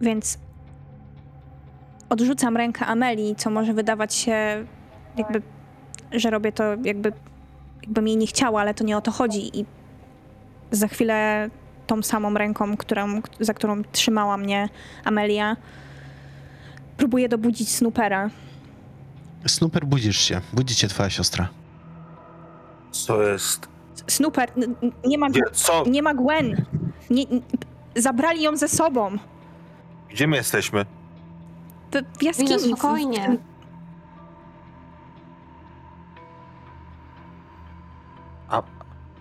Więc 0.00 0.38
odrzucam 2.08 2.56
rękę 2.56 2.86
Amelii, 2.86 3.36
co 3.36 3.50
może 3.50 3.74
wydawać 3.74 4.14
się 4.14 4.66
jakby, 5.16 5.42
że 6.12 6.30
robię 6.30 6.52
to 6.52 6.64
jakby, 6.84 7.12
jakbym 7.82 8.08
jej 8.08 8.16
nie 8.16 8.26
chciała, 8.26 8.60
ale 8.60 8.74
to 8.74 8.84
nie 8.84 8.96
o 8.96 9.00
to 9.00 9.10
chodzi. 9.10 9.60
I 9.60 9.66
za 10.70 10.88
chwilę 10.88 11.50
tą 11.86 12.02
samą 12.02 12.34
ręką, 12.34 12.76
którą, 12.76 13.20
za 13.40 13.54
którą 13.54 13.82
trzymała 13.92 14.36
mnie 14.36 14.68
Amelia, 15.04 15.56
próbuję 16.96 17.28
dobudzić 17.28 17.68
Snoopera. 17.74 18.30
Snooper, 19.48 19.86
budzisz 19.86 20.16
się. 20.20 20.40
Budzi 20.52 20.74
cię 20.74 20.88
twoja 20.88 21.10
siostra. 21.10 21.48
Co 22.90 23.22
jest? 23.22 23.68
Snooper, 24.06 24.52
nie 25.06 25.18
ma, 25.18 25.30
Gdzie, 25.30 25.40
co? 25.52 25.84
nie 25.86 26.02
ma 26.02 26.14
Gwen. 26.14 26.64
Nie, 27.10 27.22
n- 27.28 27.42
zabrali 27.96 28.42
ją 28.42 28.56
ze 28.56 28.68
sobą. 28.68 29.16
Gdzie 30.10 30.26
my 30.26 30.36
jesteśmy? 30.36 30.84
W, 31.92 32.18
w 32.18 32.22
jaskini. 32.22 32.48
Wino, 32.48 32.76
spokojnie. 32.76 33.36
A 38.48 38.62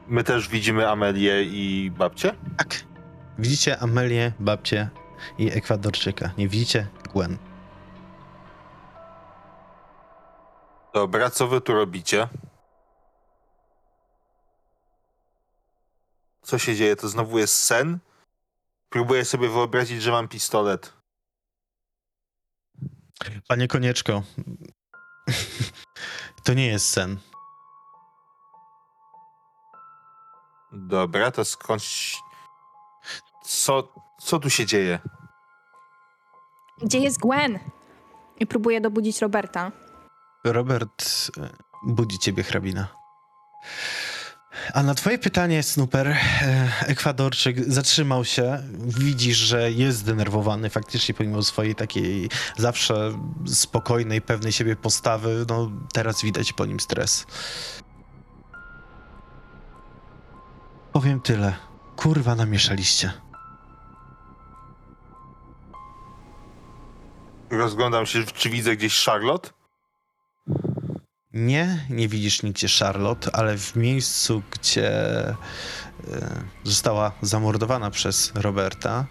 my 0.07 0.23
też 0.23 0.49
widzimy 0.49 0.89
Amelię 0.89 1.43
i 1.43 1.91
babcię? 1.97 2.31
Tak. 2.57 2.75
Widzicie 3.39 3.79
Amelię, 3.79 4.31
babcię 4.39 4.89
i 5.37 5.51
Ekwadorczyka. 5.51 6.29
Nie 6.37 6.47
widzicie 6.47 6.87
Gwen. 7.13 7.37
Dobra, 10.95 11.29
co 11.29 11.47
wy 11.47 11.61
tu 11.61 11.73
robicie? 11.73 12.27
Co 16.41 16.57
się 16.57 16.75
dzieje? 16.75 16.95
To 16.95 17.07
znowu 17.07 17.39
jest 17.39 17.63
sen? 17.63 17.99
Próbuję 18.89 19.25
sobie 19.25 19.49
wyobrazić, 19.49 20.01
że 20.01 20.11
mam 20.11 20.27
pistolet. 20.27 20.93
Panie 23.47 23.67
Konieczko, 23.67 24.23
to 26.43 26.53
nie 26.53 26.67
jest 26.67 26.89
sen. 26.89 27.17
Dobra, 30.71 31.31
to 31.31 31.45
skądś... 31.45 32.17
Co, 33.43 33.93
co 34.21 34.39
tu 34.39 34.49
się 34.49 34.65
dzieje? 34.65 34.99
Gdzie 36.81 36.99
jest 36.99 37.19
Gwen? 37.19 37.59
I 38.39 38.47
próbuję 38.47 38.81
dobudzić 38.81 39.21
Roberta. 39.21 39.71
Robert 40.53 41.31
e, 41.37 41.49
budzi 41.83 42.19
ciebie 42.19 42.43
hrabina. 42.43 42.87
A 44.73 44.83
na 44.83 44.95
twoje 44.95 45.17
pytanie, 45.17 45.63
Snooper, 45.63 46.07
e, 46.07 46.17
Ekwadorczyk 46.87 47.73
zatrzymał 47.73 48.25
się. 48.25 48.63
Widzisz, 48.79 49.37
że 49.37 49.71
jest 49.71 49.97
zdenerwowany 49.97 50.69
faktycznie 50.69 51.15
pomimo 51.15 51.43
swojej 51.43 51.75
takiej 51.75 52.29
zawsze 52.57 53.11
spokojnej, 53.47 54.21
pewnej 54.21 54.51
siebie 54.51 54.75
postawy. 54.75 55.45
No 55.49 55.71
teraz 55.93 56.21
widać 56.21 56.53
po 56.53 56.65
nim 56.65 56.79
stres. 56.79 57.25
Powiem 60.93 61.21
tyle. 61.21 61.53
Kurwa 61.95 62.35
namieszaliście. 62.35 63.11
Rozglądam 67.49 68.05
się, 68.05 68.23
czy 68.23 68.49
widzę 68.49 68.75
gdzieś 68.75 69.05
Charlotte? 69.05 69.54
Nie, 71.35 71.85
nie 71.89 72.07
widzisz 72.07 72.43
nigdzie 72.43 72.67
Charlotte, 72.79 73.35
ale 73.35 73.57
w 73.57 73.75
miejscu, 73.75 74.41
gdzie 74.51 74.89
e, 75.29 75.35
została 76.63 77.11
zamordowana 77.21 77.91
przez 77.91 78.31
Roberta, 78.35 79.05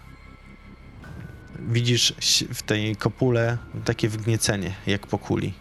widzisz 1.59 2.13
w 2.53 2.63
tej 2.63 2.95
kopule 2.95 3.57
takie 3.85 4.09
wgniecenie, 4.09 4.75
jak 4.87 5.07
po 5.07 5.17
kuli. 5.17 5.53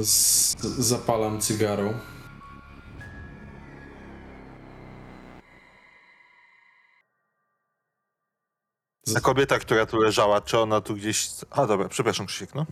Z, 0.00 0.56
zapalam 0.62 1.40
cygaro. 1.40 1.94
Ta 9.14 9.20
kobieta, 9.20 9.58
która 9.58 9.86
tu 9.86 9.98
leżała, 9.98 10.40
czy 10.40 10.58
ona 10.58 10.80
tu 10.80 10.94
gdzieś... 10.94 11.28
A 11.50 11.66
dobra, 11.66 11.88
przepraszam 11.88 12.26
Krzysiek, 12.26 12.54
no. 12.54 12.66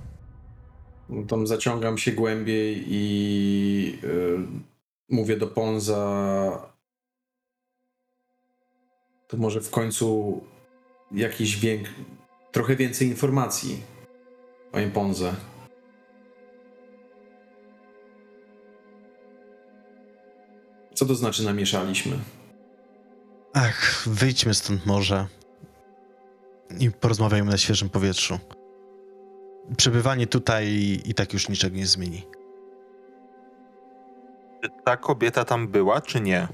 Tam 1.28 1.46
zaciągam 1.46 1.98
się 1.98 2.12
głębiej 2.12 2.84
i 2.88 3.98
y, 4.04 4.38
mówię 5.08 5.36
do 5.36 5.46
Ponza. 5.46 6.70
To 9.28 9.36
może 9.36 9.60
w 9.60 9.70
końcu 9.70 10.40
jakiś 11.12 11.56
wiek, 11.56 11.80
trochę 12.52 12.76
więcej 12.76 13.08
informacji. 13.08 13.82
Panie 14.72 14.88
Ponze. 14.88 15.34
Co 20.94 21.06
to 21.06 21.14
znaczy 21.14 21.44
namieszaliśmy? 21.44 22.18
Ach, 23.52 24.08
wyjdźmy 24.08 24.54
stąd 24.54 24.86
może 24.86 25.26
i 26.78 26.90
porozmawiajmy 26.90 27.50
na 27.50 27.58
świeżym 27.58 27.88
powietrzu. 27.88 28.38
Przebywanie 29.76 30.26
tutaj 30.26 30.66
i 31.04 31.14
tak 31.14 31.32
już 31.32 31.48
niczego 31.48 31.76
nie 31.76 31.86
zmieni. 31.86 32.26
Czy 34.62 34.70
ta 34.84 34.96
kobieta 34.96 35.44
tam 35.44 35.68
była, 35.68 36.00
czy 36.00 36.20
nie? 36.20 36.48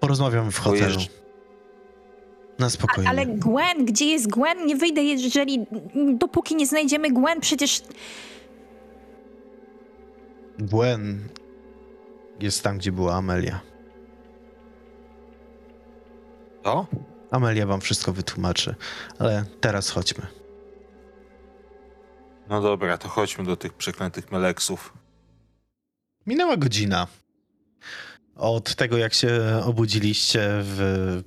Porozmawiamy 0.00 0.50
w 0.50 0.58
hotelu. 0.58 0.84
jeszcze- 0.94 1.10
Na 2.58 2.66
A, 2.66 2.70
spokojnie. 2.70 3.10
ale 3.10 3.26
Gwen, 3.26 3.84
gdzie 3.84 4.04
jest 4.04 4.26
Gwen? 4.30 4.66
Nie 4.66 4.76
wyjdę, 4.76 5.02
jeżeli 5.02 5.66
dopóki 6.14 6.56
nie 6.56 6.66
znajdziemy 6.66 7.10
Gwen, 7.10 7.40
przecież 7.40 7.82
Gwen 10.58 11.28
jest 12.40 12.62
tam, 12.62 12.78
gdzie 12.78 12.92
była 12.92 13.14
Amelia. 13.14 13.60
To? 16.62 16.86
Amelia 17.30 17.66
wam 17.66 17.80
wszystko 17.80 18.12
wytłumaczy, 18.12 18.74
ale 19.18 19.44
teraz 19.60 19.90
chodźmy. 19.90 20.26
No 22.48 22.60
dobra, 22.62 22.98
to 22.98 23.08
chodźmy 23.08 23.44
do 23.44 23.56
tych 23.56 23.72
przeklętych 23.74 24.32
meleksów. 24.32 24.92
Minęła 26.26 26.56
godzina. 26.56 27.06
Od 28.36 28.74
tego, 28.74 28.96
jak 28.96 29.14
się 29.14 29.60
obudziliście 29.64 30.48
w 30.50 31.22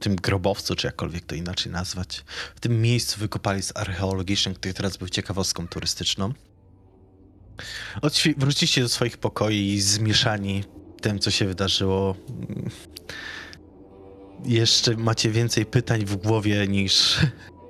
tym 0.00 0.16
grobowcu, 0.16 0.76
czy 0.76 0.86
jakkolwiek 0.86 1.24
to 1.26 1.34
inaczej 1.34 1.72
nazwać, 1.72 2.24
w 2.56 2.60
tym 2.60 2.82
miejscu 2.82 3.20
wykopalisk 3.20 3.78
archeologicznych, 3.78 4.58
który 4.58 4.74
teraz 4.74 4.96
był 4.96 5.08
ciekawostką 5.08 5.68
turystyczną. 5.68 6.32
Odświ- 8.02 8.34
wróciliście 8.38 8.82
do 8.82 8.88
swoich 8.88 9.18
pokoi 9.18 9.80
zmieszani 9.80 10.64
tym, 11.00 11.18
co 11.18 11.30
się 11.30 11.46
wydarzyło. 11.46 12.14
Jeszcze 14.44 14.96
macie 14.96 15.30
więcej 15.30 15.66
pytań 15.66 16.04
w 16.04 16.16
głowie 16.16 16.66
niż 16.68 17.16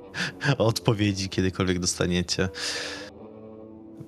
odpowiedzi 0.59 1.29
kiedykolwiek 1.29 1.79
dostaniecie. 1.79 2.49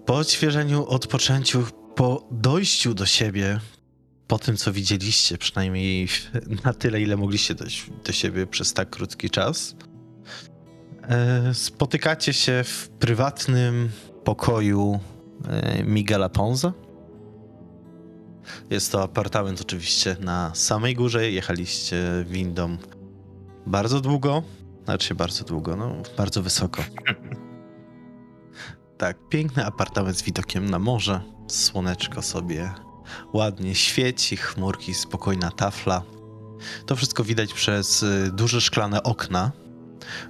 Po 0.06 0.14
odświeżeniu, 0.14 0.86
odpoczęciu 0.86 1.64
Po 1.96 2.28
dojściu 2.30 2.94
do 2.94 3.06
siebie, 3.06 3.60
po 4.26 4.38
tym 4.38 4.56
co 4.56 4.72
widzieliście, 4.72 5.38
przynajmniej 5.38 6.08
na 6.64 6.74
tyle, 6.74 7.00
ile 7.00 7.16
mogliście 7.16 7.54
dojść 7.54 7.86
do 8.04 8.12
siebie 8.12 8.46
przez 8.46 8.72
tak 8.72 8.90
krótki 8.90 9.30
czas, 9.30 9.76
e, 11.02 11.54
spotykacie 11.54 12.32
się 12.32 12.64
w 12.64 12.88
prywatnym 12.88 13.90
pokoju 14.24 15.00
e, 15.48 15.82
Miguela 15.84 16.28
Ponza. 16.28 16.72
Jest 18.70 18.92
to 18.92 19.02
apartament 19.02 19.60
oczywiście 19.60 20.16
na 20.20 20.54
samej 20.54 20.94
górze. 20.94 21.30
Jechaliście 21.30 22.24
windą 22.26 22.76
bardzo 23.66 24.00
długo. 24.00 24.42
Znaczy 24.84 25.14
bardzo 25.14 25.44
długo, 25.44 25.76
no 25.76 25.94
bardzo 26.16 26.42
wysoko. 26.42 26.82
Tak, 28.98 29.16
piękny 29.28 29.66
apartament 29.66 30.18
z 30.18 30.22
widokiem 30.22 30.70
na 30.70 30.78
morze. 30.78 31.20
Słoneczko 31.48 32.22
sobie 32.22 32.70
ładnie 33.32 33.74
świeci, 33.74 34.36
chmurki, 34.36 34.94
spokojna 34.94 35.50
tafla. 35.50 36.02
To 36.86 36.96
wszystko 36.96 37.24
widać 37.24 37.54
przez 37.54 38.02
y, 38.02 38.30
duże 38.32 38.60
szklane 38.60 39.02
okna, 39.02 39.52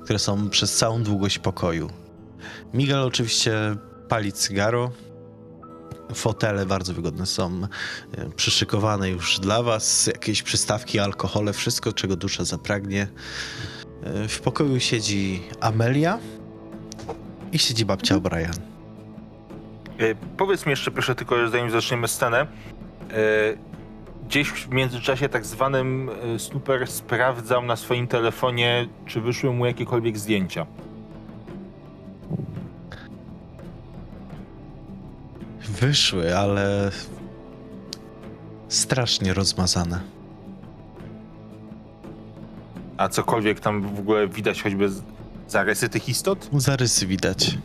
które 0.04 0.18
są 0.18 0.50
przez 0.50 0.76
całą 0.76 1.02
długość 1.02 1.38
pokoju. 1.38 1.90
Miguel 2.74 3.02
oczywiście 3.02 3.76
pali 4.08 4.32
cygaro. 4.32 4.90
Fotele 6.14 6.66
bardzo 6.66 6.94
wygodne 6.94 7.26
są 7.26 7.62
y, 8.18 8.30
przyszykowane 8.36 9.10
już 9.10 9.38
dla 9.38 9.62
was, 9.62 10.06
jakieś 10.06 10.42
przystawki, 10.42 10.98
alkohole, 10.98 11.52
wszystko 11.52 11.92
czego 11.92 12.16
dusza 12.16 12.44
zapragnie. 12.44 13.08
Y, 14.24 14.28
W 14.28 14.40
pokoju 14.40 14.80
siedzi 14.80 15.42
Amelia 15.60 16.18
i 17.52 17.58
siedzi 17.58 17.84
babcia 17.84 18.14
O'Brien. 18.16 18.58
E, 19.98 20.14
powiedz 20.36 20.66
mi 20.66 20.70
jeszcze 20.70 20.90
proszę 20.90 21.14
tylko, 21.14 21.48
zanim 21.48 21.70
zaczniemy 21.70 22.08
scenę. 22.08 22.40
E, 22.40 22.46
gdzieś 24.28 24.48
w 24.48 24.68
międzyczasie 24.70 25.28
tak 25.28 25.46
zwanym 25.46 26.10
e, 26.34 26.38
Snooper 26.38 26.86
sprawdzał 26.86 27.62
na 27.62 27.76
swoim 27.76 28.06
telefonie, 28.06 28.88
czy 29.06 29.20
wyszły 29.20 29.52
mu 29.52 29.66
jakiekolwiek 29.66 30.18
zdjęcia. 30.18 30.66
Wyszły, 35.68 36.36
ale 36.38 36.90
strasznie 38.68 39.34
rozmazane. 39.34 40.00
A 42.96 43.08
cokolwiek 43.08 43.60
tam 43.60 43.94
w 43.94 43.98
ogóle 43.98 44.28
widać, 44.28 44.62
choćby 44.62 44.90
zarysy 45.48 45.88
tych 45.88 46.08
istot? 46.08 46.48
Zarysy 46.52 47.06
widać. 47.06 47.58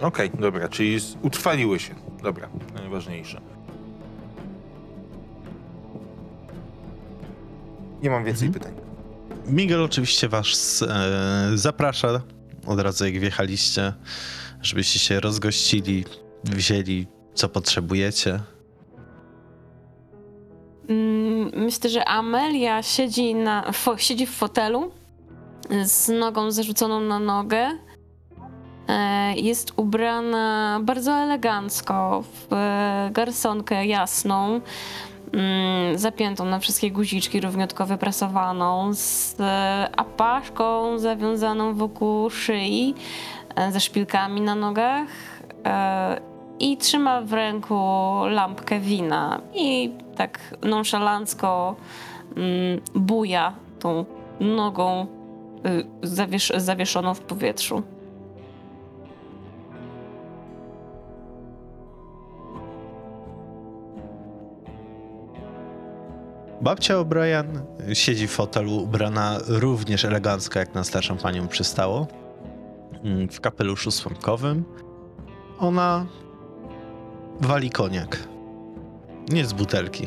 Okej, 0.00 0.30
dobra, 0.38 0.68
czyli 0.68 0.98
utrwaliły 1.22 1.78
się. 1.78 1.94
Dobra, 2.22 2.48
najważniejsze. 2.74 3.40
Nie 8.02 8.10
mam 8.10 8.24
więcej 8.24 8.48
Mhm. 8.48 8.64
pytań. 8.64 8.84
Miguel 9.46 9.82
oczywiście 9.82 10.28
was 10.28 10.82
e, 10.88 11.50
zaprasza 11.54 12.20
od 12.66 12.80
razu 12.80 13.04
jak 13.04 13.18
wjechaliście, 13.20 13.92
żebyście 14.64 14.98
się 14.98 15.20
rozgościli, 15.20 16.04
wzięli 16.44 17.06
co 17.34 17.48
potrzebujecie. 17.48 18.40
Mm, 20.88 21.50
Myślę, 21.54 21.90
że 21.90 22.04
Amelia 22.08 22.82
siedzi, 22.82 23.34
na, 23.34 23.72
fo, 23.72 23.98
siedzi 23.98 24.26
w 24.26 24.30
fotelu 24.30 24.90
z 25.84 26.08
nogą 26.08 26.50
zarzuconą 26.50 27.00
na 27.00 27.18
nogę. 27.18 27.68
E, 28.88 29.34
Jest 29.36 29.72
ubrana 29.76 30.80
bardzo 30.82 31.12
elegancko 31.12 32.22
w 32.22 32.52
e, 32.52 33.10
garsonkę 33.12 33.86
jasną, 33.86 34.60
mm, 35.32 35.98
zapiętą 35.98 36.44
na 36.44 36.58
wszystkie 36.58 36.90
guziczki, 36.90 37.40
równiutko 37.40 37.86
wyprasowaną, 37.86 38.94
z 38.94 39.36
e, 39.40 39.88
apaszką 39.96 40.98
zawiązaną 40.98 41.74
wokół 41.74 42.30
szyi, 42.30 42.94
ze 43.70 43.80
szpilkami 43.80 44.40
na 44.40 44.54
nogach. 44.54 45.08
e, 45.64 46.34
i 46.58 46.76
trzyma 46.76 47.22
w 47.22 47.32
ręku 47.32 47.74
lampkę 48.28 48.80
wina 48.80 49.40
i 49.54 49.92
tak 50.16 50.38
nonszalancko 50.62 51.76
mm, 52.36 52.80
buja 52.94 53.52
tą 53.78 54.04
nogą 54.40 55.06
y, 55.66 55.86
zawiesz 56.02 56.52
zawieszoną 56.56 57.14
w 57.14 57.20
powietrzu. 57.20 57.82
Babcia 66.60 66.94
O'Brien 66.94 67.46
siedzi 67.92 68.26
w 68.28 68.30
fotelu, 68.30 68.76
ubrana 68.76 69.38
również 69.46 70.04
elegancko, 70.04 70.58
jak 70.58 70.74
na 70.74 70.84
starszą 70.84 71.16
panią 71.16 71.48
przystało, 71.48 72.06
w 73.30 73.40
kapeluszu 73.40 73.90
słomkowym. 73.90 74.64
Ona 75.58 76.06
wali 77.40 77.70
koniak. 77.70 78.28
Nie 79.28 79.44
z 79.44 79.52
butelki, 79.52 80.06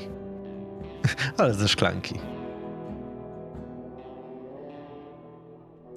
ale 1.37 1.53
ze 1.53 1.67
szklanki. 1.67 2.15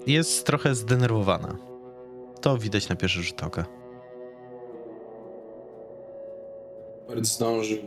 Jest 0.06 0.46
trochę 0.46 0.74
zdenerwowana. 0.74 1.56
To 2.40 2.58
widać 2.58 2.88
na 2.88 2.96
pierwszy 2.96 3.22
rzut 3.22 3.42
oka. 3.42 3.64
Zdążył 7.22 7.78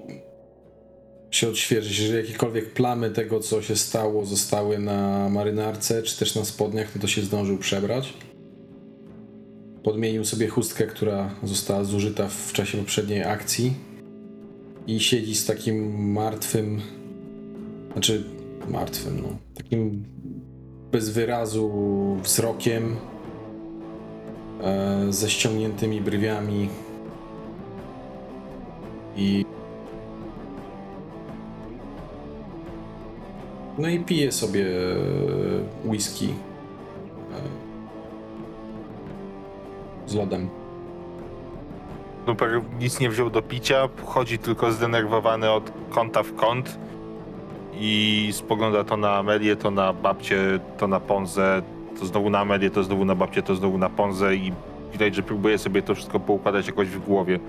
się 1.32 1.50
odświeżyć, 1.50 1.94
że 1.94 2.18
jakiekolwiek 2.18 2.74
plamy 2.74 3.12
tego, 3.12 3.40
co 3.40 3.62
się 3.62 3.76
stało, 3.76 4.26
zostały 4.26 4.80
na 4.80 5.30
marynarce, 5.30 6.04
czy 6.04 6.20
też 6.20 6.36
na 6.36 6.46
spodniach, 6.46 6.96
no 6.96 7.02
to 7.02 7.08
się 7.08 7.22
zdążył 7.22 7.58
przebrać. 7.58 8.14
Podmienił 9.84 10.26
sobie 10.26 10.48
chustkę, 10.48 10.88
która 10.88 11.30
została 11.44 11.84
zużyta 11.84 12.28
w 12.28 12.54
czasie 12.54 12.78
poprzedniej 12.78 13.24
akcji 13.24 13.74
i 14.88 15.00
siedzi 15.00 15.36
z 15.36 15.46
takim 15.46 16.08
martwym, 16.12 16.82
znaczy 17.94 18.24
martwym, 18.68 19.22
no, 19.22 19.38
takim 19.56 20.04
bez 20.92 21.10
wyrazu 21.10 21.72
wzrokiem, 22.24 22.96
e, 24.62 25.06
ze 25.10 25.30
ściągniętymi 25.30 26.02
brwiami 26.02 26.70
i 29.18 29.46
No 33.78 33.90
i 33.90 34.00
pije 34.00 34.32
sobie 34.32 34.66
e, 34.66 35.90
whisky 35.90 36.34
z 40.08 40.16
lodem. 40.16 40.50
Super 42.26 42.62
nic 42.80 43.00
nie 43.00 43.10
wziął 43.10 43.30
do 43.30 43.42
picia, 43.42 43.90
chodzi 44.06 44.38
tylko 44.38 44.72
zdenerwowany 44.72 45.52
od 45.52 45.72
kąta 45.90 46.24
w 46.24 46.36
kąt 46.36 46.78
i 47.80 48.30
spogląda 48.32 48.84
to 48.84 48.98
na 48.98 49.16
Amelię, 49.18 49.56
to 49.56 49.72
na 49.72 49.94
babcię, 49.94 50.60
to 50.78 50.88
na 50.88 51.00
Ponzę, 51.00 51.62
to 52.00 52.06
znowu 52.06 52.30
na 52.30 52.40
Amelię, 52.40 52.70
to 52.70 52.84
znowu 52.84 53.06
na 53.06 53.16
babcię, 53.16 53.42
to 53.42 53.56
znowu 53.56 53.78
na 53.78 53.90
Ponzę 53.90 54.36
i 54.36 54.54
widać, 54.92 55.16
że 55.16 55.24
próbuje 55.24 55.58
sobie 55.58 55.82
to 55.82 55.96
wszystko 55.96 56.20
poukładać 56.20 56.68
jakoś 56.68 56.88
w 56.88 57.00
głowie, 57.06 57.40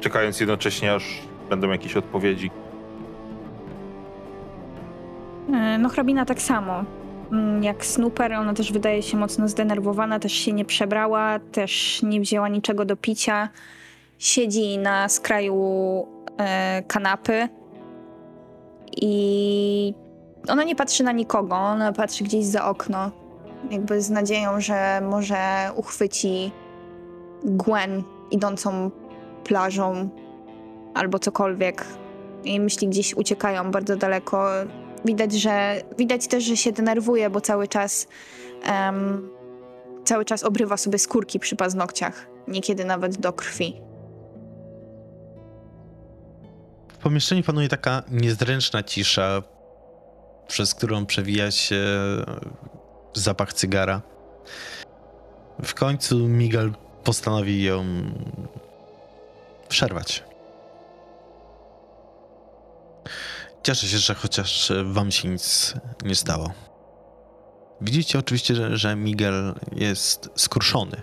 czekając 0.00 0.40
jednocześnie 0.40 0.94
aż 0.94 1.18
będą 1.50 1.70
jakieś 1.70 1.96
odpowiedzi. 1.96 2.50
E, 5.52 5.78
No 5.78 5.88
hrabina 5.88 6.24
tak 6.24 6.42
samo. 6.42 6.84
Mm, 7.32 7.62
Jak 7.62 7.86
Snooper, 7.86 8.32
ona 8.32 8.54
też 8.54 8.72
wydaje 8.72 9.02
się 9.02 9.16
mocno 9.16 9.48
zdenerwowana, 9.48 10.18
też 10.18 10.32
się 10.32 10.52
nie 10.52 10.64
przebrała, 10.64 11.38
też 11.52 12.02
nie 12.02 12.20
wzięła 12.20 12.48
niczego 12.48 12.84
do 12.84 12.96
picia. 12.96 13.48
Siedzi 14.18 14.78
na 14.78 15.08
skraju 15.08 16.06
e, 16.38 16.82
kanapy 16.82 17.48
i 18.96 19.94
ona 20.48 20.64
nie 20.64 20.76
patrzy 20.76 21.04
na 21.04 21.12
nikogo, 21.12 21.56
ona 21.56 21.92
patrzy 21.92 22.24
gdzieś 22.24 22.44
za 22.44 22.64
okno, 22.64 23.10
jakby 23.70 24.02
z 24.02 24.10
nadzieją, 24.10 24.60
że 24.60 25.00
może 25.10 25.70
uchwyci 25.76 26.52
Gwen 27.44 28.02
idącą 28.30 28.90
plażą 29.44 30.08
albo 30.94 31.18
cokolwiek. 31.18 31.84
Jej 32.44 32.60
myśli 32.60 32.88
gdzieś 32.88 33.14
uciekają 33.16 33.70
bardzo 33.70 33.96
daleko. 33.96 34.48
Widać, 35.04 35.32
że 35.32 35.82
widać 35.98 36.26
też, 36.26 36.44
że 36.44 36.56
się 36.56 36.72
denerwuje, 36.72 37.30
bo 37.30 37.40
cały 37.40 37.68
czas 37.68 38.06
em, 38.62 39.30
cały 40.04 40.24
czas 40.24 40.42
obrywa 40.44 40.76
sobie 40.76 40.98
skórki 40.98 41.38
przy 41.38 41.56
paznokciach, 41.56 42.26
niekiedy 42.48 42.84
nawet 42.84 43.16
do 43.16 43.32
krwi. 43.32 43.80
W 46.92 47.02
pomieszczeniu 47.02 47.42
panuje 47.42 47.68
taka 47.68 48.02
niezręczna 48.10 48.82
cisza, 48.82 49.42
przez 50.48 50.74
którą 50.74 51.06
przewija 51.06 51.50
się 51.50 51.84
zapach 53.14 53.52
cygara. 53.52 54.02
W 55.64 55.74
końcu 55.74 56.28
Miguel 56.28 56.72
postanowi 57.04 57.62
ją 57.62 57.84
przerwać. 59.68 60.24
Cieszę 63.62 63.86
się, 63.86 63.98
że 63.98 64.14
chociaż 64.14 64.72
wam 64.84 65.10
się 65.10 65.28
nic 65.28 65.74
nie 66.04 66.14
stało. 66.14 66.52
Widzicie 67.80 68.18
oczywiście, 68.18 68.54
że, 68.54 68.76
że 68.76 68.96
Miguel 68.96 69.54
jest 69.72 70.30
skruszony. 70.36 71.02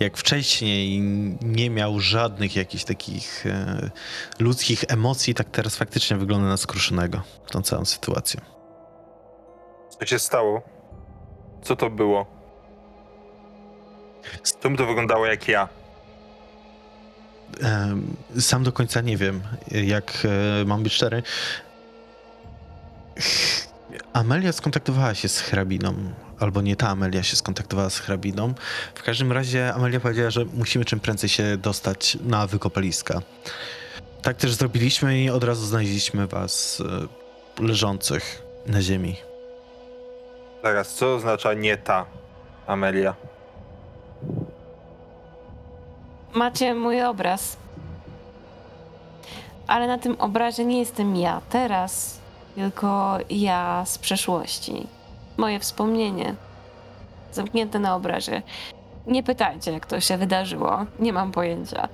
Jak 0.00 0.16
wcześniej 0.16 1.00
nie 1.42 1.70
miał 1.70 2.00
żadnych 2.00 2.56
jakichś 2.56 2.84
takich 2.84 3.46
e, 3.46 3.90
ludzkich 4.38 4.84
emocji, 4.88 5.34
tak 5.34 5.50
teraz 5.50 5.76
faktycznie 5.76 6.16
wygląda 6.16 6.48
na 6.48 6.56
skruszonego 6.56 7.22
tą 7.50 7.62
całą 7.62 7.84
sytuacją. 7.84 8.40
Co 9.98 10.06
się 10.06 10.18
stało? 10.18 10.62
Co 11.62 11.76
to 11.76 11.90
było? 11.90 12.26
Czemu 14.62 14.76
to 14.76 14.86
wyglądało 14.86 15.26
jak 15.26 15.48
ja? 15.48 15.68
Sam 18.40 18.64
do 18.64 18.72
końca 18.72 19.00
nie 19.00 19.16
wiem, 19.16 19.40
jak 19.70 20.12
e, 20.60 20.64
mam 20.64 20.82
być 20.82 20.92
szczery. 20.92 21.22
Amelia 24.12 24.52
skontaktowała 24.52 25.14
się 25.14 25.28
z 25.28 25.40
hrabiną, 25.40 25.94
albo 26.38 26.62
nie 26.62 26.76
ta 26.76 26.88
Amelia 26.88 27.22
się 27.22 27.36
skontaktowała 27.36 27.90
z 27.90 27.98
hrabiną. 27.98 28.54
W 28.94 29.02
każdym 29.02 29.32
razie 29.32 29.74
Amelia 29.74 30.00
powiedziała, 30.00 30.30
że 30.30 30.44
musimy 30.44 30.84
czym 30.84 31.00
prędzej 31.00 31.28
się 31.28 31.56
dostać 31.56 32.18
na 32.24 32.46
wykopaliska. 32.46 33.22
Tak 34.22 34.36
też 34.36 34.54
zrobiliśmy 34.54 35.20
i 35.22 35.30
od 35.30 35.44
razu 35.44 35.66
znaleźliśmy 35.66 36.26
was 36.26 36.82
e, 37.60 37.62
leżących 37.62 38.42
na 38.66 38.82
ziemi. 38.82 39.16
Zaraz, 40.62 40.94
co 40.94 41.14
oznacza 41.14 41.54
nie 41.54 41.76
ta 41.76 42.06
Amelia? 42.66 43.14
Macie 46.34 46.74
mój 46.74 47.02
obraz. 47.02 47.56
Ale 49.66 49.86
na 49.86 49.98
tym 49.98 50.16
obrazie 50.20 50.64
nie 50.64 50.78
jestem 50.78 51.16
ja 51.16 51.40
teraz, 51.50 52.20
tylko 52.54 53.18
ja 53.30 53.84
z 53.86 53.98
przeszłości. 53.98 54.86
Moje 55.36 55.60
wspomnienie. 55.60 56.34
Zamknięte 57.32 57.78
na 57.78 57.94
obrazie. 57.94 58.42
Nie 59.06 59.22
pytajcie, 59.22 59.72
jak 59.72 59.86
to 59.86 60.00
się 60.00 60.18
wydarzyło. 60.18 60.86
Nie 60.98 61.12
mam 61.12 61.32
pojęcia. 61.32 61.88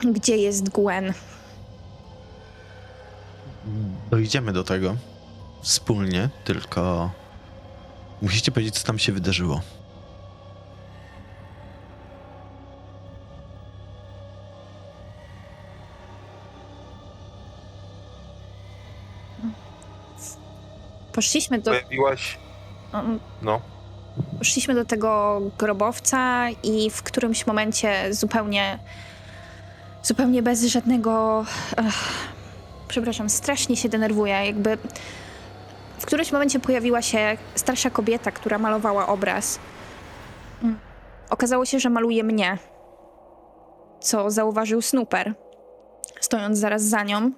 Gdzie 0.00 0.36
jest 0.36 0.68
Gwen? 0.68 1.12
Dojdziemy 4.10 4.52
do 4.52 4.64
tego 4.64 4.96
wspólnie, 5.62 6.28
tylko 6.44 7.10
musicie 8.22 8.52
powiedzieć, 8.52 8.74
co 8.78 8.86
tam 8.86 8.98
się 8.98 9.12
wydarzyło. 9.12 9.60
Poszliśmy 21.12 21.58
do, 21.58 21.70
Pojawiłaś... 21.70 22.38
mm, 22.92 23.20
No. 23.42 23.60
poszliśmy 24.38 24.74
do 24.74 24.84
tego 24.84 25.40
grobowca 25.58 26.46
i 26.62 26.90
w 26.90 27.02
którymś 27.02 27.46
momencie 27.46 28.14
zupełnie, 28.14 28.78
zupełnie 30.02 30.42
bez 30.42 30.64
żadnego. 30.64 31.44
Ech, 31.76 31.94
przepraszam, 32.88 33.30
strasznie 33.30 33.76
się 33.76 33.88
denerwuję. 33.88 34.34
Jakby 34.46 34.78
w 35.98 36.06
którymś 36.06 36.32
momencie 36.32 36.60
pojawiła 36.60 37.02
się 37.02 37.36
starsza 37.54 37.90
kobieta, 37.90 38.30
która 38.30 38.58
malowała 38.58 39.06
obraz. 39.06 39.58
Mm. 40.62 40.78
Okazało 41.30 41.64
się, 41.64 41.80
że 41.80 41.90
maluje 41.90 42.24
mnie, 42.24 42.58
co 44.00 44.30
zauważył 44.30 44.82
Snooper, 44.82 45.34
stojąc 46.20 46.58
zaraz 46.58 46.82
za 46.82 47.02
nią. 47.02 47.30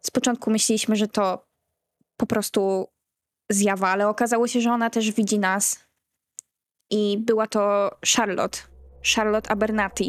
Z 0.00 0.10
początku 0.10 0.50
myśleliśmy, 0.50 0.96
że 0.96 1.08
to 1.08 1.44
po 2.16 2.26
prostu 2.26 2.88
zjawa, 3.50 3.88
ale 3.88 4.08
okazało 4.08 4.48
się, 4.48 4.60
że 4.60 4.72
ona 4.72 4.90
też 4.90 5.12
widzi 5.12 5.38
nas. 5.38 5.90
I 6.90 7.18
była 7.18 7.46
to 7.46 7.90
Charlotte. 8.16 8.58
Charlotte 9.14 9.50
Abernathy. 9.50 10.04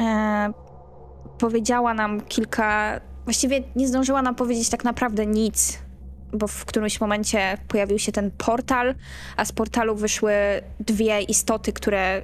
E, 0.00 0.52
powiedziała 1.38 1.94
nam 1.94 2.20
kilka. 2.20 3.00
Właściwie 3.26 3.62
nie 3.76 3.88
zdążyła 3.88 4.22
nam 4.22 4.34
powiedzieć 4.34 4.68
tak 4.68 4.84
naprawdę 4.84 5.26
nic, 5.26 5.78
bo 6.32 6.46
w 6.46 6.64
którymś 6.64 7.00
momencie 7.00 7.58
pojawił 7.68 7.98
się 7.98 8.12
ten 8.12 8.30
portal, 8.30 8.94
a 9.36 9.44
z 9.44 9.52
portalu 9.52 9.96
wyszły 9.96 10.32
dwie 10.80 11.20
istoty, 11.20 11.72
które. 11.72 12.22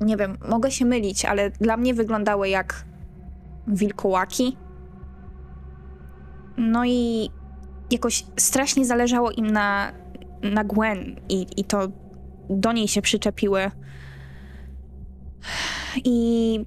Nie 0.00 0.16
wiem, 0.16 0.38
mogę 0.48 0.70
się 0.70 0.84
mylić, 0.84 1.24
ale 1.24 1.50
dla 1.50 1.76
mnie 1.76 1.94
wyglądały 1.94 2.48
jak 2.48 2.84
wilkołaki. 3.66 4.56
No 6.56 6.84
i 6.84 7.30
jakoś 7.90 8.24
strasznie 8.36 8.84
zależało 8.84 9.30
im 9.30 9.50
na, 9.50 9.92
na 10.42 10.64
Gwen 10.64 11.20
i, 11.28 11.46
i 11.56 11.64
to 11.64 11.88
do 12.50 12.72
niej 12.72 12.88
się 12.88 13.02
przyczepiły. 13.02 13.70
I 16.04 16.64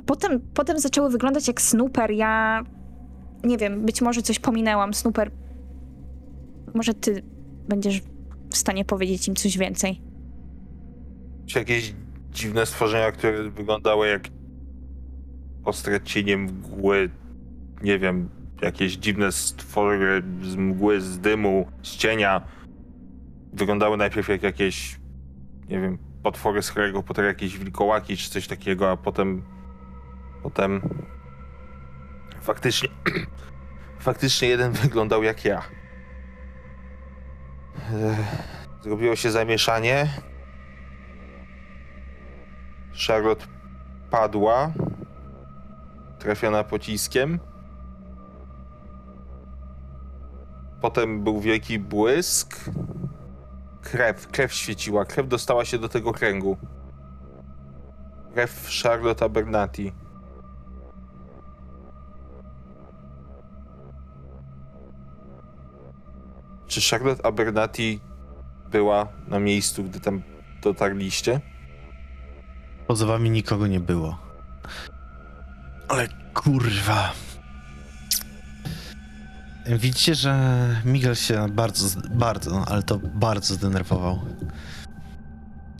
a 0.00 0.02
potem, 0.02 0.40
potem 0.54 0.78
zaczęły 0.78 1.10
wyglądać 1.10 1.48
jak 1.48 1.60
Snooper. 1.60 2.10
Ja 2.10 2.62
nie 3.44 3.58
wiem, 3.58 3.86
być 3.86 4.02
może 4.02 4.22
coś 4.22 4.38
pominęłam. 4.38 4.94
Snooper, 4.94 5.30
może 6.74 6.94
ty 6.94 7.22
będziesz 7.68 8.02
w 8.50 8.56
stanie 8.56 8.84
powiedzieć 8.84 9.28
im 9.28 9.34
coś 9.34 9.58
więcej. 9.58 10.00
Czy 11.46 11.58
jakieś 11.58 11.94
dziwne 12.32 12.66
stworzenia, 12.66 13.12
które 13.12 13.50
wyglądały 13.50 14.08
jak 14.08 14.28
ostre 15.64 16.00
cienie 16.00 16.36
mgły, 16.36 17.10
nie 17.82 17.98
wiem, 17.98 18.28
jakieś 18.62 18.96
dziwne 18.96 19.32
stwory 19.32 20.22
z 20.42 20.56
mgły, 20.56 21.00
z 21.00 21.18
dymu, 21.18 21.66
z 21.82 21.96
cienia. 21.96 22.42
Wyglądały 23.52 23.96
najpierw 23.96 24.28
jak 24.28 24.42
jakieś, 24.42 25.00
nie 25.68 25.80
wiem, 25.80 25.98
potwory 26.22 26.62
z 26.62 26.72
Harry'ego 26.72 27.02
Pottera, 27.02 27.28
jakieś 27.28 27.58
wilkołaki 27.58 28.16
czy 28.16 28.30
coś 28.30 28.46
takiego, 28.46 28.90
a 28.90 28.96
potem, 28.96 29.42
potem 30.42 30.80
faktycznie, 32.40 32.88
faktycznie 34.00 34.48
jeden 34.48 34.72
wyglądał 34.72 35.22
jak 35.22 35.44
ja. 35.44 35.62
Zrobiło 38.82 39.16
się 39.16 39.30
zamieszanie. 39.30 40.08
Charlotte 43.06 43.46
padła, 44.10 44.72
trafiona 46.18 46.64
pociskiem. 46.64 47.38
Potem 50.80 51.24
był 51.24 51.40
wielki 51.40 51.78
błysk. 51.78 52.70
Krew, 53.82 54.28
krew 54.28 54.52
świeciła. 54.52 55.04
Krew 55.04 55.28
dostała 55.28 55.64
się 55.64 55.78
do 55.78 55.88
tego 55.88 56.12
kręgu. 56.12 56.56
Krew 58.34 58.68
Charlotte 58.82 59.24
Abernathy. 59.24 59.92
Czy 66.70 66.80
Charlotte 66.90 67.26
Abernathy 67.26 67.98
była 68.70 69.08
na 69.28 69.38
miejscu, 69.38 69.84
gdy 69.84 70.00
tam 70.00 70.22
dotarliście? 70.62 71.40
Poza 72.86 73.06
wami 73.06 73.30
nikogo 73.30 73.66
nie 73.66 73.80
było. 73.80 74.18
Ale 75.88 76.08
kurwa. 76.34 77.12
Widzicie, 79.66 80.14
że 80.14 80.32
Miguel 80.84 81.14
się 81.14 81.48
bardzo, 81.48 82.00
bardzo, 82.10 82.64
ale 82.68 82.82
to 82.82 82.98
bardzo 82.98 83.54
zdenerwował. 83.54 84.20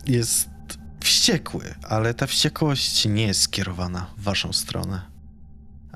Jest 0.07 0.49
wściekły, 1.03 1.75
ale 1.89 2.13
ta 2.13 2.27
wściekłość 2.27 3.05
nie 3.05 3.27
jest 3.27 3.41
skierowana 3.41 4.05
w 4.17 4.23
waszą 4.23 4.53
stronę. 4.53 5.01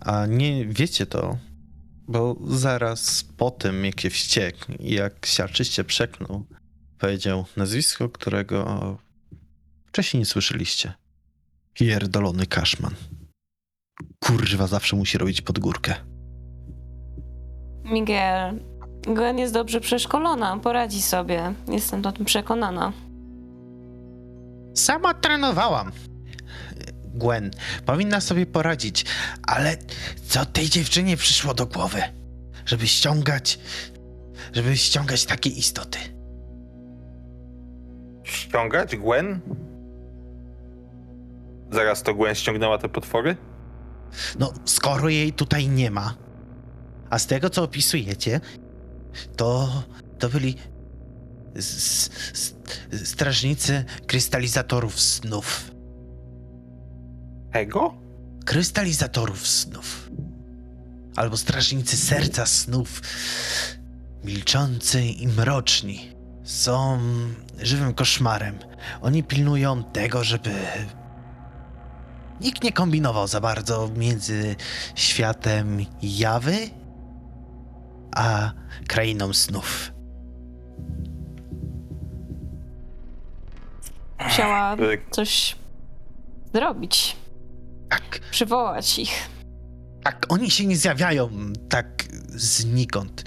A 0.02 0.26
nie 0.26 0.66
wiecie 0.66 1.06
to, 1.06 1.38
bo 2.08 2.36
zaraz 2.48 3.24
po 3.38 3.52
tym, 3.52 3.86
jak 3.86 4.02
się 4.02 4.10
wściekł 4.10 4.66
i 4.80 4.94
jak 4.94 5.26
siarczyście 5.26 5.84
przeknął, 5.84 6.46
powiedział 7.00 7.46
nazwisko, 7.58 8.10
którego 8.10 8.98
wcześniej 9.86 10.20
nie 10.20 10.26
słyszeliście. 10.26 10.94
Pierdolony 11.74 12.46
kaszman. 12.46 12.96
Kurwa, 14.20 14.68
zawsze 14.68 14.96
musi 14.96 15.18
robić 15.18 15.42
pod 15.42 15.60
górkę. 15.60 15.96
Miguel, 17.84 18.60
Gwen 19.02 19.38
jest 19.38 19.54
dobrze 19.54 19.82
przeszkolona, 19.82 20.58
poradzi 20.58 21.02
sobie. 21.02 21.54
Jestem 21.68 22.06
o 22.06 22.12
tym 22.12 22.26
przekonana. 22.26 22.94
Sama 24.76 25.14
trenowałam. 25.14 25.92
Gwen, 27.16 27.52
powinna 27.86 28.22
sobie 28.22 28.46
poradzić, 28.46 29.06
ale 29.44 29.78
co 30.28 30.46
tej 30.46 30.70
dziewczynie 30.70 31.18
przyszło 31.18 31.54
do 31.54 31.66
głowy? 31.66 32.02
Żeby 32.66 32.88
ściągać. 32.88 33.60
Żeby 34.54 34.78
ściągać 34.78 35.26
takie 35.26 35.50
istoty. 35.50 36.00
ściągać 38.24 38.96
Gwen? 38.96 39.40
Zaraz 41.72 42.04
to 42.04 42.14
Gwen 42.14 42.36
ściągnęła 42.36 42.78
te 42.78 42.90
potwory? 42.90 43.38
No, 44.40 44.54
skoro 44.66 45.10
jej 45.10 45.34
tutaj 45.34 45.68
nie 45.68 45.92
ma, 45.92 46.16
a 47.10 47.20
z 47.20 47.28
tego 47.28 47.50
co 47.50 47.64
opisujecie, 47.64 48.40
to 49.36 49.84
to 50.20 50.30
byli 50.30 50.56
strażnicy 53.04 53.86
krystalizatorów 54.08 55.00
snów. 55.00 55.75
Tego? 57.56 57.94
Krystalizatorów 58.46 59.48
snów. 59.48 60.10
Albo 61.16 61.38
strażnicy 61.38 61.98
serca 61.98 62.46
snów. 62.46 63.02
Milczący 64.24 65.02
i 65.02 65.28
mroczni. 65.28 66.10
Są 66.44 67.00
żywym 67.62 67.94
koszmarem. 67.94 68.60
Oni 69.02 69.24
pilnują 69.24 69.84
tego, 69.84 70.24
żeby 70.24 70.52
nikt 72.42 72.64
nie 72.64 72.72
kombinował 72.72 73.28
za 73.28 73.42
bardzo 73.42 73.90
między 73.98 74.56
światem 74.96 75.86
jawy 76.02 76.58
a 78.16 78.52
krainą 78.88 79.34
snów. 79.34 79.92
Musiała 84.20 84.74
E, 84.74 84.78
coś 85.12 85.56
zrobić, 86.54 87.25
Tak, 87.96 88.20
przywołać 88.32 89.00
ich. 89.00 89.30
tak, 90.04 90.26
oni 90.30 90.52
się 90.52 90.66
nie 90.66 90.78
zjawiają 90.78 91.30
tak 91.70 92.04
znikąd. 92.36 93.24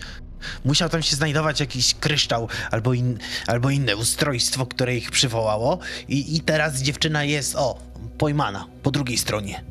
Musiał 0.64 0.88
tam 0.88 1.02
się 1.02 1.16
znajdować 1.16 1.60
jakiś 1.60 1.94
kryształ 1.94 2.48
albo, 2.70 2.92
in, 2.94 3.18
albo 3.46 3.70
inne 3.70 3.96
ustrojstwo, 3.96 4.66
które 4.66 4.96
ich 4.96 5.10
przywołało. 5.10 5.78
I, 6.08 6.36
I 6.36 6.40
teraz 6.40 6.82
dziewczyna 6.82 7.24
jest, 7.24 7.56
o, 7.56 7.78
pojmana 8.18 8.66
po 8.82 8.90
drugiej 8.90 9.18
stronie. 9.18 9.64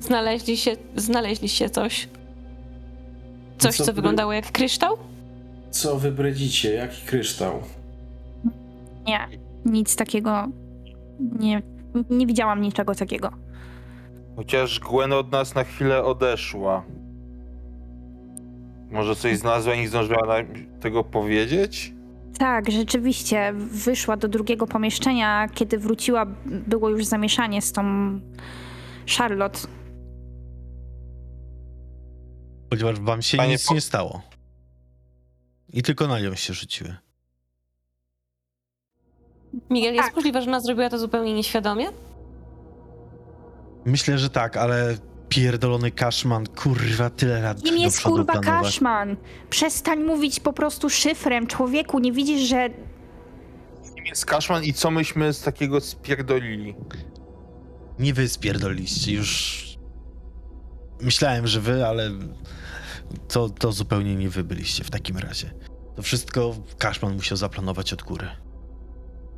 Znaleźli 0.00 0.56
się, 0.56 0.76
znaleźliście 0.96 1.70
coś. 1.70 2.08
Coś, 3.58 3.76
Co 3.76 3.84
co 3.84 3.92
wyglądało 3.92 4.32
jak 4.32 4.52
kryształ? 4.52 4.96
Co 5.70 5.98
wy 5.98 6.12
bredzicie? 6.12 6.74
Jaki 6.74 7.06
kryształ? 7.06 7.62
Nie, 9.06 9.28
nic 9.64 9.96
takiego. 9.96 10.48
Nie, 11.38 11.62
nie 12.10 12.26
widziałam 12.26 12.60
niczego 12.60 12.94
takiego. 12.94 13.30
Chociaż 14.36 14.80
Gwen 14.80 15.12
od 15.12 15.32
nas 15.32 15.54
na 15.54 15.64
chwilę 15.64 16.04
odeszła. 16.04 16.84
Może 18.90 19.16
coś 19.16 19.38
znalazła 19.38 19.74
i 19.74 19.80
nie 19.80 19.88
zdążyła 19.88 20.26
nam 20.26 20.46
tego 20.80 21.04
powiedzieć? 21.04 21.92
Tak, 22.38 22.70
rzeczywiście. 22.70 23.52
Wyszła 23.56 24.16
do 24.16 24.28
drugiego 24.28 24.66
pomieszczenia. 24.66 25.48
Kiedy 25.54 25.78
wróciła, 25.78 26.26
było 26.46 26.88
już 26.88 27.04
zamieszanie 27.04 27.62
z 27.62 27.72
tą 27.72 27.82
Charlotte. 29.18 29.58
Ponieważ 32.70 33.00
wam 33.00 33.22
się 33.22 33.36
Panie 33.36 33.52
nic 33.52 33.66
po- 33.68 33.74
nie 33.74 33.80
stało. 33.80 34.22
I 35.72 35.82
tylko 35.82 36.06
na 36.08 36.20
nią 36.20 36.34
się 36.34 36.54
rzuciły. 36.54 36.96
Miguel, 39.70 39.94
jest 39.94 40.06
Tak. 40.06 40.16
możliwe, 40.16 40.42
że 40.42 40.48
ona 40.48 40.60
zrobiła 40.60 40.88
to 40.90 40.98
zupełnie 40.98 41.34
nieświadomie? 41.34 41.86
Myślę, 43.84 44.18
że 44.18 44.30
tak, 44.30 44.56
ale 44.56 44.96
pierdolony 45.28 45.90
kaszman, 45.90 46.46
kurwa, 46.46 47.10
tyle 47.10 47.40
lat 47.40 47.62
Kim 47.62 47.74
do 47.76 47.80
jest 47.82 48.02
kurwa 48.02 48.32
planować. 48.32 48.64
Kaszman? 48.72 49.16
Przestań 49.50 50.04
mówić 50.04 50.40
po 50.40 50.52
prostu 50.52 50.90
szyfrem. 50.90 51.46
Człowieku, 51.46 51.98
nie 51.98 52.12
widzisz, 52.12 52.48
że 52.48 52.70
Kim 53.94 54.06
jest 54.06 54.26
Kaszman 54.26 54.64
i 54.64 54.72
co 54.72 54.90
myśmy 54.90 55.32
z 55.32 55.42
takiego 55.42 55.80
spierdolili? 55.80 56.74
Nie 57.98 58.14
wy 58.14 58.28
spierdoliście, 58.28 59.12
już 59.12 59.64
myślałem, 61.00 61.46
że 61.46 61.60
wy, 61.60 61.86
ale 61.86 62.10
to, 63.28 63.48
to 63.48 63.72
zupełnie 63.72 64.16
nie 64.16 64.28
wy 64.28 64.44
byliście 64.44 64.84
w 64.84 64.90
takim 64.90 65.18
razie. 65.18 65.54
To 65.96 66.02
wszystko 66.02 66.54
Kaszman 66.78 67.14
musiał 67.14 67.36
zaplanować 67.36 67.92
od 67.92 68.02
góry. 68.02 68.28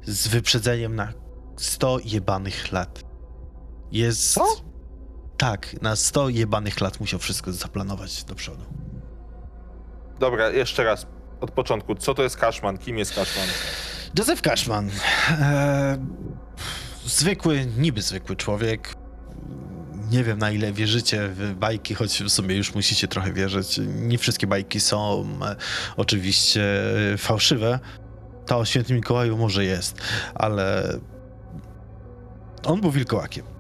Z 0.03 0.28
wyprzedzeniem 0.28 0.94
na 0.94 1.12
100 1.57 1.99
jebanych 2.05 2.72
lat. 2.72 3.03
Jest... 3.93 4.32
Co? 4.32 4.45
Tak, 5.37 5.82
na 5.82 5.97
100 5.97 6.28
jebanych 6.28 6.80
lat 6.80 7.01
musiał 7.01 7.20
wszystko 7.20 7.53
zaplanować 7.53 8.24
do 8.24 8.34
przodu. 8.34 8.64
Dobra, 10.18 10.51
jeszcze 10.51 10.84
raz. 10.84 11.07
Od 11.41 11.51
początku. 11.51 11.95
Co 11.95 12.14
to 12.14 12.22
jest 12.22 12.37
Kaszman? 12.37 12.78
Kim 12.78 12.99
jest 12.99 13.14
Kaszman? 13.14 13.47
Józef 14.18 14.43
Kaszman. 14.43 14.91
E, 15.30 15.99
zwykły, 17.05 17.66
niby 17.78 18.03
zwykły 18.03 18.37
człowiek. 18.37 18.95
Nie 20.11 20.24
wiem 20.24 20.39
na 20.39 20.51
ile 20.51 20.72
wierzycie 20.72 21.28
w 21.28 21.55
bajki, 21.55 21.95
choć 21.95 22.22
w 22.22 22.30
sumie 22.30 22.57
już 22.57 22.74
musicie 22.74 23.09
trochę 23.09 23.32
wierzyć. 23.32 23.80
Nie 23.87 24.18
wszystkie 24.18 24.47
bajki 24.47 24.80
są 24.80 25.28
e, 25.43 25.57
oczywiście 25.97 26.62
e, 27.12 27.18
fałszywe. 27.18 27.78
Ta 28.47 28.57
o 28.57 28.64
świętym 28.64 28.97
Mikołaju 28.97 29.37
może 29.37 29.64
jest, 29.64 30.01
ale 30.34 30.93
on 32.64 32.80
był 32.80 32.91
wilkołakiem. 32.91 33.55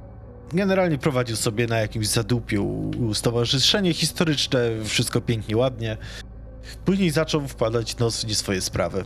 Generalnie 0.56 0.98
prowadził 0.98 1.36
sobie 1.36 1.66
na 1.66 1.78
jakimś 1.78 2.08
zadupiu 2.08 2.90
stowarzyszenie 3.14 3.94
historyczne, 3.94 4.60
wszystko 4.84 5.20
pięknie, 5.20 5.56
ładnie. 5.56 5.96
Później 6.84 7.10
zaczął 7.10 7.48
wkładać 7.48 7.96
nos 7.96 8.24
w 8.24 8.28
nie 8.28 8.34
swoje 8.34 8.60
sprawy. 8.60 9.04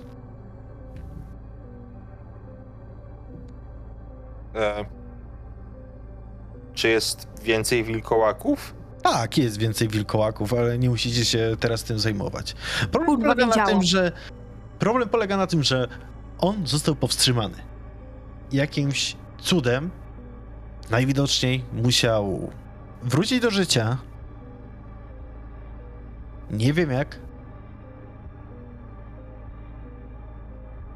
E, 4.55 4.85
czy 6.75 6.89
jest 6.89 7.27
więcej 7.43 7.85
wilkołaków? 7.85 8.75
Tak, 9.03 9.39
jest 9.39 9.59
więcej 9.59 9.89
wilkołaków, 9.89 10.55
ale 10.55 10.79
nie 10.79 10.91
musicie 10.91 11.25
się 11.25 11.57
teraz 11.61 11.85
tym 11.85 11.99
zajmować. 11.99 12.55
Problem 12.93 13.07
Kurwa, 13.07 13.23
polega 13.23 13.47
na 13.47 13.53
wiedziałam. 13.53 13.71
tym, 13.71 13.83
że 13.83 14.13
problem 14.79 15.09
polega 15.09 15.37
na 15.37 15.47
tym, 15.47 15.63
że 15.63 15.89
on 16.39 16.67
został 16.67 16.95
powstrzymany. 16.95 17.57
Jakimś 18.53 19.17
cudem 19.41 19.91
najwidoczniej 20.91 21.65
musiał 21.73 22.51
wrócić 23.03 23.41
do 23.41 23.51
życia. 23.51 23.99
Nie 26.51 26.73
wiem 26.73 26.91
jak. 26.91 27.19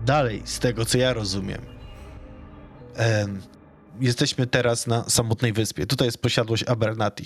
Dalej, 0.00 0.42
z 0.44 0.58
tego 0.58 0.84
co 0.84 0.98
ja 0.98 1.12
rozumiem. 1.12 1.60
Em, 2.94 3.42
jesteśmy 4.00 4.46
teraz 4.46 4.86
na 4.86 5.10
samotnej 5.10 5.52
wyspie. 5.52 5.86
Tutaj 5.86 6.08
jest 6.08 6.22
posiadłość 6.22 6.64
Abernathy. 6.64 7.24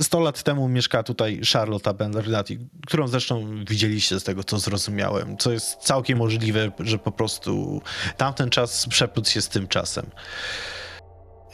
100 0.00 0.20
lat 0.20 0.42
temu 0.42 0.68
mieszkała 0.68 1.02
tutaj 1.02 1.40
Charlotte 1.52 1.90
Abernathy, 1.90 2.58
którą 2.86 3.08
zresztą 3.08 3.64
widzieliście 3.64 4.20
z 4.20 4.24
tego, 4.24 4.44
co 4.44 4.58
zrozumiałem, 4.58 5.36
co 5.36 5.52
jest 5.52 5.76
całkiem 5.76 6.18
możliwe, 6.18 6.72
że 6.78 6.98
po 6.98 7.12
prostu 7.12 7.82
tamten 8.16 8.50
czas 8.50 8.86
przeplótł 8.88 9.30
się 9.30 9.42
z 9.42 9.48
tym 9.48 9.68
czasem. 9.68 10.06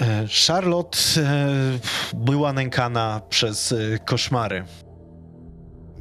E, 0.00 0.26
Charlotte 0.46 0.98
e, 1.16 1.78
była 2.14 2.52
nękana 2.52 3.20
przez 3.28 3.72
e, 3.72 3.98
koszmary. 3.98 4.64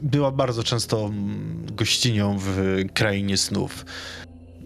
Była 0.01 0.31
bardzo 0.31 0.63
często 0.63 1.05
mm, 1.05 1.65
gościnią 1.75 2.37
w 2.39 2.77
krainie 2.93 3.37
snów. 3.37 3.85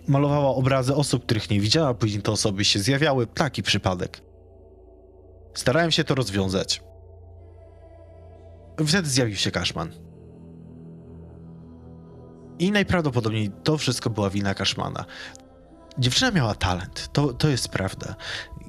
Malowała 0.07 0.49
obrazy 0.49 0.95
osób, 0.95 1.26
których 1.26 1.49
nie 1.49 1.60
widziała, 1.60 1.93
później 1.93 2.22
te 2.22 2.31
osoby 2.31 2.65
się 2.65 2.80
zjawiały. 2.80 3.27
Taki 3.27 3.64
przypadek. 3.64 4.22
Starałem 5.53 5.91
się 5.91 6.03
to 6.03 6.15
rozwiązać. 6.15 6.84
Wtedy 8.88 9.10
zjawił 9.10 9.35
się 9.35 9.51
Kaszman. 9.51 9.91
I 12.60 12.72
najprawdopodobniej 12.72 13.51
to 13.64 13.77
wszystko 13.77 14.10
była 14.10 14.30
wina 14.30 14.53
Kaszmana. 14.53 15.05
Dziewczyna 15.99 16.31
miała 16.31 16.55
talent, 16.55 17.10
to, 17.14 17.34
to 17.34 17.47
jest 17.49 17.69
prawda. 17.69 18.15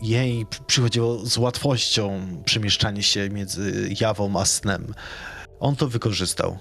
Jej 0.05 0.47
przychodziło 0.67 1.27
z 1.27 1.39
łatwością 1.39 2.21
przemieszczanie 2.45 3.03
się 3.03 3.31
między 3.31 3.95
jawą 4.01 4.41
a 4.41 4.45
snem. 4.45 4.95
On 5.61 5.77
to 5.77 5.89
wykorzystał. 5.89 6.59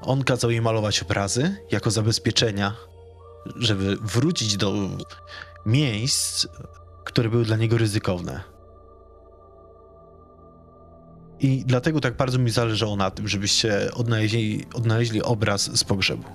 On 0.00 0.24
kazał 0.24 0.50
jej 0.50 0.60
malować 0.62 1.02
obrazy 1.02 1.56
jako 1.70 1.90
zabezpieczenia, 1.90 2.74
żeby 3.56 3.96
wrócić 3.96 4.56
do 4.56 4.72
miejsc, 5.66 6.46
które 7.04 7.28
były 7.28 7.44
dla 7.44 7.56
niego 7.56 7.78
ryzykowne. 7.78 8.40
I 11.40 11.64
dlatego 11.66 12.00
tak 12.00 12.16
bardzo 12.16 12.38
mi 12.38 12.50
zależało 12.50 12.96
na 12.96 13.10
tym, 13.10 13.28
żebyście 13.28 13.94
odnaleźli, 13.94 14.66
odnaleźli 14.74 15.22
obraz 15.22 15.78
z 15.78 15.84
pogrzebu. 15.84 16.28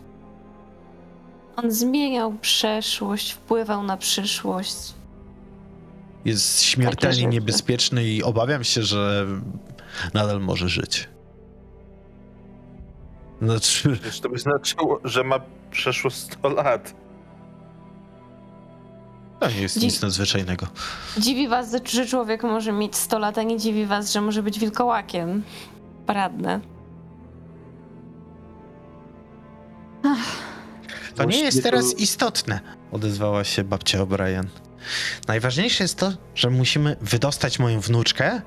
On 1.56 1.72
zmieniał 1.72 2.34
przeszłość, 2.34 3.32
wpływał 3.32 3.84
na 3.84 3.98
przyszłość. 3.98 5.01
Jest 6.26 6.62
śmiertelnie 6.64 7.26
niebezpieczny 7.28 8.06
i 8.06 8.24
obawiam 8.24 8.64
się, 8.64 8.84
że 8.84 9.26
nadal 10.14 10.40
może 10.42 10.70
żyć. 10.70 11.10
Znaczy, 13.42 13.90
Przecież 14.02 14.20
to 14.20 14.30
by 14.30 14.40
znaczyło, 14.40 15.00
że 15.04 15.24
ma 15.24 15.40
przeszło 15.72 16.10
100 16.12 16.50
lat. 16.50 16.96
To 19.40 19.50
nie 19.50 19.62
jest 19.62 19.80
Dzi- 19.80 19.86
nic 19.86 20.02
nadzwyczajnego. 20.02 20.68
Dziwi 21.18 21.48
was, 21.48 21.76
że 21.94 22.06
człowiek 22.08 22.44
może 22.44 22.72
mieć 22.72 22.96
100 22.96 23.20
lat, 23.20 23.38
a 23.38 23.44
nie 23.44 23.58
dziwi 23.58 23.86
was, 23.86 24.12
że 24.14 24.22
może 24.22 24.44
być 24.44 24.60
wilkołakiem. 24.60 25.44
Paradne. 26.06 26.60
To 31.16 31.24
nie 31.24 31.40
jest 31.40 31.64
teraz 31.64 31.98
istotne, 32.00 32.60
odezwała 32.92 33.44
się 33.44 33.64
babcia 33.64 34.00
O'Brien. 34.00 34.46
Najważniejsze 35.28 35.84
jest 35.84 35.98
to, 35.98 36.14
że 36.36 36.50
musimy 36.50 36.96
wydostać 37.02 37.60
moją 37.60 37.80
wnuczkę 37.80 38.42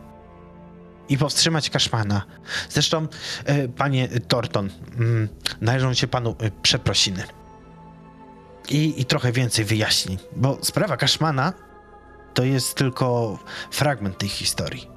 i 1.09 1.19
powstrzymać 1.19 1.71
Kaszmana. 1.71 2.23
Zresztą, 2.71 3.09
e, 3.45 3.69
panie 3.69 4.09
Torton, 4.09 4.71
mm, 4.99 5.29
należą 5.61 5.95
się 5.95 6.07
panu 6.07 6.37
e, 6.41 6.51
przeprosiny. 6.63 7.23
I, 8.69 9.01
I 9.01 9.05
trochę 9.05 9.33
więcej 9.33 9.65
wyjaśnień, 9.65 10.19
bo 10.37 10.59
sprawa 10.63 10.97
Kaszmana 10.97 11.53
to 12.35 12.45
jest 12.45 12.75
tylko 12.75 13.39
fragment 13.71 14.19
tej 14.19 14.29
historii. 14.29 14.95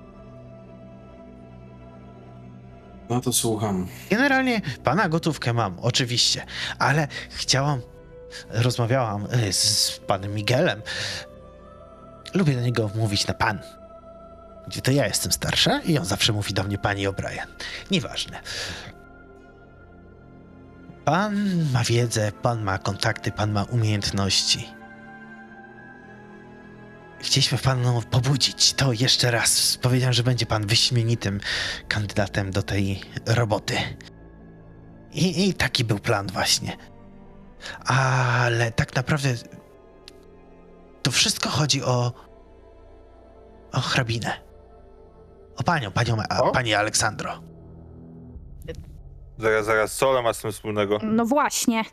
No 3.10 3.22
to 3.22 3.34
słucham. 3.34 3.88
Generalnie 4.10 4.62
pana 4.84 5.10
gotówkę 5.10 5.54
mam, 5.54 5.80
oczywiście, 5.80 6.46
ale 6.80 7.08
chciałam. 7.30 7.82
Rozmawiałam 8.50 9.28
e, 9.32 9.54
z, 9.54 9.64
z 9.64 10.00
panem 10.00 10.34
Miguelem. 10.34 10.82
Lubię 12.34 12.56
do 12.56 12.62
niego 12.62 12.92
mówić 12.96 13.28
na 13.28 13.34
pan. 13.34 13.60
Gdzie 14.68 14.82
to 14.82 14.92
ja 14.92 15.08
jestem 15.08 15.32
starsza 15.32 15.80
i 15.80 15.98
on 15.98 16.06
zawsze 16.06 16.34
mówi 16.34 16.54
do 16.54 16.64
mnie 16.64 16.78
pani 16.78 17.08
O'Brien. 17.08 17.48
Nieważne. 17.92 18.40
Pan 21.06 21.36
ma 21.74 21.84
wiedzę, 21.84 22.32
pan 22.32 22.64
ma 22.64 22.78
kontakty, 22.78 23.32
pan 23.32 23.52
ma 23.52 23.64
umiejętności. 23.64 24.78
Chcieliśmy 27.20 27.58
panu 27.58 28.02
pobudzić. 28.02 28.74
To 28.74 28.94
jeszcze 28.94 29.32
raz. 29.32 29.78
Powiedziałem, 29.82 30.14
że 30.14 30.24
będzie 30.24 30.46
pan 30.46 30.68
wyśmienitym 30.68 31.40
kandydatem 31.88 32.52
do 32.52 32.64
tej 32.64 33.02
roboty. 33.26 33.78
I, 35.14 35.50
I 35.50 35.54
taki 35.54 35.84
był 35.84 36.00
plan 36.00 36.28
właśnie. 36.28 36.78
Ale 37.86 38.72
tak 38.72 38.96
naprawdę 38.96 39.30
to 41.04 41.12
wszystko 41.12 41.50
chodzi 41.50 41.84
o 41.84 42.12
o 43.72 43.80
hrabinę. 43.80 44.34
O 45.58 45.64
panią, 45.64 45.92
panią, 45.92 46.18
a, 46.30 46.52
pani 46.52 46.74
Aleksandro. 46.74 47.42
Zaraz, 49.38 49.66
zaraz, 49.66 49.96
co 49.96 50.10
ona 50.10 50.22
ma 50.22 50.34
z 50.34 50.42
tym 50.42 50.52
wspólnego? 50.52 51.00
No 51.04 51.26
właśnie. 51.26 51.84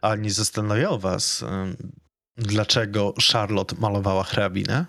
A 0.00 0.16
nie 0.16 0.30
zastanawiało 0.30 0.98
was, 0.98 1.44
dlaczego 2.36 3.14
Charlotte 3.32 3.76
malowała 3.78 4.24
hrabinę? 4.24 4.86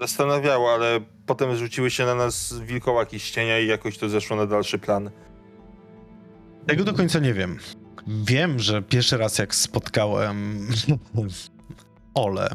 Zastanawiało, 0.00 0.74
ale 0.74 1.00
potem 1.26 1.56
rzuciły 1.56 1.90
się 1.90 2.06
na 2.06 2.14
nas 2.14 2.54
wilkołaki 2.58 3.20
z 3.20 3.30
cienia 3.30 3.58
i 3.58 3.66
jakoś 3.66 3.98
to 3.98 4.08
zeszło 4.08 4.36
na 4.36 4.46
dalszy 4.46 4.78
plan. 4.78 5.10
Tego 6.66 6.84
do 6.84 6.94
końca 6.94 7.18
nie 7.18 7.34
wiem. 7.34 7.58
Wiem, 8.06 8.58
że 8.58 8.82
pierwszy 8.82 9.16
raz 9.16 9.38
jak 9.38 9.54
spotkałem 9.54 10.68
Ole, 12.14 12.48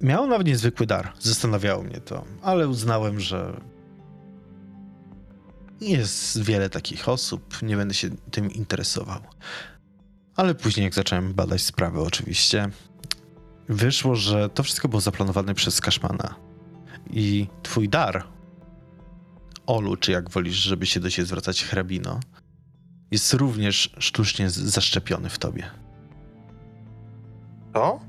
miał 0.00 0.26
nawet 0.26 0.46
niezwykły 0.46 0.86
dar. 0.86 1.12
Zastanawiało 1.18 1.82
mnie 1.82 2.00
to, 2.00 2.24
ale 2.42 2.68
uznałem, 2.68 3.20
że 3.20 3.60
jest 5.80 6.42
wiele 6.42 6.70
takich 6.70 7.08
osób, 7.08 7.62
nie 7.62 7.76
będę 7.76 7.94
się 7.94 8.10
tym 8.30 8.52
interesował. 8.52 9.20
Ale 10.36 10.54
później, 10.54 10.84
jak 10.84 10.94
zacząłem 10.94 11.34
badać 11.34 11.62
sprawę, 11.62 12.00
oczywiście, 12.00 12.70
wyszło, 13.68 14.14
że 14.16 14.48
to 14.48 14.62
wszystko 14.62 14.88
było 14.88 15.00
zaplanowane 15.00 15.54
przez 15.54 15.80
Kaszmana. 15.80 16.34
I 17.10 17.46
twój 17.62 17.88
dar 17.88 18.33
Olu, 19.66 19.96
czy 19.96 20.12
jak 20.12 20.30
wolisz, 20.30 20.54
żeby 20.56 20.86
się 20.86 21.00
do 21.00 21.10
ciebie 21.10 21.26
zwracać 21.26 21.64
hrabino, 21.64 22.20
jest 23.10 23.34
również 23.34 23.94
sztucznie 23.98 24.50
zaszczepiony 24.50 25.28
w 25.28 25.38
tobie. 25.38 25.70
To? 27.72 28.00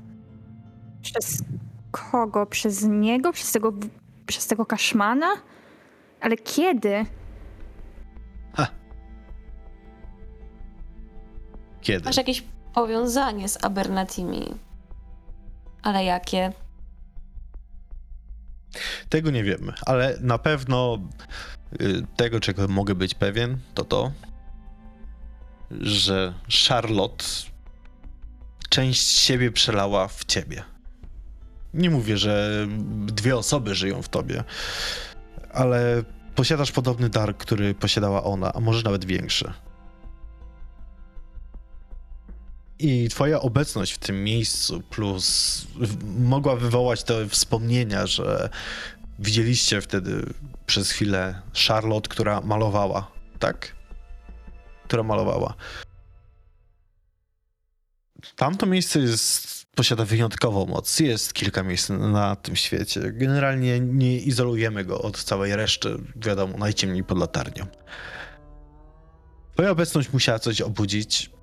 Przez 1.02 1.42
kogo? 1.90 2.46
Przez 2.46 2.84
niego? 2.84 3.32
Przez 3.32 3.52
tego, 3.52 3.72
przez 4.26 4.46
tego 4.46 4.66
kaszmana? 4.66 5.26
Ale 6.20 6.36
kiedy? 6.36 7.06
Kiedy? 11.80 12.04
Masz 12.04 12.16
jakieś 12.16 12.44
powiązanie 12.74 13.48
z 13.48 13.64
Abernathymi. 13.64 14.54
Ale 15.82 16.04
jakie? 16.04 16.52
Tego 19.08 19.30
nie 19.30 19.44
wiemy, 19.44 19.72
ale 19.86 20.18
na 20.20 20.38
pewno 20.38 20.98
y, 21.80 22.02
tego, 22.16 22.40
czego 22.40 22.68
mogę 22.68 22.94
być 22.94 23.14
pewien, 23.14 23.58
to 23.74 23.84
to, 23.84 24.12
że 25.70 26.34
Charlotte 26.68 27.24
część 28.68 29.18
siebie 29.18 29.52
przelała 29.52 30.08
w 30.08 30.24
ciebie. 30.24 30.62
Nie 31.74 31.90
mówię, 31.90 32.16
że 32.16 32.66
dwie 33.06 33.36
osoby 33.36 33.74
żyją 33.74 34.02
w 34.02 34.08
tobie, 34.08 34.44
ale 35.52 36.02
posiadasz 36.34 36.72
podobny 36.72 37.08
dar, 37.08 37.36
który 37.36 37.74
posiadała 37.74 38.24
ona, 38.24 38.52
a 38.52 38.60
może 38.60 38.82
nawet 38.82 39.04
większy. 39.04 39.52
I 42.78 43.08
twoja 43.08 43.40
obecność 43.40 43.92
w 43.92 43.98
tym 43.98 44.24
miejscu, 44.24 44.82
plus 44.90 45.66
mogła 46.18 46.56
wywołać 46.56 47.02
te 47.02 47.28
wspomnienia, 47.28 48.06
że 48.06 48.48
widzieliście 49.18 49.80
wtedy 49.80 50.32
przez 50.66 50.90
chwilę 50.90 51.42
Charlotte, 51.66 52.08
która 52.08 52.40
malowała, 52.40 53.10
tak? 53.38 53.76
Która 54.84 55.02
malowała. 55.02 55.54
Tamto 58.36 58.66
miejsce 58.66 59.00
jest, 59.00 59.66
posiada 59.74 60.04
wyjątkową 60.04 60.66
moc. 60.66 61.00
Jest 61.00 61.34
kilka 61.34 61.62
miejsc 61.62 61.88
na 61.88 62.36
tym 62.36 62.56
świecie. 62.56 63.00
Generalnie 63.12 63.80
nie 63.80 64.18
izolujemy 64.18 64.84
go 64.84 65.02
od 65.02 65.24
całej 65.24 65.56
reszty, 65.56 65.96
wiadomo, 66.16 66.58
najciemniej 66.58 67.04
pod 67.04 67.18
latarnią. 67.18 67.66
Twoja 69.54 69.70
obecność 69.70 70.12
musiała 70.12 70.38
coś 70.38 70.60
obudzić. 70.60 71.35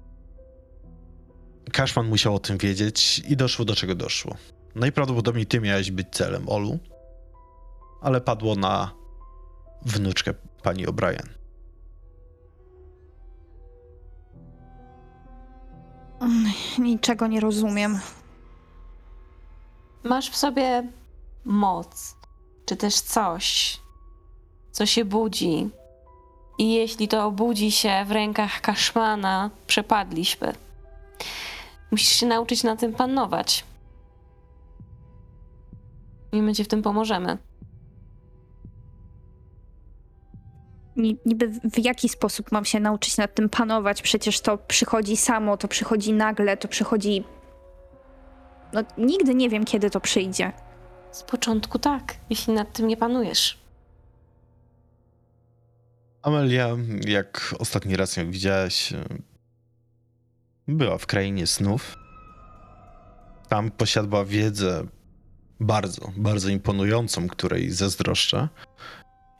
Kaszman 1.74 2.08
musiał 2.08 2.36
o 2.36 2.40
tym 2.40 2.58
wiedzieć 2.58 3.20
i 3.28 3.38
doszło 3.38 3.66
do 3.66 3.76
czego 3.76 3.96
doszło. 3.96 4.36
Najprawdopodobniej 4.76 5.46
ty 5.46 5.60
miałeś 5.60 5.92
być 5.92 6.08
celem 6.12 6.50
Olu, 6.50 6.80
ale 8.02 8.22
padło 8.22 8.56
na 8.56 8.92
wnuczkę 9.86 10.34
pani 10.64 10.88
O'Brien. 10.88 11.28
Niczego 16.80 17.28
nie 17.28 17.40
rozumiem. 17.40 18.00
Masz 20.04 20.30
w 20.30 20.36
sobie 20.36 20.88
moc, 21.46 22.16
czy 22.66 22.76
też 22.76 22.96
coś, 22.96 23.78
co 24.72 24.86
się 24.86 25.06
budzi. 25.06 25.70
I 26.58 26.74
jeśli 26.74 27.08
to 27.08 27.26
obudzi 27.26 27.72
się 27.72 28.06
w 28.08 28.12
rękach 28.12 28.62
Kaszmana, 28.62 29.50
przepadliśmy. 29.68 30.54
Musisz 31.94 32.10
się 32.10 32.26
nauczyć 32.26 32.64
na 32.64 32.76
tym 32.76 32.94
panować. 32.94 33.66
I 36.32 36.42
my 36.42 36.54
ci 36.54 36.64
w 36.64 36.68
tym 36.68 36.82
pomożemy. 36.82 37.38
Ni- 40.96 41.18
Niby 41.26 41.48
w- 41.48 41.60
w 41.60 41.80
jaki 41.86 42.10
sposób 42.10 42.52
mam 42.52 42.66
się 42.66 42.80
nauczyć 42.80 43.18
nad 43.18 43.36
tym 43.36 43.50
panować? 43.50 44.02
Przecież 44.02 44.42
to 44.42 44.58
przychodzi 44.58 45.18
samo, 45.18 45.58
to 45.58 45.68
przychodzi 45.68 46.14
nagle, 46.14 46.58
to 46.58 46.68
przychodzi. 46.68 47.24
No, 48.74 48.82
nigdy 48.98 49.36
nie 49.36 49.50
wiem, 49.50 49.66
kiedy 49.66 49.90
to 49.90 50.00
przyjdzie. 50.02 50.52
Z 51.12 51.24
początku 51.24 51.80
tak, 51.80 52.16
jeśli 52.30 52.54
nad 52.54 52.74
tym 52.74 52.88
nie 52.88 52.98
panujesz. 52.98 53.58
Amelia, 56.22 56.70
jak 57.08 57.56
ostatni 57.60 57.96
raz 57.96 58.18
ją 58.18 58.32
widziałaś, 58.32 58.94
była 60.68 60.98
w 60.98 61.06
krainie 61.06 61.48
snów. 61.48 61.96
Tam 63.50 63.72
posiadła 63.72 64.26
wiedzę 64.26 64.88
bardzo, 65.60 66.12
bardzo 66.18 66.50
imponującą, 66.50 67.28
której 67.28 67.72
zazdroszczę. 67.72 68.50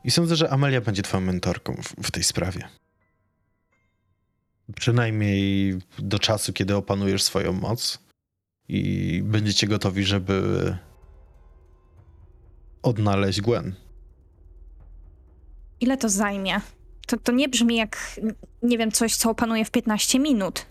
I 0.04 0.10
sądzę, 0.10 0.36
że 0.36 0.50
Amelia 0.50 0.80
będzie 0.80 1.02
twoją 1.02 1.20
mentorką 1.20 1.76
w, 1.82 2.06
w 2.06 2.10
tej 2.10 2.24
sprawie. 2.24 2.68
Przynajmniej 4.76 5.74
do 5.98 6.18
czasu, 6.18 6.52
kiedy 6.52 6.76
opanujesz 6.76 7.22
swoją 7.22 7.52
moc 7.52 7.98
i 8.68 9.22
będziecie 9.24 9.66
gotowi, 9.66 10.04
żeby 10.04 10.76
odnaleźć 12.82 13.40
Gwen. 13.40 13.74
Ile 15.80 15.96
to 15.96 16.08
zajmie? 16.08 16.60
To, 17.06 17.16
to 17.16 17.32
nie 17.32 17.48
brzmi 17.48 17.76
jak, 17.76 18.20
nie 18.62 18.78
wiem, 18.78 18.92
coś, 18.92 19.16
co 19.16 19.30
opanuje 19.30 19.64
w 19.64 19.70
15 19.70 20.18
minut. 20.18 20.66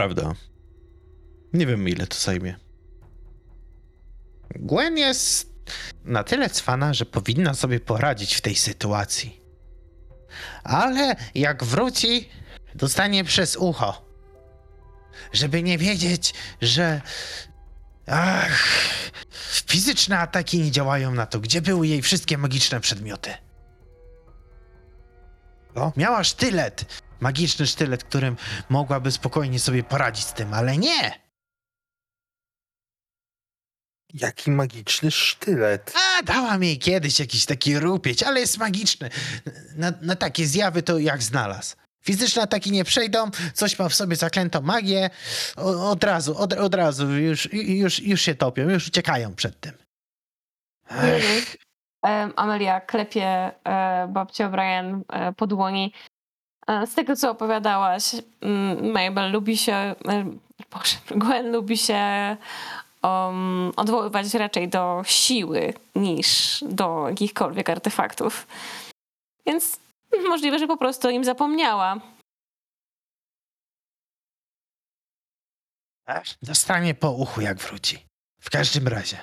Prawda. 0.00 0.34
Nie 1.52 1.66
wiem, 1.66 1.88
ile 1.88 2.06
to 2.06 2.16
zajmie. 2.18 2.56
Gwen 4.50 4.98
jest 4.98 5.50
na 6.04 6.24
tyle 6.24 6.50
cwana, 6.50 6.94
że 6.94 7.06
powinna 7.06 7.54
sobie 7.54 7.80
poradzić 7.80 8.34
w 8.34 8.40
tej 8.40 8.54
sytuacji. 8.54 9.40
Ale 10.64 11.16
jak 11.34 11.64
wróci, 11.64 12.28
dostanie 12.74 13.24
przez 13.24 13.56
ucho. 13.56 14.04
Żeby 15.32 15.62
nie 15.62 15.78
wiedzieć, 15.78 16.34
że. 16.60 17.00
Ach. 18.06 18.64
Fizyczne 19.66 20.18
ataki 20.18 20.58
nie 20.58 20.70
działają 20.70 21.14
na 21.14 21.26
to, 21.26 21.40
gdzie 21.40 21.62
były 21.62 21.86
jej 21.86 22.02
wszystkie 22.02 22.38
magiczne 22.38 22.80
przedmioty. 22.80 23.30
O, 25.74 25.92
miała 25.96 26.24
sztylet. 26.24 27.02
Magiczny 27.20 27.66
sztylet, 27.66 28.04
którym 28.04 28.36
mogłaby 28.68 29.12
spokojnie 29.12 29.58
sobie 29.58 29.82
poradzić 29.82 30.24
z 30.24 30.32
tym, 30.32 30.54
ale 30.54 30.76
nie! 30.76 31.20
Jaki 34.14 34.50
magiczny 34.50 35.10
sztylet. 35.10 35.94
A, 35.96 36.22
dałam 36.22 36.62
jej 36.62 36.78
kiedyś 36.78 37.20
jakiś 37.20 37.46
taki 37.46 37.78
rupieć, 37.78 38.22
ale 38.22 38.40
jest 38.40 38.58
magiczny. 38.58 39.10
Na, 39.76 39.92
na 40.00 40.16
takie 40.16 40.46
zjawy 40.46 40.82
to 40.82 40.98
jak 40.98 41.22
znalazł. 41.22 41.76
Fizyczne 42.04 42.42
ataki 42.42 42.70
nie 42.72 42.84
przejdą, 42.84 43.30
coś 43.54 43.78
ma 43.78 43.88
w 43.88 43.94
sobie 43.94 44.16
zaklętą 44.16 44.60
magię, 44.60 45.10
o, 45.56 45.90
od 45.90 46.04
razu, 46.04 46.38
od, 46.38 46.52
od 46.52 46.74
razu 46.74 47.10
już, 47.10 47.52
już, 47.52 48.00
już 48.00 48.20
się 48.20 48.34
topią, 48.34 48.68
już 48.68 48.88
uciekają 48.88 49.34
przed 49.34 49.60
tym. 49.60 49.72
Ech, 50.90 51.56
Amelia 52.36 52.80
klepie 52.80 53.52
e, 53.64 54.08
babcię 54.08 54.44
O'Brien 54.44 55.00
e, 55.08 55.32
po 55.32 55.46
dłoni. 55.46 55.92
Z 56.86 56.94
tego, 56.94 57.16
co 57.16 57.30
opowiadałaś, 57.30 58.02
mm, 58.40 58.90
Mabel 58.92 59.32
lubi 59.32 59.56
się, 59.56 59.72
e, 59.72 59.94
Boże, 60.70 60.96
Gwen 61.20 61.52
lubi 61.52 61.78
się 61.78 62.36
um, 63.02 63.72
odwoływać 63.76 64.34
raczej 64.34 64.68
do 64.68 65.02
siły 65.06 65.74
niż 65.94 66.58
do 66.68 67.08
jakichkolwiek 67.08 67.70
artefaktów. 67.70 68.46
Więc 69.46 69.80
możliwe, 70.28 70.58
że 70.58 70.66
po 70.66 70.76
prostu 70.76 71.08
o 71.08 71.10
nim 71.10 71.24
zapomniała. 71.24 72.00
ech, 76.06 76.28
Dostanie 76.42 76.94
po 76.94 77.10
uchu, 77.10 77.40
jak 77.40 77.58
wróci. 77.58 78.06
W 78.40 78.50
każdym 78.50 78.88
razie. 78.88 79.16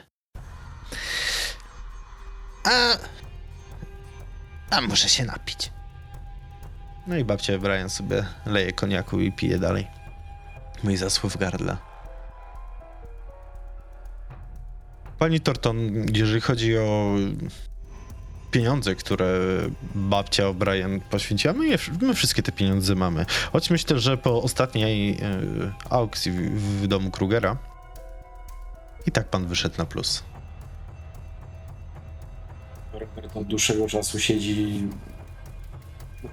A, 2.64 2.98
a 4.76 4.82
muszę 4.82 5.10
się 5.10 5.26
napić. 5.26 5.77
No 7.08 7.18
i 7.18 7.24
babcia 7.24 7.58
Brian 7.58 7.90
sobie 7.90 8.26
leje 8.46 8.74
koniaku 8.74 9.20
i 9.20 9.32
pije 9.32 9.60
dalej. 9.60 9.88
Mój 10.84 10.98
zasłów 10.98 11.34
w 11.34 11.38
gardle. 11.38 11.78
Pani 15.20 15.40
Torton, 15.40 15.78
jeżeli 16.14 16.42
chodzi 16.42 16.78
o 16.78 17.16
pieniądze, 18.52 18.96
które 18.96 19.40
babcia 19.96 20.44
O'Brien 20.44 21.00
poświęciła, 21.00 21.54
my, 21.54 21.68
je, 21.68 21.78
my 22.02 22.14
wszystkie 22.14 22.44
te 22.44 22.52
pieniądze 22.52 22.96
mamy. 22.96 23.26
Choć 23.52 23.70
myślę, 23.70 24.00
że 24.00 24.18
po 24.18 24.44
ostatniej 24.44 25.12
e, 25.12 25.18
aukcji 25.90 26.32
w, 26.32 26.82
w 26.82 26.88
domu 26.88 27.12
Krugera 27.12 27.58
i 29.06 29.12
tak 29.12 29.30
pan 29.30 29.48
wyszedł 29.48 29.78
na 29.78 29.86
plus. 29.86 30.24
Robert 32.94 33.38
od 33.38 33.48
dłuższego 33.48 33.88
czasu 33.88 34.20
siedzi, 34.20 34.88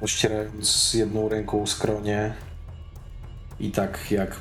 rozcierając 0.01 0.95
jedną 0.95 1.29
ręką 1.29 1.67
skronie 1.67 2.35
i 3.61 3.71
tak 3.71 4.11
jak 4.11 4.37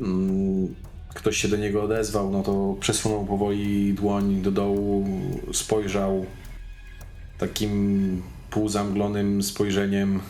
mm, 0.00 0.74
ktoś 1.14 1.36
się 1.36 1.48
do 1.48 1.56
niego 1.56 1.82
odezwał, 1.82 2.30
no 2.30 2.42
to 2.42 2.76
przesunął 2.80 3.24
powoli 3.26 3.94
dłoń 3.94 4.42
do 4.42 4.50
dołu, 4.50 5.06
spojrzał 5.52 6.26
takim 7.38 8.22
półzamglonym 8.50 9.42
spojrzeniem, 9.42 10.20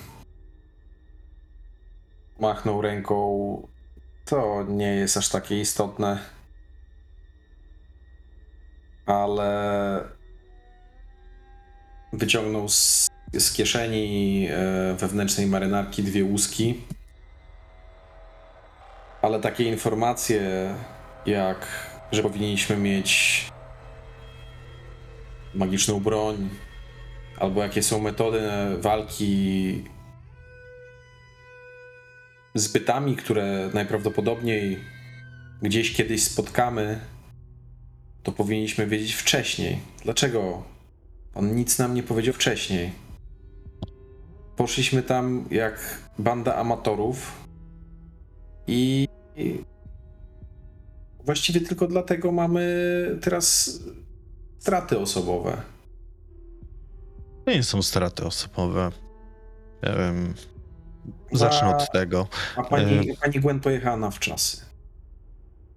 machnął 2.40 2.82
ręką. 2.82 3.68
To 4.24 4.64
nie 4.68 4.94
jest 4.94 5.16
aż 5.16 5.28
takie 5.28 5.60
istotne 5.60 6.34
ale 9.06 10.04
wyciągnął 12.12 12.68
z, 12.68 13.08
z 13.40 13.52
kieszeni 13.52 14.48
e, 14.50 14.94
wewnętrznej 14.94 15.46
marynarki 15.46 16.02
dwie 16.02 16.24
łuski. 16.24 16.80
Ale 19.22 19.40
takie 19.40 19.64
informacje, 19.64 20.74
jak 21.26 21.66
że 22.12 22.22
powinniśmy 22.22 22.76
mieć 22.76 23.44
magiczną 25.54 26.00
broń, 26.00 26.48
albo 27.38 27.62
jakie 27.62 27.82
są 27.82 28.00
metody 28.00 28.40
walki 28.78 29.84
z 32.54 32.68
bytami, 32.68 33.16
które 33.16 33.70
najprawdopodobniej 33.74 34.78
gdzieś 35.62 35.92
kiedyś 35.92 36.22
spotkamy, 36.22 37.00
to 38.22 38.32
powinniśmy 38.32 38.86
wiedzieć 38.86 39.14
wcześniej. 39.14 39.78
Dlaczego 40.04 40.62
on 41.34 41.56
nic 41.56 41.78
nam 41.78 41.94
nie 41.94 42.02
powiedział 42.02 42.34
wcześniej? 42.34 43.03
Poszliśmy 44.56 45.02
tam 45.02 45.44
jak 45.50 45.98
banda 46.18 46.56
amatorów 46.56 47.44
i 48.66 49.08
właściwie 51.24 51.60
tylko 51.60 51.86
dlatego 51.86 52.32
mamy 52.32 52.64
teraz 53.22 53.78
straty 54.58 54.98
osobowe. 54.98 55.62
To 57.44 57.50
nie 57.50 57.62
są 57.62 57.82
straty 57.82 58.24
osobowe. 58.26 58.90
Wiem, 59.82 60.34
zacznę 61.32 61.76
od 61.76 61.92
tego. 61.92 62.28
A 62.56 62.62
pani, 62.62 63.16
pani 63.22 63.40
Gwen 63.40 63.60
pojechała 63.60 63.96
na 63.96 64.10
wczasy. 64.10 64.60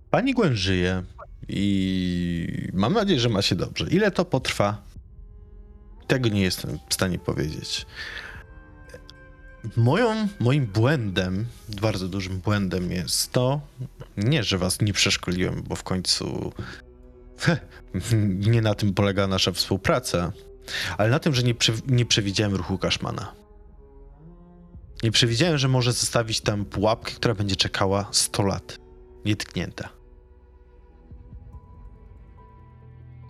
Pani 0.09 0.33
Gwen 0.33 0.55
żyje 0.55 1.03
i 1.47 2.69
mam 2.73 2.93
nadzieję, 2.93 3.19
że 3.19 3.29
ma 3.29 3.41
się 3.41 3.55
dobrze. 3.55 3.85
Ile 3.89 4.11
to 4.11 4.25
potrwa? 4.25 4.81
Tego 6.07 6.29
nie 6.29 6.41
jestem 6.41 6.79
w 6.89 6.93
stanie 6.93 7.19
powiedzieć. 7.19 7.85
Moją, 9.76 10.27
moim 10.39 10.65
błędem, 10.65 11.45
bardzo 11.81 12.07
dużym 12.07 12.39
błędem 12.39 12.91
jest 12.91 13.31
to, 13.31 13.61
nie, 14.18 14.44
że 14.44 14.57
was 14.57 14.81
nie 14.81 14.94
przeszkoliłem, 14.94 15.64
bo 15.68 15.76
w 15.76 15.84
końcu 15.84 16.53
nie 18.53 18.61
na 18.61 18.76
tym 18.76 18.94
polega 18.94 19.27
nasza 19.27 19.52
współpraca, 19.52 20.31
ale 20.98 21.10
na 21.10 21.19
tym, 21.19 21.34
że 21.34 21.44
nie, 21.44 21.56
prze, 21.56 21.73
nie 21.88 22.06
przewidziałem 22.06 22.56
ruchu 22.56 22.77
Kaszmana. 22.77 23.34
Nie 25.03 25.11
przewidziałem, 25.11 25.57
że 25.57 25.68
może 25.68 25.94
zostawić 25.94 26.41
tam 26.41 26.65
pułapkę, 26.65 27.11
która 27.11 27.35
będzie 27.35 27.56
czekała 27.56 28.07
100 28.11 28.44
lat, 28.44 28.80
nietknięta. 29.26 29.89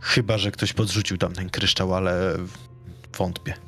Chyba, 0.01 0.37
że 0.37 0.51
ktoś 0.51 0.73
podrzucił 0.73 1.17
tam 1.17 1.33
ten 1.33 1.49
kryształ, 1.49 1.93
ale 1.95 2.37
wątpię. 3.17 3.66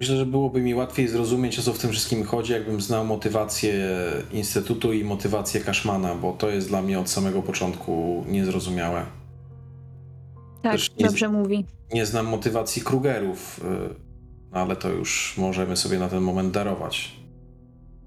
Myślę, 0.00 0.16
że 0.16 0.26
byłoby 0.26 0.60
mi 0.60 0.74
łatwiej 0.74 1.08
zrozumieć, 1.08 1.58
o 1.58 1.62
co 1.62 1.72
w 1.72 1.78
tym 1.78 1.90
wszystkim 1.90 2.24
chodzi, 2.24 2.52
jakbym 2.52 2.80
znał 2.80 3.04
motywację 3.04 3.74
Instytutu 4.32 4.92
i 4.92 5.04
motywację 5.04 5.60
Kaszmana, 5.60 6.14
bo 6.14 6.32
to 6.32 6.48
jest 6.50 6.68
dla 6.68 6.82
mnie 6.82 6.98
od 7.00 7.10
samego 7.10 7.42
początku 7.42 8.24
niezrozumiałe. 8.28 9.06
Tak, 10.62 10.72
Też 10.72 10.90
nie- 10.98 11.06
dobrze 11.06 11.28
mówi. 11.28 11.64
Nie 11.92 12.06
znam 12.06 12.26
motywacji 12.26 12.82
Krugerów, 12.82 13.60
y, 13.64 13.94
ale 14.52 14.76
to 14.76 14.88
już 14.88 15.34
możemy 15.38 15.76
sobie 15.76 15.98
na 15.98 16.08
ten 16.08 16.22
moment 16.22 16.54
darować. 16.54 17.12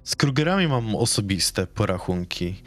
Z 0.03 0.15
Krugerami 0.15 0.67
mam 0.67 0.95
osobiste 0.95 1.67
porachunki. 1.67 2.61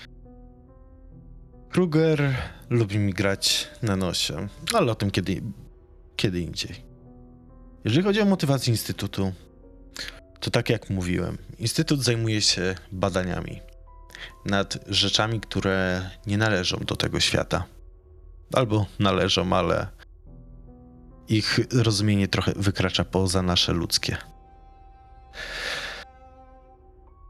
Kruger 1.70 2.34
lubi 2.70 2.98
mi 2.98 3.12
grać 3.12 3.68
na 3.82 3.96
nosie, 3.96 4.48
ale 4.74 4.92
o 4.92 4.94
tym 4.94 5.10
kiedy, 5.10 5.42
kiedy 6.16 6.40
indziej. 6.40 6.83
Jeżeli 7.84 8.02
chodzi 8.02 8.20
o 8.20 8.24
motywację 8.24 8.70
Instytutu, 8.70 9.32
to 10.40 10.50
tak 10.50 10.70
jak 10.70 10.90
mówiłem, 10.90 11.38
Instytut 11.58 12.02
zajmuje 12.02 12.42
się 12.42 12.74
badaniami 12.92 13.60
nad 14.46 14.78
rzeczami, 14.86 15.40
które 15.40 16.10
nie 16.26 16.38
należą 16.38 16.76
do 16.78 16.96
tego 16.96 17.20
świata. 17.20 17.64
Albo 18.52 18.86
należą, 18.98 19.52
ale 19.52 19.86
ich 21.28 21.60
rozumienie 21.72 22.28
trochę 22.28 22.52
wykracza 22.56 23.04
poza 23.04 23.42
nasze 23.42 23.72
ludzkie. 23.72 24.16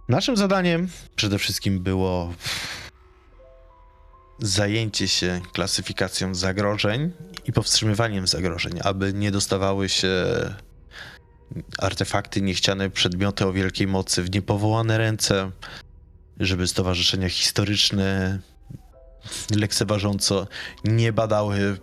Naszym 0.08 0.36
zadaniem 0.36 0.88
przede 1.16 1.38
wszystkim 1.38 1.82
było 1.82 2.34
zajęcie 4.38 5.08
się 5.08 5.40
klasyfikacją 5.52 6.34
zagrożeń 6.34 7.12
i 7.46 7.52
powstrzymywaniem 7.52 8.26
zagrożeń, 8.26 8.72
aby 8.82 9.12
nie 9.12 9.30
dostawały 9.30 9.88
się 9.88 10.10
artefakty, 11.78 12.42
niechciane 12.42 12.90
przedmioty 12.90 13.46
o 13.46 13.52
wielkiej 13.52 13.86
mocy 13.86 14.22
w 14.22 14.34
niepowołane 14.34 14.98
ręce, 14.98 15.50
żeby 16.40 16.66
stowarzyszenia 16.66 17.28
historyczne 17.28 18.38
lekceważąco 19.56 20.46
nie 20.84 21.12
badały 21.12 21.78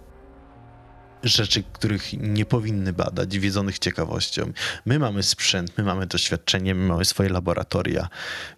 rzeczy, 1.24 1.64
których 1.74 2.14
nie 2.14 2.46
powinny 2.46 2.94
badać, 2.94 3.40
wiedzonych 3.40 3.80
ciekawością. 3.80 4.52
My 4.86 5.00
mamy 5.00 5.24
sprzęt, 5.24 5.78
my 5.78 5.84
mamy 5.84 6.08
doświadczenie, 6.08 6.76
my 6.76 6.88
mamy 6.88 7.06
swoje 7.06 7.30
laboratoria. 7.30 8.10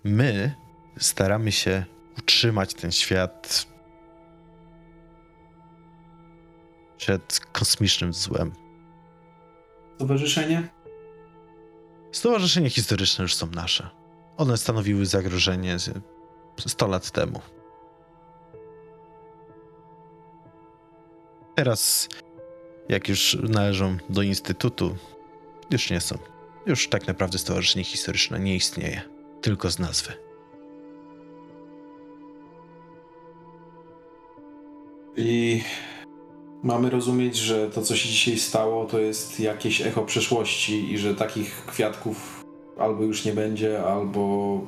My 0.03 0.55
staramy 0.99 1.51
się 1.51 1.85
utrzymać 2.17 2.73
ten 2.73 2.91
świat 2.91 3.72
przed 7.03 7.39
kosmicznym 7.51 8.13
złem. 8.13 8.51
Stowarzyszenie? 9.95 10.69
Stowarzyszenia 12.11 12.69
historyczne 12.69 13.21
już 13.21 13.35
są 13.35 13.47
nasze. 13.47 13.89
One 14.37 14.57
stanowiły 14.57 15.05
zagrożenie 15.05 15.79
z- 15.79 15.99
100 16.67 16.87
lat 16.87 17.11
temu. 17.11 17.39
Teraz, 21.55 22.09
jak 22.89 23.09
już 23.09 23.37
należą 23.43 23.97
do 24.09 24.21
Instytutu, 24.21 24.95
już 25.71 25.89
nie 25.91 26.01
są. 26.01 26.17
Już 26.65 26.89
tak 26.89 27.07
naprawdę 27.07 27.37
Stowarzyszenie 27.37 27.85
Historyczne 27.85 28.39
nie 28.39 28.55
istnieje, 28.55 29.01
tylko 29.41 29.71
z 29.71 29.79
nazwy. 29.79 30.13
I 35.15 35.63
mamy 36.63 36.89
rozumieć, 36.89 37.37
że 37.37 37.69
to, 37.69 37.81
co 37.81 37.95
się 37.95 38.09
dzisiaj 38.09 38.37
stało, 38.37 38.85
to 38.85 38.99
jest 38.99 39.39
jakieś 39.39 39.81
echo 39.81 40.01
przeszłości 40.01 40.93
i 40.93 40.97
że 40.97 41.15
takich 41.15 41.65
kwiatków 41.65 42.45
albo 42.79 43.03
już 43.03 43.25
nie 43.25 43.33
będzie, 43.33 43.83
albo 43.83 44.61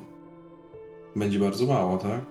będzie 1.16 1.40
bardzo 1.40 1.66
mało, 1.66 1.98
tak? 1.98 2.22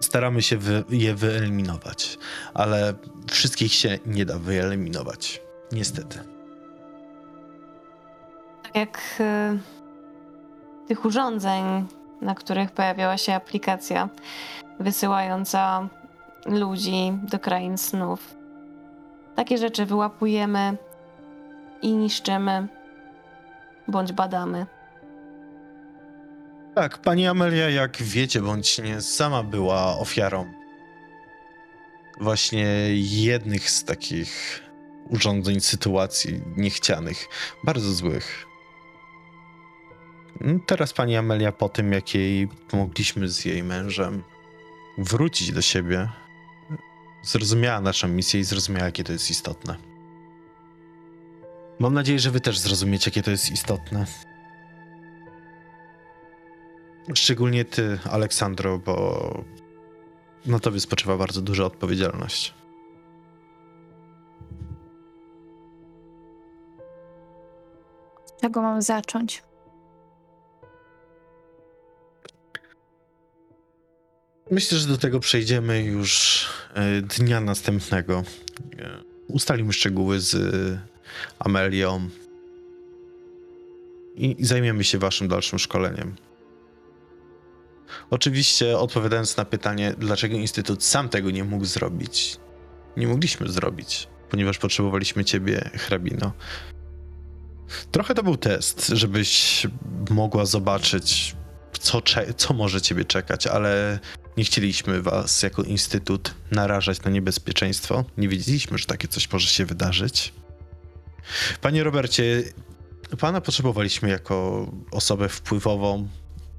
Staramy 0.00 0.42
się 0.42 0.56
wy, 0.56 0.84
je 0.90 1.14
wyeliminować, 1.14 2.18
ale 2.54 2.94
wszystkich 3.30 3.72
się 3.72 3.98
nie 4.06 4.24
da 4.24 4.38
wyeliminować. 4.38 5.40
Niestety. 5.72 6.18
Tak 8.62 8.76
jak 8.76 9.00
y, 9.20 9.58
tych 10.88 11.04
urządzeń, 11.04 11.64
na 12.20 12.34
których 12.34 12.70
pojawiała 12.70 13.18
się 13.18 13.34
aplikacja 13.34 14.08
wysyłająca 14.80 15.88
ludzi 16.46 17.12
do 17.22 17.38
krain 17.38 17.78
snów. 17.78 18.37
Takie 19.38 19.58
rzeczy 19.58 19.86
wyłapujemy 19.86 20.76
i 21.82 21.92
niszczymy 21.92 22.68
bądź 23.88 24.12
badamy. 24.12 24.66
Tak, 26.74 26.98
pani 26.98 27.26
Amelia, 27.26 27.70
jak 27.70 28.02
wiecie 28.02 28.42
bądź 28.42 28.78
nie, 28.78 29.00
sama 29.00 29.42
była 29.42 29.98
ofiarą 29.98 30.52
właśnie 32.20 32.66
jednych 32.94 33.70
z 33.70 33.84
takich 33.84 34.62
urządzeń, 35.10 35.60
sytuacji 35.60 36.40
niechcianych, 36.56 37.26
bardzo 37.64 37.92
złych. 37.92 38.46
Mm, 40.40 40.60
Teraz 40.66 40.92
pani 40.92 41.16
Amelia, 41.16 41.52
po 41.52 41.68
tym 41.68 41.92
jak 41.92 42.14
jej 42.14 42.48
pomogliśmy 42.70 43.28
z 43.28 43.44
jej 43.44 43.62
mężem 43.62 44.22
wrócić 44.98 45.52
do 45.52 45.62
siebie, 45.62 46.08
zrozumiała 47.22 47.80
naszą 47.80 48.08
misję 48.08 48.40
i 48.40 48.44
zrozumiała, 48.44 48.86
jakie 48.86 49.04
to 49.04 49.12
jest 49.12 49.30
istotne. 49.30 49.76
Mam 51.78 51.94
nadzieję, 51.94 52.18
że 52.18 52.30
wy 52.30 52.40
też 52.40 52.58
zrozumiecie, 52.58 53.10
jakie 53.10 53.22
to 53.22 53.30
jest 53.30 53.50
istotne. 53.50 54.06
Szczególnie 57.14 57.64
ty, 57.64 57.98
Aleksandro, 58.10 58.78
bo 58.78 59.44
na 60.46 60.58
tobie 60.58 60.80
spoczywa 60.80 61.16
bardzo 61.16 61.42
duża 61.42 61.64
odpowiedzialność. 61.64 62.54
Czego 68.40 68.62
mam 68.62 68.82
zacząć? 68.82 69.47
Myślę, 74.50 74.78
że 74.78 74.88
do 74.88 74.98
tego 74.98 75.20
przejdziemy 75.20 75.82
już 75.82 76.46
e, 76.74 77.02
dnia 77.02 77.40
następnego. 77.40 78.24
E, 78.78 79.08
Ustalimy 79.28 79.72
szczegóły 79.72 80.20
z 80.20 80.34
e, 80.34 80.80
Amelią 81.38 82.08
i 84.16 84.36
zajmiemy 84.40 84.84
się 84.84 84.98
waszym 84.98 85.28
dalszym 85.28 85.58
szkoleniem. 85.58 86.14
Oczywiście 88.10 88.78
odpowiadając 88.78 89.36
na 89.36 89.44
pytanie, 89.44 89.94
dlaczego 89.98 90.36
Instytut 90.36 90.84
sam 90.84 91.08
tego 91.08 91.30
nie 91.30 91.44
mógł 91.44 91.64
zrobić, 91.64 92.36
nie 92.96 93.08
mogliśmy 93.08 93.48
zrobić, 93.48 94.08
ponieważ 94.30 94.58
potrzebowaliśmy 94.58 95.24
ciebie, 95.24 95.70
hrabino. 95.74 96.32
Trochę 97.90 98.14
to 98.14 98.22
był 98.22 98.36
test, 98.36 98.88
żebyś 98.88 99.66
mogła 100.10 100.46
zobaczyć, 100.46 101.36
co, 101.80 102.02
co 102.36 102.54
może 102.54 102.80
ciebie 102.80 103.04
czekać, 103.04 103.46
ale 103.46 103.98
nie 104.38 104.44
chcieliśmy 104.44 105.02
was 105.02 105.42
jako 105.42 105.62
instytut 105.62 106.34
narażać 106.50 107.02
na 107.02 107.10
niebezpieczeństwo. 107.10 108.04
Nie 108.16 108.28
wiedzieliśmy, 108.28 108.78
że 108.78 108.86
takie 108.86 109.08
coś 109.08 109.32
może 109.32 109.48
się 109.48 109.66
wydarzyć. 109.66 110.32
Panie 111.60 111.84
Robercie, 111.84 112.42
pana 113.20 113.40
potrzebowaliśmy 113.40 114.08
jako 114.08 114.66
osobę 114.90 115.28
wpływową, 115.28 116.08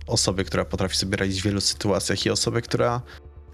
osobę, 0.08 0.44
która 0.44 0.66
potrafi 0.66 0.98
sobie 0.98 1.18
radzić 1.18 1.42
w 1.42 1.46
wielu 1.46 1.62
sytuacjach 1.62 2.26
i 2.26 2.30
osobę, 2.30 2.62
która, 2.62 3.02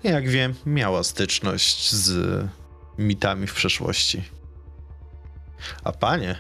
jak 0.03 0.29
wiem, 0.29 0.53
miała 0.65 1.03
styczność 1.03 1.93
z 1.93 2.45
mitami 2.97 3.47
w 3.47 3.53
przeszłości. 3.53 4.23
A 5.83 5.91
panie, 5.91 6.35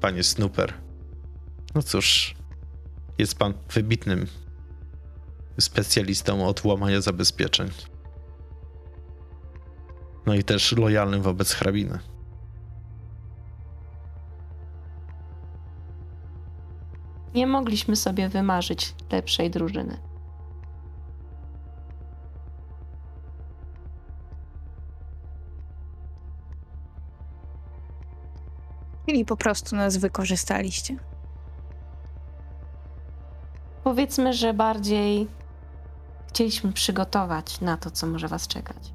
panie 0.00 0.24
Snooper, 0.24 0.74
no 1.74 1.82
cóż, 1.82 2.34
jest 3.18 3.34
pan 3.34 3.54
wybitnym 3.74 4.26
specjalistą 5.60 6.46
od 6.46 6.64
łamania 6.64 7.00
zabezpieczeń. 7.00 7.70
No 10.26 10.34
i 10.34 10.44
też 10.44 10.72
lojalnym 10.72 11.22
wobec 11.22 11.52
hrabiny. 11.52 11.98
Nie 17.34 17.46
mogliśmy 17.46 17.96
sobie 17.96 18.28
wymarzyć 18.28 18.94
lepszej 19.12 19.50
drużyny. 19.50 19.98
Czyli 29.06 29.24
po 29.24 29.36
prostu 29.36 29.76
nas 29.76 29.96
wykorzystaliście. 29.96 30.96
Powiedzmy, 33.84 34.32
że 34.32 34.54
bardziej 34.54 35.28
chcieliśmy 36.30 36.72
przygotować 36.72 37.60
na 37.60 37.76
to, 37.76 37.90
co 37.90 38.06
może 38.06 38.28
was 38.28 38.46
czekać. 38.48 38.92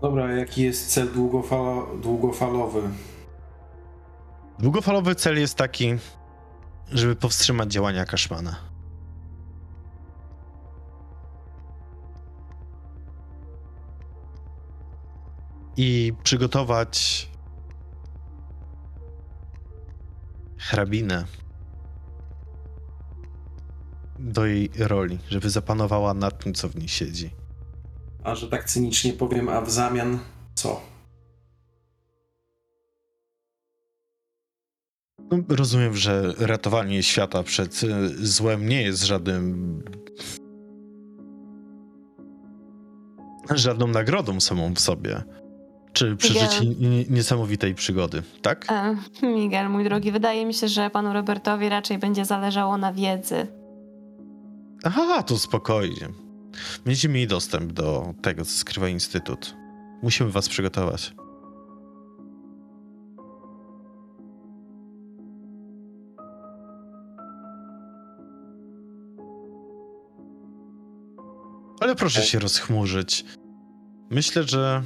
Dobra, 0.00 0.32
jaki 0.32 0.62
jest 0.62 0.92
cel 0.92 1.12
długofalo, 1.12 1.86
długofalowy? 2.02 2.82
Długofalowy 4.58 5.14
cel 5.14 5.38
jest 5.38 5.54
taki, 5.54 5.94
żeby 6.92 7.16
powstrzymać 7.16 7.72
działania 7.72 8.04
Kaszmana. 8.04 8.56
I 15.76 16.12
przygotować 16.22 17.28
hrabinę 20.58 21.24
do 24.20 24.46
jej 24.46 24.70
roli, 24.78 25.18
żeby 25.28 25.50
zapanowała 25.50 26.14
nad 26.14 26.44
tym, 26.44 26.54
co 26.54 26.68
w 26.68 26.76
niej 26.76 26.88
siedzi. 26.88 27.30
A 28.24 28.34
że 28.34 28.48
tak 28.48 28.64
cynicznie 28.64 29.12
powiem, 29.12 29.48
a 29.48 29.60
w 29.60 29.70
zamian 29.70 30.18
co? 30.54 30.80
No, 35.30 35.38
rozumiem, 35.48 35.96
że 35.96 36.34
ratowanie 36.38 37.02
świata 37.02 37.42
przed 37.42 37.82
y, 37.82 38.26
złem 38.26 38.68
nie 38.68 38.82
jest 38.82 39.02
żadnym. 39.02 39.82
żadną 43.54 43.86
nagrodą 43.86 44.40
samą 44.40 44.74
w 44.74 44.80
sobie. 44.80 45.22
Czy 45.92 46.16
przeżycie 46.16 46.66
nie- 46.66 47.04
niesamowitej 47.04 47.74
przygody, 47.74 48.22
tak? 48.42 48.66
E, 48.72 48.96
Miguel, 49.22 49.70
mój 49.70 49.84
drogi, 49.84 50.12
wydaje 50.12 50.46
mi 50.46 50.54
się, 50.54 50.68
że 50.68 50.90
panu 50.90 51.12
Robertowi 51.12 51.68
raczej 51.68 51.98
będzie 51.98 52.24
zależało 52.24 52.78
na 52.78 52.92
wiedzy. 52.92 53.46
Aha, 54.84 55.22
to 55.22 55.38
spokojnie. 55.38 56.08
Będziecie 56.84 57.08
mieli 57.08 57.26
dostęp 57.26 57.72
do 57.72 58.14
tego, 58.22 58.44
co 58.44 58.50
skrywa 58.50 58.88
Instytut. 58.88 59.56
Musimy 60.02 60.30
was 60.30 60.48
przygotować. 60.48 61.14
Ale 71.80 71.94
proszę 71.96 72.22
się 72.22 72.38
rozchmurzyć. 72.38 73.24
Myślę, 74.10 74.42
że 74.42 74.82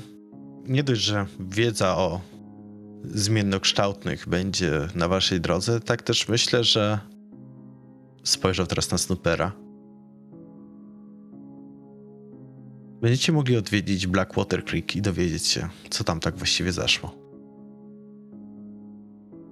nie 0.66 0.82
dość, 0.82 1.00
że 1.00 1.26
wiedza 1.40 1.96
o 1.96 2.20
zmiennokształtnych 3.04 4.28
będzie 4.28 4.88
na 4.94 5.08
waszej 5.08 5.40
drodze, 5.40 5.80
tak 5.80 6.02
też 6.02 6.28
myślę, 6.28 6.64
że 6.64 6.98
spojrzał 8.24 8.66
teraz 8.66 8.90
na 8.90 8.98
Snoopera. 8.98 9.63
Będziecie 13.04 13.32
mogli 13.32 13.56
odwiedzić 13.56 14.06
Blackwater 14.06 14.64
Creek 14.64 14.96
i 14.96 15.02
dowiedzieć 15.02 15.46
się, 15.46 15.68
co 15.90 16.04
tam 16.04 16.20
tak 16.20 16.36
właściwie 16.36 16.72
zaszło. 16.72 17.14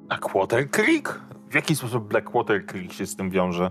Blackwater 0.09 0.71
Creek? 0.71 1.21
W 1.51 1.55
jaki 1.55 1.77
sposób 1.77 2.09
Blackwater 2.09 2.67
Creek 2.67 2.93
się 2.93 3.07
z 3.07 3.17
tym 3.17 3.31
wiąże? 3.31 3.71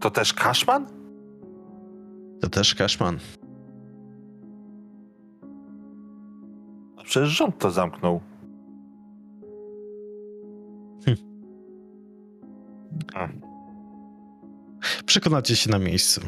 To 0.00 0.10
też 0.10 0.34
Cashman? 0.34 0.86
To 2.40 2.48
też 2.48 2.74
Cashman. 2.74 3.18
A 6.96 7.02
przecież 7.02 7.28
rząd 7.28 7.58
to 7.58 7.70
zamknął. 7.70 8.20
Przekonacie 15.06 15.56
się 15.56 15.70
na 15.70 15.78
miejscu. 15.78 16.20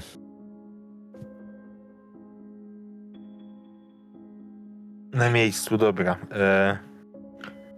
Na 5.12 5.30
miejscu, 5.30 5.78
dobra. 5.78 6.16
E, 6.32 6.78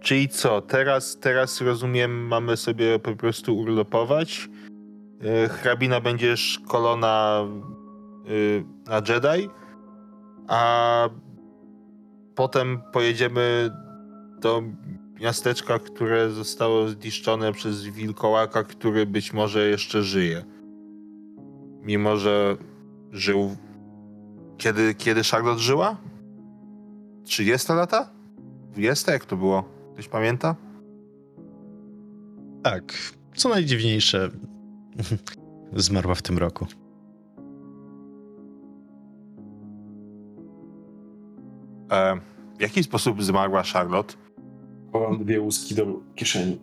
czyli 0.01 0.29
co, 0.29 0.61
teraz, 0.61 1.17
teraz 1.19 1.61
rozumiem, 1.61 2.27
mamy 2.27 2.57
sobie 2.57 2.99
po 2.99 3.15
prostu 3.15 3.57
urlopować. 3.57 4.49
E, 5.21 5.49
hrabina 5.49 6.01
będzie 6.01 6.37
szkolona 6.37 7.45
e, 8.25 8.89
na 8.89 8.95
Jedi, 8.95 9.49
a 10.47 11.09
potem 12.35 12.81
pojedziemy 12.93 13.69
do 14.41 14.63
miasteczka, 15.21 15.79
które 15.79 16.29
zostało 16.29 16.89
zniszczone 16.89 17.53
przez 17.53 17.83
wilkołaka, 17.83 18.63
który 18.63 19.05
być 19.05 19.33
może 19.33 19.67
jeszcze 19.67 20.03
żyje. 20.03 20.58
Mimo, 21.83 22.17
że 22.17 22.57
żył... 23.11 23.55
Kiedy, 24.57 24.95
kiedy 24.95 25.23
Charlotte 25.23 25.59
żyła? 25.59 25.97
30 27.23 27.73
lata? 27.73 28.09
20? 28.71 29.11
Jak 29.11 29.25
to 29.25 29.37
było? 29.37 29.63
Ktoś 29.93 30.07
pamięta? 30.07 30.55
Tak, 32.63 32.93
co 33.35 33.49
najdziwniejsze, 33.49 34.29
zmarła 35.75 36.15
w 36.15 36.21
tym 36.21 36.37
roku. 36.37 36.65
E, 41.91 42.19
w 42.57 42.61
jaki 42.61 42.83
sposób 42.83 43.23
zmarła 43.23 43.63
Charlotte? 43.63 44.13
Chowam 44.91 45.23
dwie 45.23 45.41
łuski 45.41 45.75
do 45.75 45.85
kieszeni. 46.15 46.59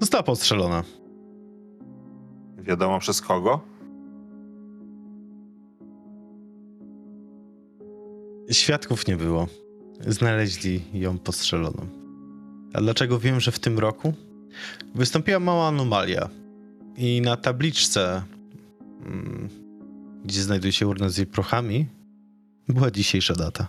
Została 0.00 0.22
postrzelona. 0.22 0.82
Wiadomo 2.62 2.98
przez 2.98 3.20
kogo? 3.20 3.60
Świadków 8.50 9.06
nie 9.06 9.16
było. 9.16 9.46
Znaleźli 10.06 10.82
ją 10.94 11.18
postrzeloną. 11.18 11.86
A 12.74 12.80
dlaczego 12.80 13.18
wiem, 13.18 13.40
że 13.40 13.52
w 13.52 13.58
tym 13.58 13.78
roku? 13.78 14.14
Wystąpiła 14.94 15.40
mała 15.40 15.68
anomalia. 15.68 16.28
I 16.96 17.20
na 17.20 17.36
tabliczce, 17.36 18.22
mm, 19.06 19.48
gdzie 20.24 20.42
znajduje 20.42 20.72
się 20.72 20.86
urna 20.86 21.08
z 21.08 21.16
jej 21.16 21.26
prochami, 21.26 21.86
była 22.68 22.90
dzisiejsza 22.90 23.34
data. 23.34 23.68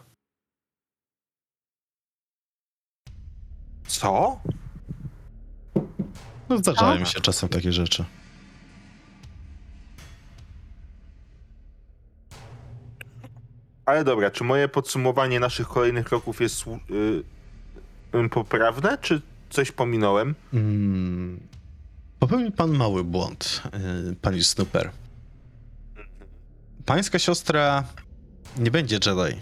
Co? 3.87 4.39
No, 6.49 6.57
zdarzają 6.57 6.99
mi 6.99 7.05
się 7.05 7.21
czasem 7.21 7.49
takie 7.49 7.71
rzeczy. 7.71 8.05
Ale 13.85 14.03
dobra, 14.03 14.31
czy 14.31 14.43
moje 14.43 14.67
podsumowanie 14.67 15.39
naszych 15.39 15.67
kolejnych 15.67 16.05
kroków 16.05 16.41
jest 16.41 16.55
słu- 16.55 16.79
y, 16.91 17.23
y, 18.25 18.29
poprawne, 18.29 18.97
czy 18.97 19.21
coś 19.49 19.71
pominąłem? 19.71 20.35
Mm, 20.53 21.39
popełnił 22.19 22.51
pan 22.51 22.71
mały 22.71 23.03
błąd, 23.03 23.61
yy, 24.07 24.15
panie 24.15 24.43
Snooper. 24.43 24.91
Pańska 26.85 27.19
siostra 27.19 27.83
nie 28.57 28.71
będzie 28.71 28.95
Jedi. 28.95 29.41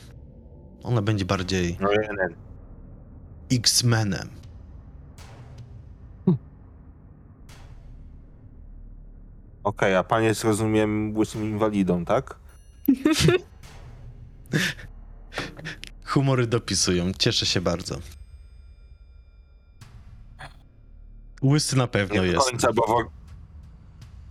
Ona 0.84 1.01
będzie 1.01 1.26
bardziej 1.26 1.77
No 1.80 1.91
jeden. 1.91 2.35
X-Menem. 3.51 4.30
Okej, 9.63 9.95
a 9.95 10.03
pan 10.03 10.23
jest, 10.23 10.43
rozumiem, 10.43 11.18
łysym 11.18 11.43
inwalidą, 11.43 12.05
tak? 12.05 12.35
Humory 16.06 16.48
dopisują, 16.48 17.11
cieszę 17.19 17.45
się 17.45 17.61
bardzo. 17.61 17.99
Łysy 21.44 21.78
na 21.78 21.88
pewno 21.88 22.15
Nie 22.15 22.22
do 22.22 22.26
jest. 22.38 22.49
końca, 22.49 22.73
bo... 22.73 22.84
wo- 22.88 23.11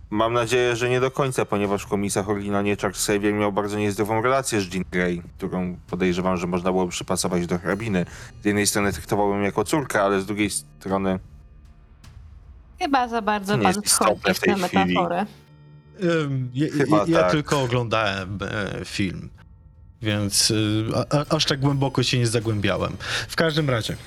Mam 0.09 0.33
nadzieję, 0.33 0.75
że 0.75 0.89
nie 0.89 0.99
do 0.99 1.11
końca, 1.11 1.45
ponieważ 1.45 1.83
w 1.83 1.87
komisach 1.87 2.29
oryginalnie 2.29 2.75
Chuck 2.75 2.85
Xavier 2.85 3.33
miał 3.33 3.51
bardzo 3.53 3.77
niezdrową 3.79 4.21
relację 4.21 4.61
z 4.61 4.73
Jean 4.73 4.83
Grey, 4.91 5.21
którą 5.37 5.77
podejrzewam, 5.89 6.37
że 6.37 6.47
można 6.47 6.71
było 6.71 6.87
przypasować 6.87 7.47
do 7.47 7.57
hrabiny. 7.57 8.05
Z 8.41 8.45
jednej 8.45 8.67
strony 8.67 8.93
traktowałbym 8.93 9.43
jako 9.43 9.63
córkę, 9.63 10.01
ale 10.01 10.21
z 10.21 10.25
drugiej 10.25 10.49
strony 10.49 11.19
Chyba 12.79 13.07
za 13.07 13.21
bardzo 13.21 13.55
Nie 13.57 13.63
pan 13.63 13.73
wchodzi 13.73 14.21
w 14.33 14.37
w 14.37 14.39
tej 14.39 14.55
tę 14.55 14.67
chwili. 14.67 14.85
metaforę. 14.85 15.25
Ym, 16.03 16.51
Ja, 16.53 16.67
Chyba 16.77 16.97
ja, 16.97 17.03
ja 17.07 17.19
tak. 17.19 17.31
tylko 17.31 17.61
oglądałem 17.61 18.39
e, 18.81 18.85
film, 18.85 19.29
więc 20.01 20.51
y, 20.51 20.85
a, 20.95 21.17
a, 21.17 21.35
aż 21.35 21.45
tak 21.45 21.59
głęboko 21.59 22.03
się 22.03 22.19
nie 22.19 22.27
zagłębiałem. 22.27 22.97
W 23.27 23.35
każdym 23.35 23.69
razie, 23.69 23.97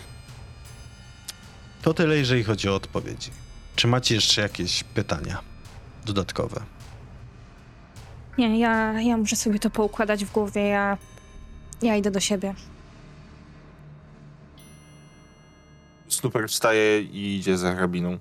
to 1.82 1.94
tyle, 1.94 2.16
jeżeli 2.16 2.44
chodzi 2.44 2.68
o 2.68 2.74
odpowiedzi. 2.74 3.30
Czy 3.76 3.86
macie 3.86 4.14
jeszcze 4.14 4.42
jakieś 4.42 4.84
pytania 4.84 5.40
dodatkowe? 6.04 6.60
Nie, 8.38 8.58
ja, 8.58 9.00
ja 9.00 9.16
muszę 9.16 9.36
sobie 9.36 9.58
to 9.58 9.70
poukładać 9.70 10.24
w 10.24 10.32
głowie. 10.32 10.62
Ja, 10.62 10.98
ja 11.82 11.96
idę 11.96 12.10
do 12.10 12.20
siebie. 12.20 12.54
Snooper 16.08 16.48
wstaje 16.48 17.00
i 17.02 17.36
idzie 17.36 17.58
za 17.58 17.74
hrabiną. 17.74 18.18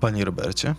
Panie 0.00 0.24
Robercie? 0.24 0.74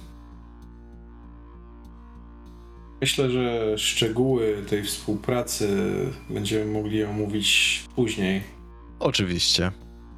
Myślę, 3.02 3.30
że 3.30 3.78
szczegóły 3.78 4.64
tej 4.70 4.84
współpracy 4.84 5.68
będziemy 6.30 6.66
mogli 6.66 7.04
omówić 7.04 7.84
później. 7.96 8.44
Oczywiście. 9.00 9.72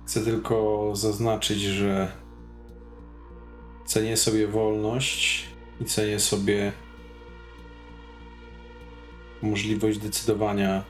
Chcę 0.07 0.21
tylko 0.21 0.91
zaznaczyć, 0.95 1.61
że 1.61 2.11
cenię 3.85 4.17
sobie 4.17 4.47
wolność 4.47 5.45
i 5.81 5.85
cenię 5.85 6.19
sobie 6.19 6.71
możliwość 9.41 9.99
decydowania 9.99 10.83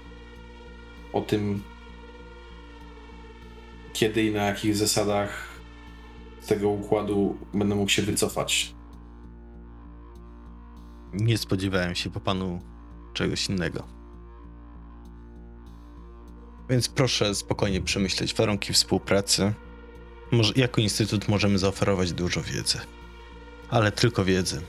o 1.14 1.22
tym, 1.22 1.64
kiedy 3.94 4.26
i 4.26 4.32
na 4.32 4.46
jakich 4.46 4.76
zasadach 4.76 5.50
z 6.42 6.48
tego 6.48 6.70
układu 6.70 7.38
będę 7.54 7.76
mógł 7.76 7.92
się 7.92 8.02
wycofać. 8.02 8.79
Nie 11.14 11.38
spodziewałem 11.38 11.96
się 11.96 12.10
po 12.10 12.20
panu 12.20 12.62
czegoś 13.14 13.50
innego. 13.50 13.84
Więc 16.70 16.90
proszę 16.90 17.36
spokojnie 17.36 17.82
przemyśleć 17.82 18.34
warunki 18.34 18.74
współpracy. 18.74 19.54
Może, 20.32 20.54
jako 20.56 20.82
instytut 20.82 21.28
możemy 21.28 21.58
zaoferować 21.58 22.14
dużo 22.14 22.42
wiedzy, 22.42 22.80
ale 23.70 23.92
tylko 23.92 24.26
wiedzy. 24.26 24.62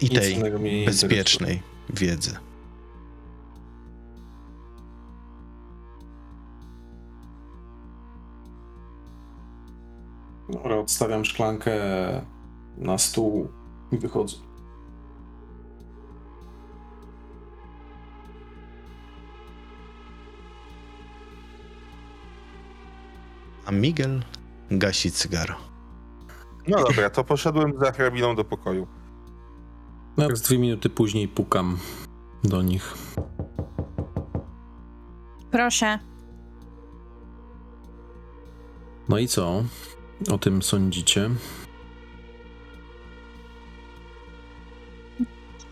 I 0.00 0.04
Nic 0.04 0.14
tej 0.14 0.42
bezpiecznej 0.86 1.62
wiedzy. 1.90 2.36
Dobra, 10.48 10.76
odstawiam 10.76 11.24
szklankę 11.24 11.72
na 12.76 12.98
stół 12.98 13.48
i 13.92 13.98
wychodzę. 13.98 14.49
A 23.70 23.72
Miguel 23.72 24.22
gasi 24.70 25.10
cygaro. 25.10 25.54
No 26.68 26.84
dobra, 26.84 27.10
to 27.10 27.24
poszedłem 27.24 27.72
za 27.80 27.92
hrabiną 27.92 28.36
do 28.36 28.44
pokoju. 28.44 28.86
No, 30.16 30.24
jak 30.24 30.36
z 30.36 30.42
dwie 30.42 30.58
minuty 30.58 30.90
później 30.90 31.28
pukam 31.28 31.78
do 32.44 32.62
nich. 32.62 32.94
Proszę. 35.50 35.98
No 39.08 39.18
i 39.18 39.28
co 39.28 39.64
o 40.32 40.38
tym 40.38 40.62
sądzicie? 40.62 41.30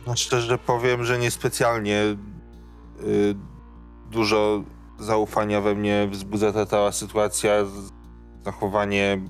No 0.06 0.16
szczerze 0.16 0.58
powiem, 0.58 1.04
że 1.04 1.18
niespecjalnie 1.18 2.16
y, 3.00 3.34
dużo 4.10 4.62
zaufania 4.98 5.60
we 5.60 5.74
mnie 5.74 6.08
wzbudza 6.10 6.52
ta 6.52 6.66
cała 6.66 6.92
sytuacja, 6.92 7.52
zachowanie 8.44 9.20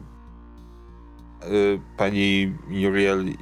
y, 1.50 1.80
pani 1.96 2.54
Muriel 2.68 3.28
i, 3.28 3.36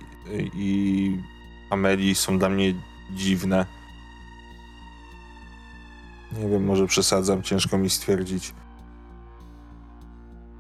i 0.54 1.22
Amelii 1.70 2.14
są 2.14 2.38
dla 2.38 2.48
mnie 2.48 2.74
dziwne. 3.10 3.66
Nie 6.38 6.48
wiem, 6.48 6.64
może 6.64 6.86
przesadzam, 6.86 7.42
ciężko 7.42 7.78
mi 7.78 7.90
stwierdzić. 7.90 8.54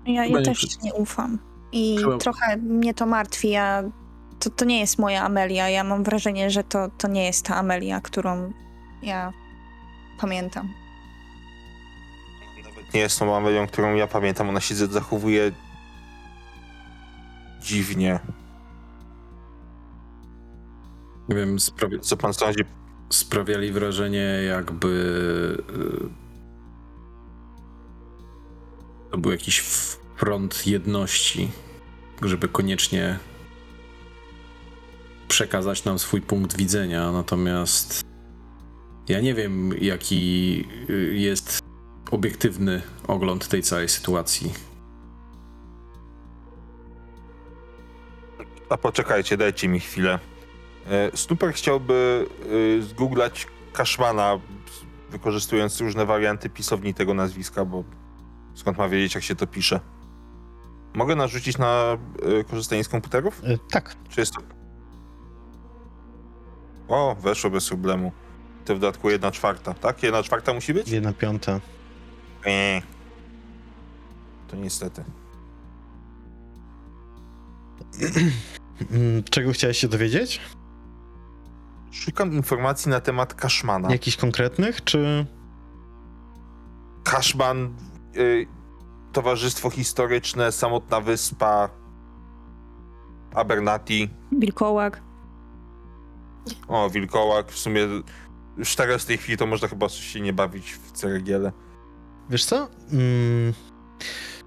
Ja, 0.06 0.42
też 0.42 0.58
wszyscy. 0.58 0.84
nie 0.84 0.94
ufam. 0.94 1.38
I 1.72 1.98
Chyba- 1.98 2.18
trochę 2.18 2.56
mnie 2.56 2.94
to 2.94 3.06
martwi. 3.06 3.50
Ja, 3.50 3.82
to, 4.38 4.50
to 4.50 4.64
nie 4.64 4.80
jest 4.80 4.98
moja 4.98 5.24
Amelia. 5.24 5.68
Ja 5.68 5.84
mam 5.84 6.04
wrażenie, 6.04 6.50
że 6.50 6.64
to, 6.64 6.88
to 6.98 7.08
nie 7.08 7.24
jest 7.24 7.44
ta 7.46 7.56
Amelia, 7.56 8.00
którą 8.00 8.52
ja 9.02 9.32
pamiętam. 10.20 10.68
Nie 12.94 13.00
jest 13.00 13.18
tą 13.18 13.36
Amelią, 13.36 13.66
którą 13.66 13.94
ja 13.94 14.06
pamiętam. 14.06 14.48
Ona 14.48 14.60
się 14.60 14.74
zachowuje 14.74 15.52
dziwnie. 17.60 18.18
Nie 21.28 21.36
wiem, 21.36 21.56
sprawi- 21.58 22.00
Co 22.00 22.16
pan 22.16 22.34
sądzi? 22.34 22.60
sprawiali 23.10 23.72
wrażenie, 23.72 24.24
jakby 24.48 24.88
y, 25.70 26.08
to 29.10 29.18
był 29.18 29.30
jakiś 29.32 29.60
front 30.16 30.66
jedności, 30.66 31.50
żeby 32.22 32.48
koniecznie 32.48 33.18
przekazać 35.28 35.84
nam 35.84 35.98
swój 35.98 36.20
punkt 36.20 36.56
widzenia. 36.56 37.12
Natomiast 37.12 38.00
ja 39.08 39.20
nie 39.20 39.34
wiem, 39.34 39.70
jaki 39.80 40.64
y, 40.90 41.14
jest 41.14 41.58
obiektywny 42.10 42.82
ogląd 43.08 43.48
tej 43.48 43.62
całej 43.62 43.88
sytuacji. 43.88 44.52
A 48.68 48.76
poczekajcie, 48.76 49.36
dajcie 49.36 49.68
mi 49.68 49.80
chwilę. 49.80 50.18
E, 50.86 51.16
Snooper 51.16 51.52
chciałby 51.52 52.26
y, 52.52 52.82
zgooglać 52.82 53.46
Kaszmana, 53.72 54.38
wykorzystując 55.10 55.80
różne 55.80 56.06
warianty 56.06 56.50
pisowni 56.50 56.94
tego 56.94 57.14
nazwiska, 57.14 57.64
bo 57.64 57.84
skąd 58.54 58.78
ma 58.78 58.88
wiedzieć, 58.88 59.14
jak 59.14 59.24
się 59.24 59.34
to 59.34 59.46
pisze? 59.46 59.80
Mogę 60.94 61.16
narzucić 61.16 61.58
na 61.58 61.96
y, 62.40 62.44
korzystanie 62.44 62.84
z 62.84 62.88
komputerów? 62.88 63.42
E, 63.44 63.58
tak, 63.70 63.96
Czy 64.08 64.20
jest 64.20 64.32
to... 64.32 64.40
O, 66.88 67.16
weszło 67.20 67.50
bez 67.50 67.68
problemu. 67.68 68.12
To 68.64 68.76
w 68.76 68.78
dodatku 68.78 69.10
jedna 69.10 69.30
czwarta, 69.30 69.74
tak? 69.74 70.02
Jedna 70.02 70.22
czwarta 70.22 70.54
musi 70.54 70.74
być? 70.74 70.88
jedna 70.88 71.12
piąta. 71.12 71.60
Nie. 72.46 72.82
To 74.48 74.56
niestety. 74.56 75.04
Mm, 78.90 79.22
Czego 79.30 79.52
chciałeś 79.52 79.78
się 79.78 79.88
dowiedzieć? 79.88 80.40
Szukam 81.92 82.32
informacji 82.32 82.90
na 82.90 83.00
temat 83.00 83.34
Kaszmana. 83.34 83.90
Jakichś 83.92 84.16
konkretnych, 84.16 84.84
czy... 84.84 85.26
Kaszman, 87.04 87.74
y, 88.16 88.46
Towarzystwo 89.12 89.70
Historyczne, 89.70 90.52
Samotna 90.52 91.00
Wyspa, 91.00 91.68
Abernati, 93.34 94.10
Wilkołak. 94.32 95.02
o, 96.68 96.90
Wilkołak, 96.90 97.52
w 97.52 97.58
sumie 97.58 97.80
już 98.56 98.76
teraz 98.76 99.02
w 99.02 99.06
tej 99.06 99.18
chwili 99.18 99.38
to 99.38 99.46
można 99.46 99.68
chyba 99.68 99.88
się 99.88 100.20
nie 100.20 100.32
bawić 100.32 100.72
w 100.72 100.92
ceregiele. 100.92 101.52
Wiesz 102.30 102.44
co? 102.44 102.68
Mm, 102.92 103.54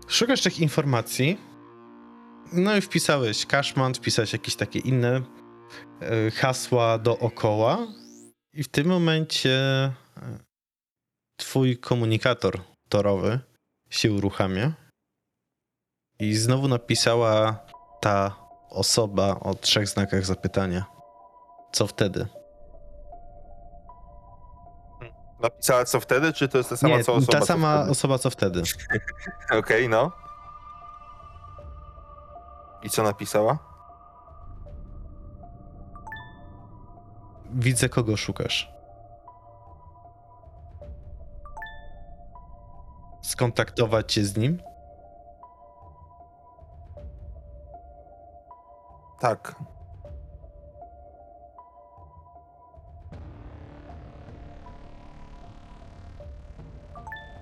szukasz 0.07 0.41
tych 0.41 0.59
informacji, 0.59 1.37
no 2.53 2.75
i 2.75 2.81
wpisałeś 2.81 3.45
Cashman, 3.45 3.93
wpisałeś 3.93 4.33
jakieś 4.33 4.55
takie 4.55 4.79
inne 4.79 5.21
e, 6.01 6.31
hasła 6.31 6.97
dookoła 6.97 7.87
i 8.53 8.63
w 8.63 8.67
tym 8.67 8.87
momencie 8.87 9.51
e, 9.57 9.93
twój 11.37 11.77
komunikator 11.77 12.61
torowy 12.89 13.39
się 13.89 14.11
uruchamia 14.11 14.73
i 16.19 16.35
znowu 16.35 16.67
napisała 16.67 17.59
ta 18.01 18.35
osoba 18.69 19.39
o 19.39 19.53
trzech 19.53 19.87
znakach 19.87 20.25
zapytania. 20.25 20.85
Co 21.71 21.87
wtedy? 21.87 22.27
Napisała 25.39 25.85
co 25.85 25.99
wtedy, 25.99 26.33
czy 26.33 26.47
to 26.47 26.57
jest 26.57 26.69
ta 26.69 26.77
sama 26.77 26.97
Nie, 26.97 27.03
co 27.03 27.13
osoba? 27.13 27.31
ta 27.33 27.39
co 27.39 27.45
sama 27.45 27.75
wtedy? 27.77 27.91
osoba 27.91 28.17
co 28.17 28.29
wtedy. 28.29 28.61
Okej, 29.59 29.89
no. 29.89 30.11
I 32.83 32.89
co 32.89 33.03
napisała? 33.03 33.57
Widzę, 37.51 37.89
kogo 37.89 38.17
szukasz. 38.17 38.71
Skontaktować 43.21 44.13
cię 44.13 44.25
z 44.25 44.37
nim? 44.37 44.61
Tak. 49.19 49.55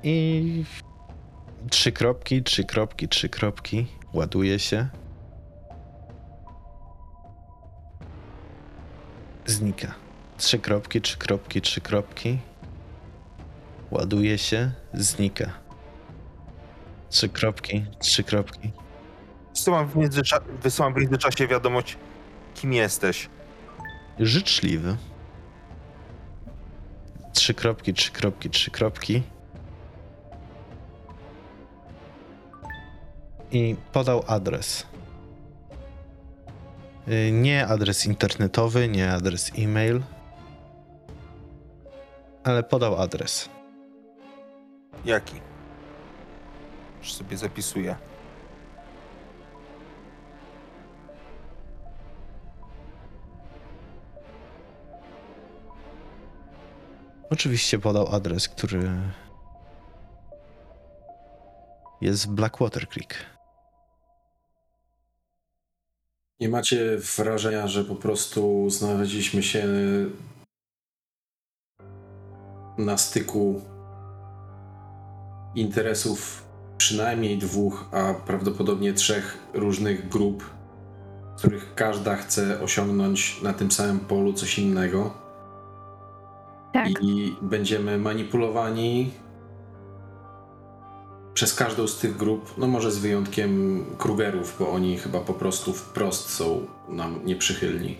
I 0.10 0.64
trzy 1.70 1.92
kropki, 1.92 2.44
trzy 2.44 2.64
kropki, 2.64 3.08
trzy 3.08 3.30
kropki. 3.30 3.88
Ładuje 4.14 4.60
się. 4.60 4.88
Znika. 9.46 9.94
Trzy 10.38 10.60
kropki, 10.60 11.02
trzy 11.02 11.18
kropki, 11.18 11.62
trzy 11.62 11.82
kropki. 11.82 12.40
Ładuje 13.92 14.38
się, 14.38 14.72
znika. 14.94 15.52
Trzy 17.10 17.30
kropki, 17.30 17.86
trzy 18.00 18.24
kropki. 18.24 18.72
Wysyłam 19.54 19.88
w, 19.88 19.96
międzycza- 19.96 20.44
wysyłam 20.64 20.94
w 20.94 20.98
międzyczasie 20.98 21.48
wiadomość, 21.48 21.98
kim 22.56 22.74
jesteś. 22.74 23.30
Życzliwy. 24.20 24.98
Trzy 27.34 27.54
kropki, 27.54 27.94
trzy 27.94 28.12
kropki, 28.12 28.50
trzy 28.50 28.72
kropki. 28.72 29.24
I 33.52 33.76
podał 33.94 34.24
adres. 34.28 34.86
Y, 37.08 37.32
Nie 37.32 37.68
adres 37.68 38.06
internetowy, 38.06 38.88
nie 38.88 39.12
adres 39.12 39.52
e-mail, 39.58 40.02
ale 42.44 42.64
podał 42.64 43.02
adres. 43.02 43.50
Jaki? 45.06 45.42
Już 47.00 47.14
sobie 47.14 47.38
zapisuję. 47.38 47.96
Oczywiście 57.30 57.80
podał 57.80 58.16
adres, 58.16 58.50
który 58.50 58.92
jest 62.02 62.28
w 62.28 62.32
Blackwater 62.32 62.88
Creek. 62.88 63.16
Nie 66.40 66.50
macie 66.50 66.98
wrażenia, 67.18 67.68
że 67.68 67.84
po 67.84 67.96
prostu 67.96 68.70
znaleźliśmy 68.70 69.44
się 69.44 69.66
na 72.78 72.98
styku 72.98 73.62
interesów 75.56 76.44
przynajmniej 76.78 77.38
dwóch, 77.38 77.86
a 77.92 78.14
prawdopodobnie 78.14 78.94
trzech 78.94 79.38
różnych 79.54 80.10
grup, 80.10 80.50
z 81.36 81.40
których 81.40 81.76
każda 81.76 82.16
chce 82.16 82.62
osiągnąć 82.62 83.42
na 83.42 83.54
tym 83.54 83.72
samym 83.72 84.00
polu 84.00 84.34
coś 84.34 84.60
innego. 84.60 85.14
Tak. 86.74 86.88
I 87.02 87.36
będziemy 87.42 87.98
manipulowani 87.98 89.12
przez 91.38 91.54
każdą 91.54 91.88
z 91.88 92.00
tych 92.00 92.18
grup, 92.18 92.54
no 92.58 92.68
może 92.68 92.92
z 92.92 92.98
wyjątkiem 92.98 93.86
Krugerów, 93.98 94.56
bo 94.60 94.72
oni 94.72 94.98
chyba 94.98 95.20
po 95.20 95.34
prostu 95.34 95.74
wprost 95.74 96.30
są 96.30 96.68
nam 96.90 97.26
nieprzychylni. 97.26 97.98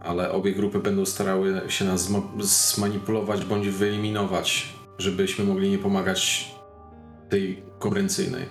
Ale 0.00 0.32
obie 0.32 0.52
grupy 0.52 0.78
będą 0.78 1.06
starały 1.06 1.62
się 1.68 1.84
nas 1.84 2.10
zmanipulować 2.40 3.44
bądź 3.44 3.68
wyeliminować, 3.68 4.74
żebyśmy 4.98 5.44
mogli 5.44 5.70
nie 5.70 5.78
pomagać 5.78 6.50
tej 7.28 7.62
konkurencyjnej. 7.78 8.46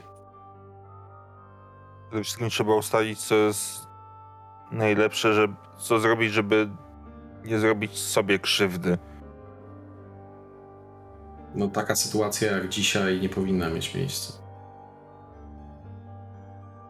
Przede 2.08 2.24
wszystkim 2.24 2.50
trzeba 2.50 2.76
ustalić, 2.76 3.20
co 3.20 3.36
jest 3.36 3.88
najlepsze, 4.72 5.34
że, 5.34 5.48
co 5.80 6.00
zrobić, 6.00 6.34
żeby 6.34 6.70
nie 7.46 7.60
zrobić 7.60 7.98
sobie 7.98 8.40
krzywdy. 8.40 8.98
No 11.58 11.68
taka 11.68 11.96
sytuacja 11.96 12.52
jak 12.52 12.70
dzisiaj 12.70 13.20
nie 13.20 13.30
powinna 13.30 13.70
mieć 13.70 13.96
miejsca. 13.96 14.34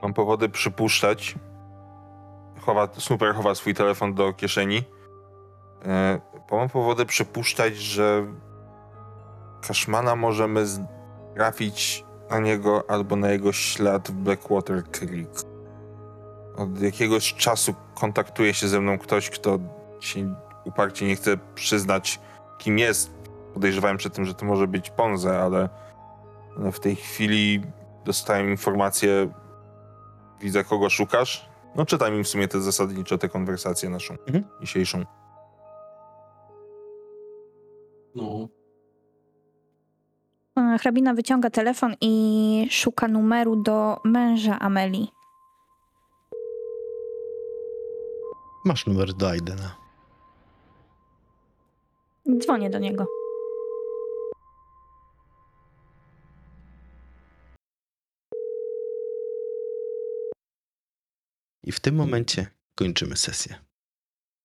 Mam 0.02 0.14
powody 0.14 0.49
przypuszczać. 0.49 1.35
Chowa, 2.60 2.89
Snooper 2.98 3.35
chowa 3.35 3.56
swój 3.56 3.73
telefon 3.73 4.14
do 4.14 4.34
kieszeni. 4.34 4.84
E, 5.85 6.19
mam 6.52 6.69
powody 6.69 7.06
przypuszczać, 7.06 7.77
że 7.77 8.26
Kaszmana 9.68 10.15
możemy 10.15 10.65
trafić 11.35 12.06
na 12.30 12.39
niego 12.39 12.84
albo 12.88 13.15
na 13.15 13.31
jego 13.31 13.52
ślad 13.53 14.11
w 14.11 14.14
Blackwater 14.14 14.84
Creek. 14.84 15.30
Od 16.57 16.81
jakiegoś 16.81 17.34
czasu 17.34 17.76
kontaktuje 17.95 18.53
się 18.53 18.68
ze 18.68 18.81
mną 18.81 18.98
ktoś, 18.98 19.30
kto 19.30 19.60
się 19.99 20.35
uparcie 20.65 21.07
nie 21.07 21.15
chce 21.15 21.38
przyznać, 21.56 22.19
kim 22.57 22.80
jest. 22.80 23.16
Podejrzewałem 23.53 23.97
przed 23.97 24.13
tym, 24.13 24.25
że 24.25 24.33
to 24.33 24.45
może 24.45 24.67
być 24.67 24.89
Ponze, 24.89 25.39
ale 25.39 25.69
ale 26.59 26.71
w 26.71 26.79
tej 26.79 26.95
chwili 26.95 27.61
dostałem 28.05 28.49
informację, 28.49 29.29
widzę 30.41 30.63
kogo 30.63 30.89
szukasz. 30.89 31.49
No 31.75 31.85
czytaj 31.85 32.11
mi 32.11 32.23
w 32.23 32.27
sumie 32.27 32.47
te 32.47 32.61
zasadniczo 32.61 33.17
tę 33.17 33.29
konwersację 33.29 33.89
naszą 33.89 34.13
Mhm. 34.13 34.43
dzisiejszą. 34.61 35.03
No. 38.15 38.47
E, 40.57 40.77
Hrabina 40.77 41.13
wyciąga 41.13 41.49
telefon 41.49 41.95
i 42.01 42.67
szuka 42.71 43.07
numeru 43.07 43.55
do 43.55 43.99
męża 44.03 44.59
Ameli. 44.59 45.11
Masz 48.65 48.85
numer 48.87 49.13
do 49.13 49.29
Aidena. 49.29 49.75
Dzwonię 52.37 52.69
do 52.69 52.79
niego. 52.79 53.05
I 61.68 61.72
w 61.72 61.80
tym 61.80 61.95
momencie 61.95 62.48
kończymy 62.76 63.18
sesję. 63.18 63.66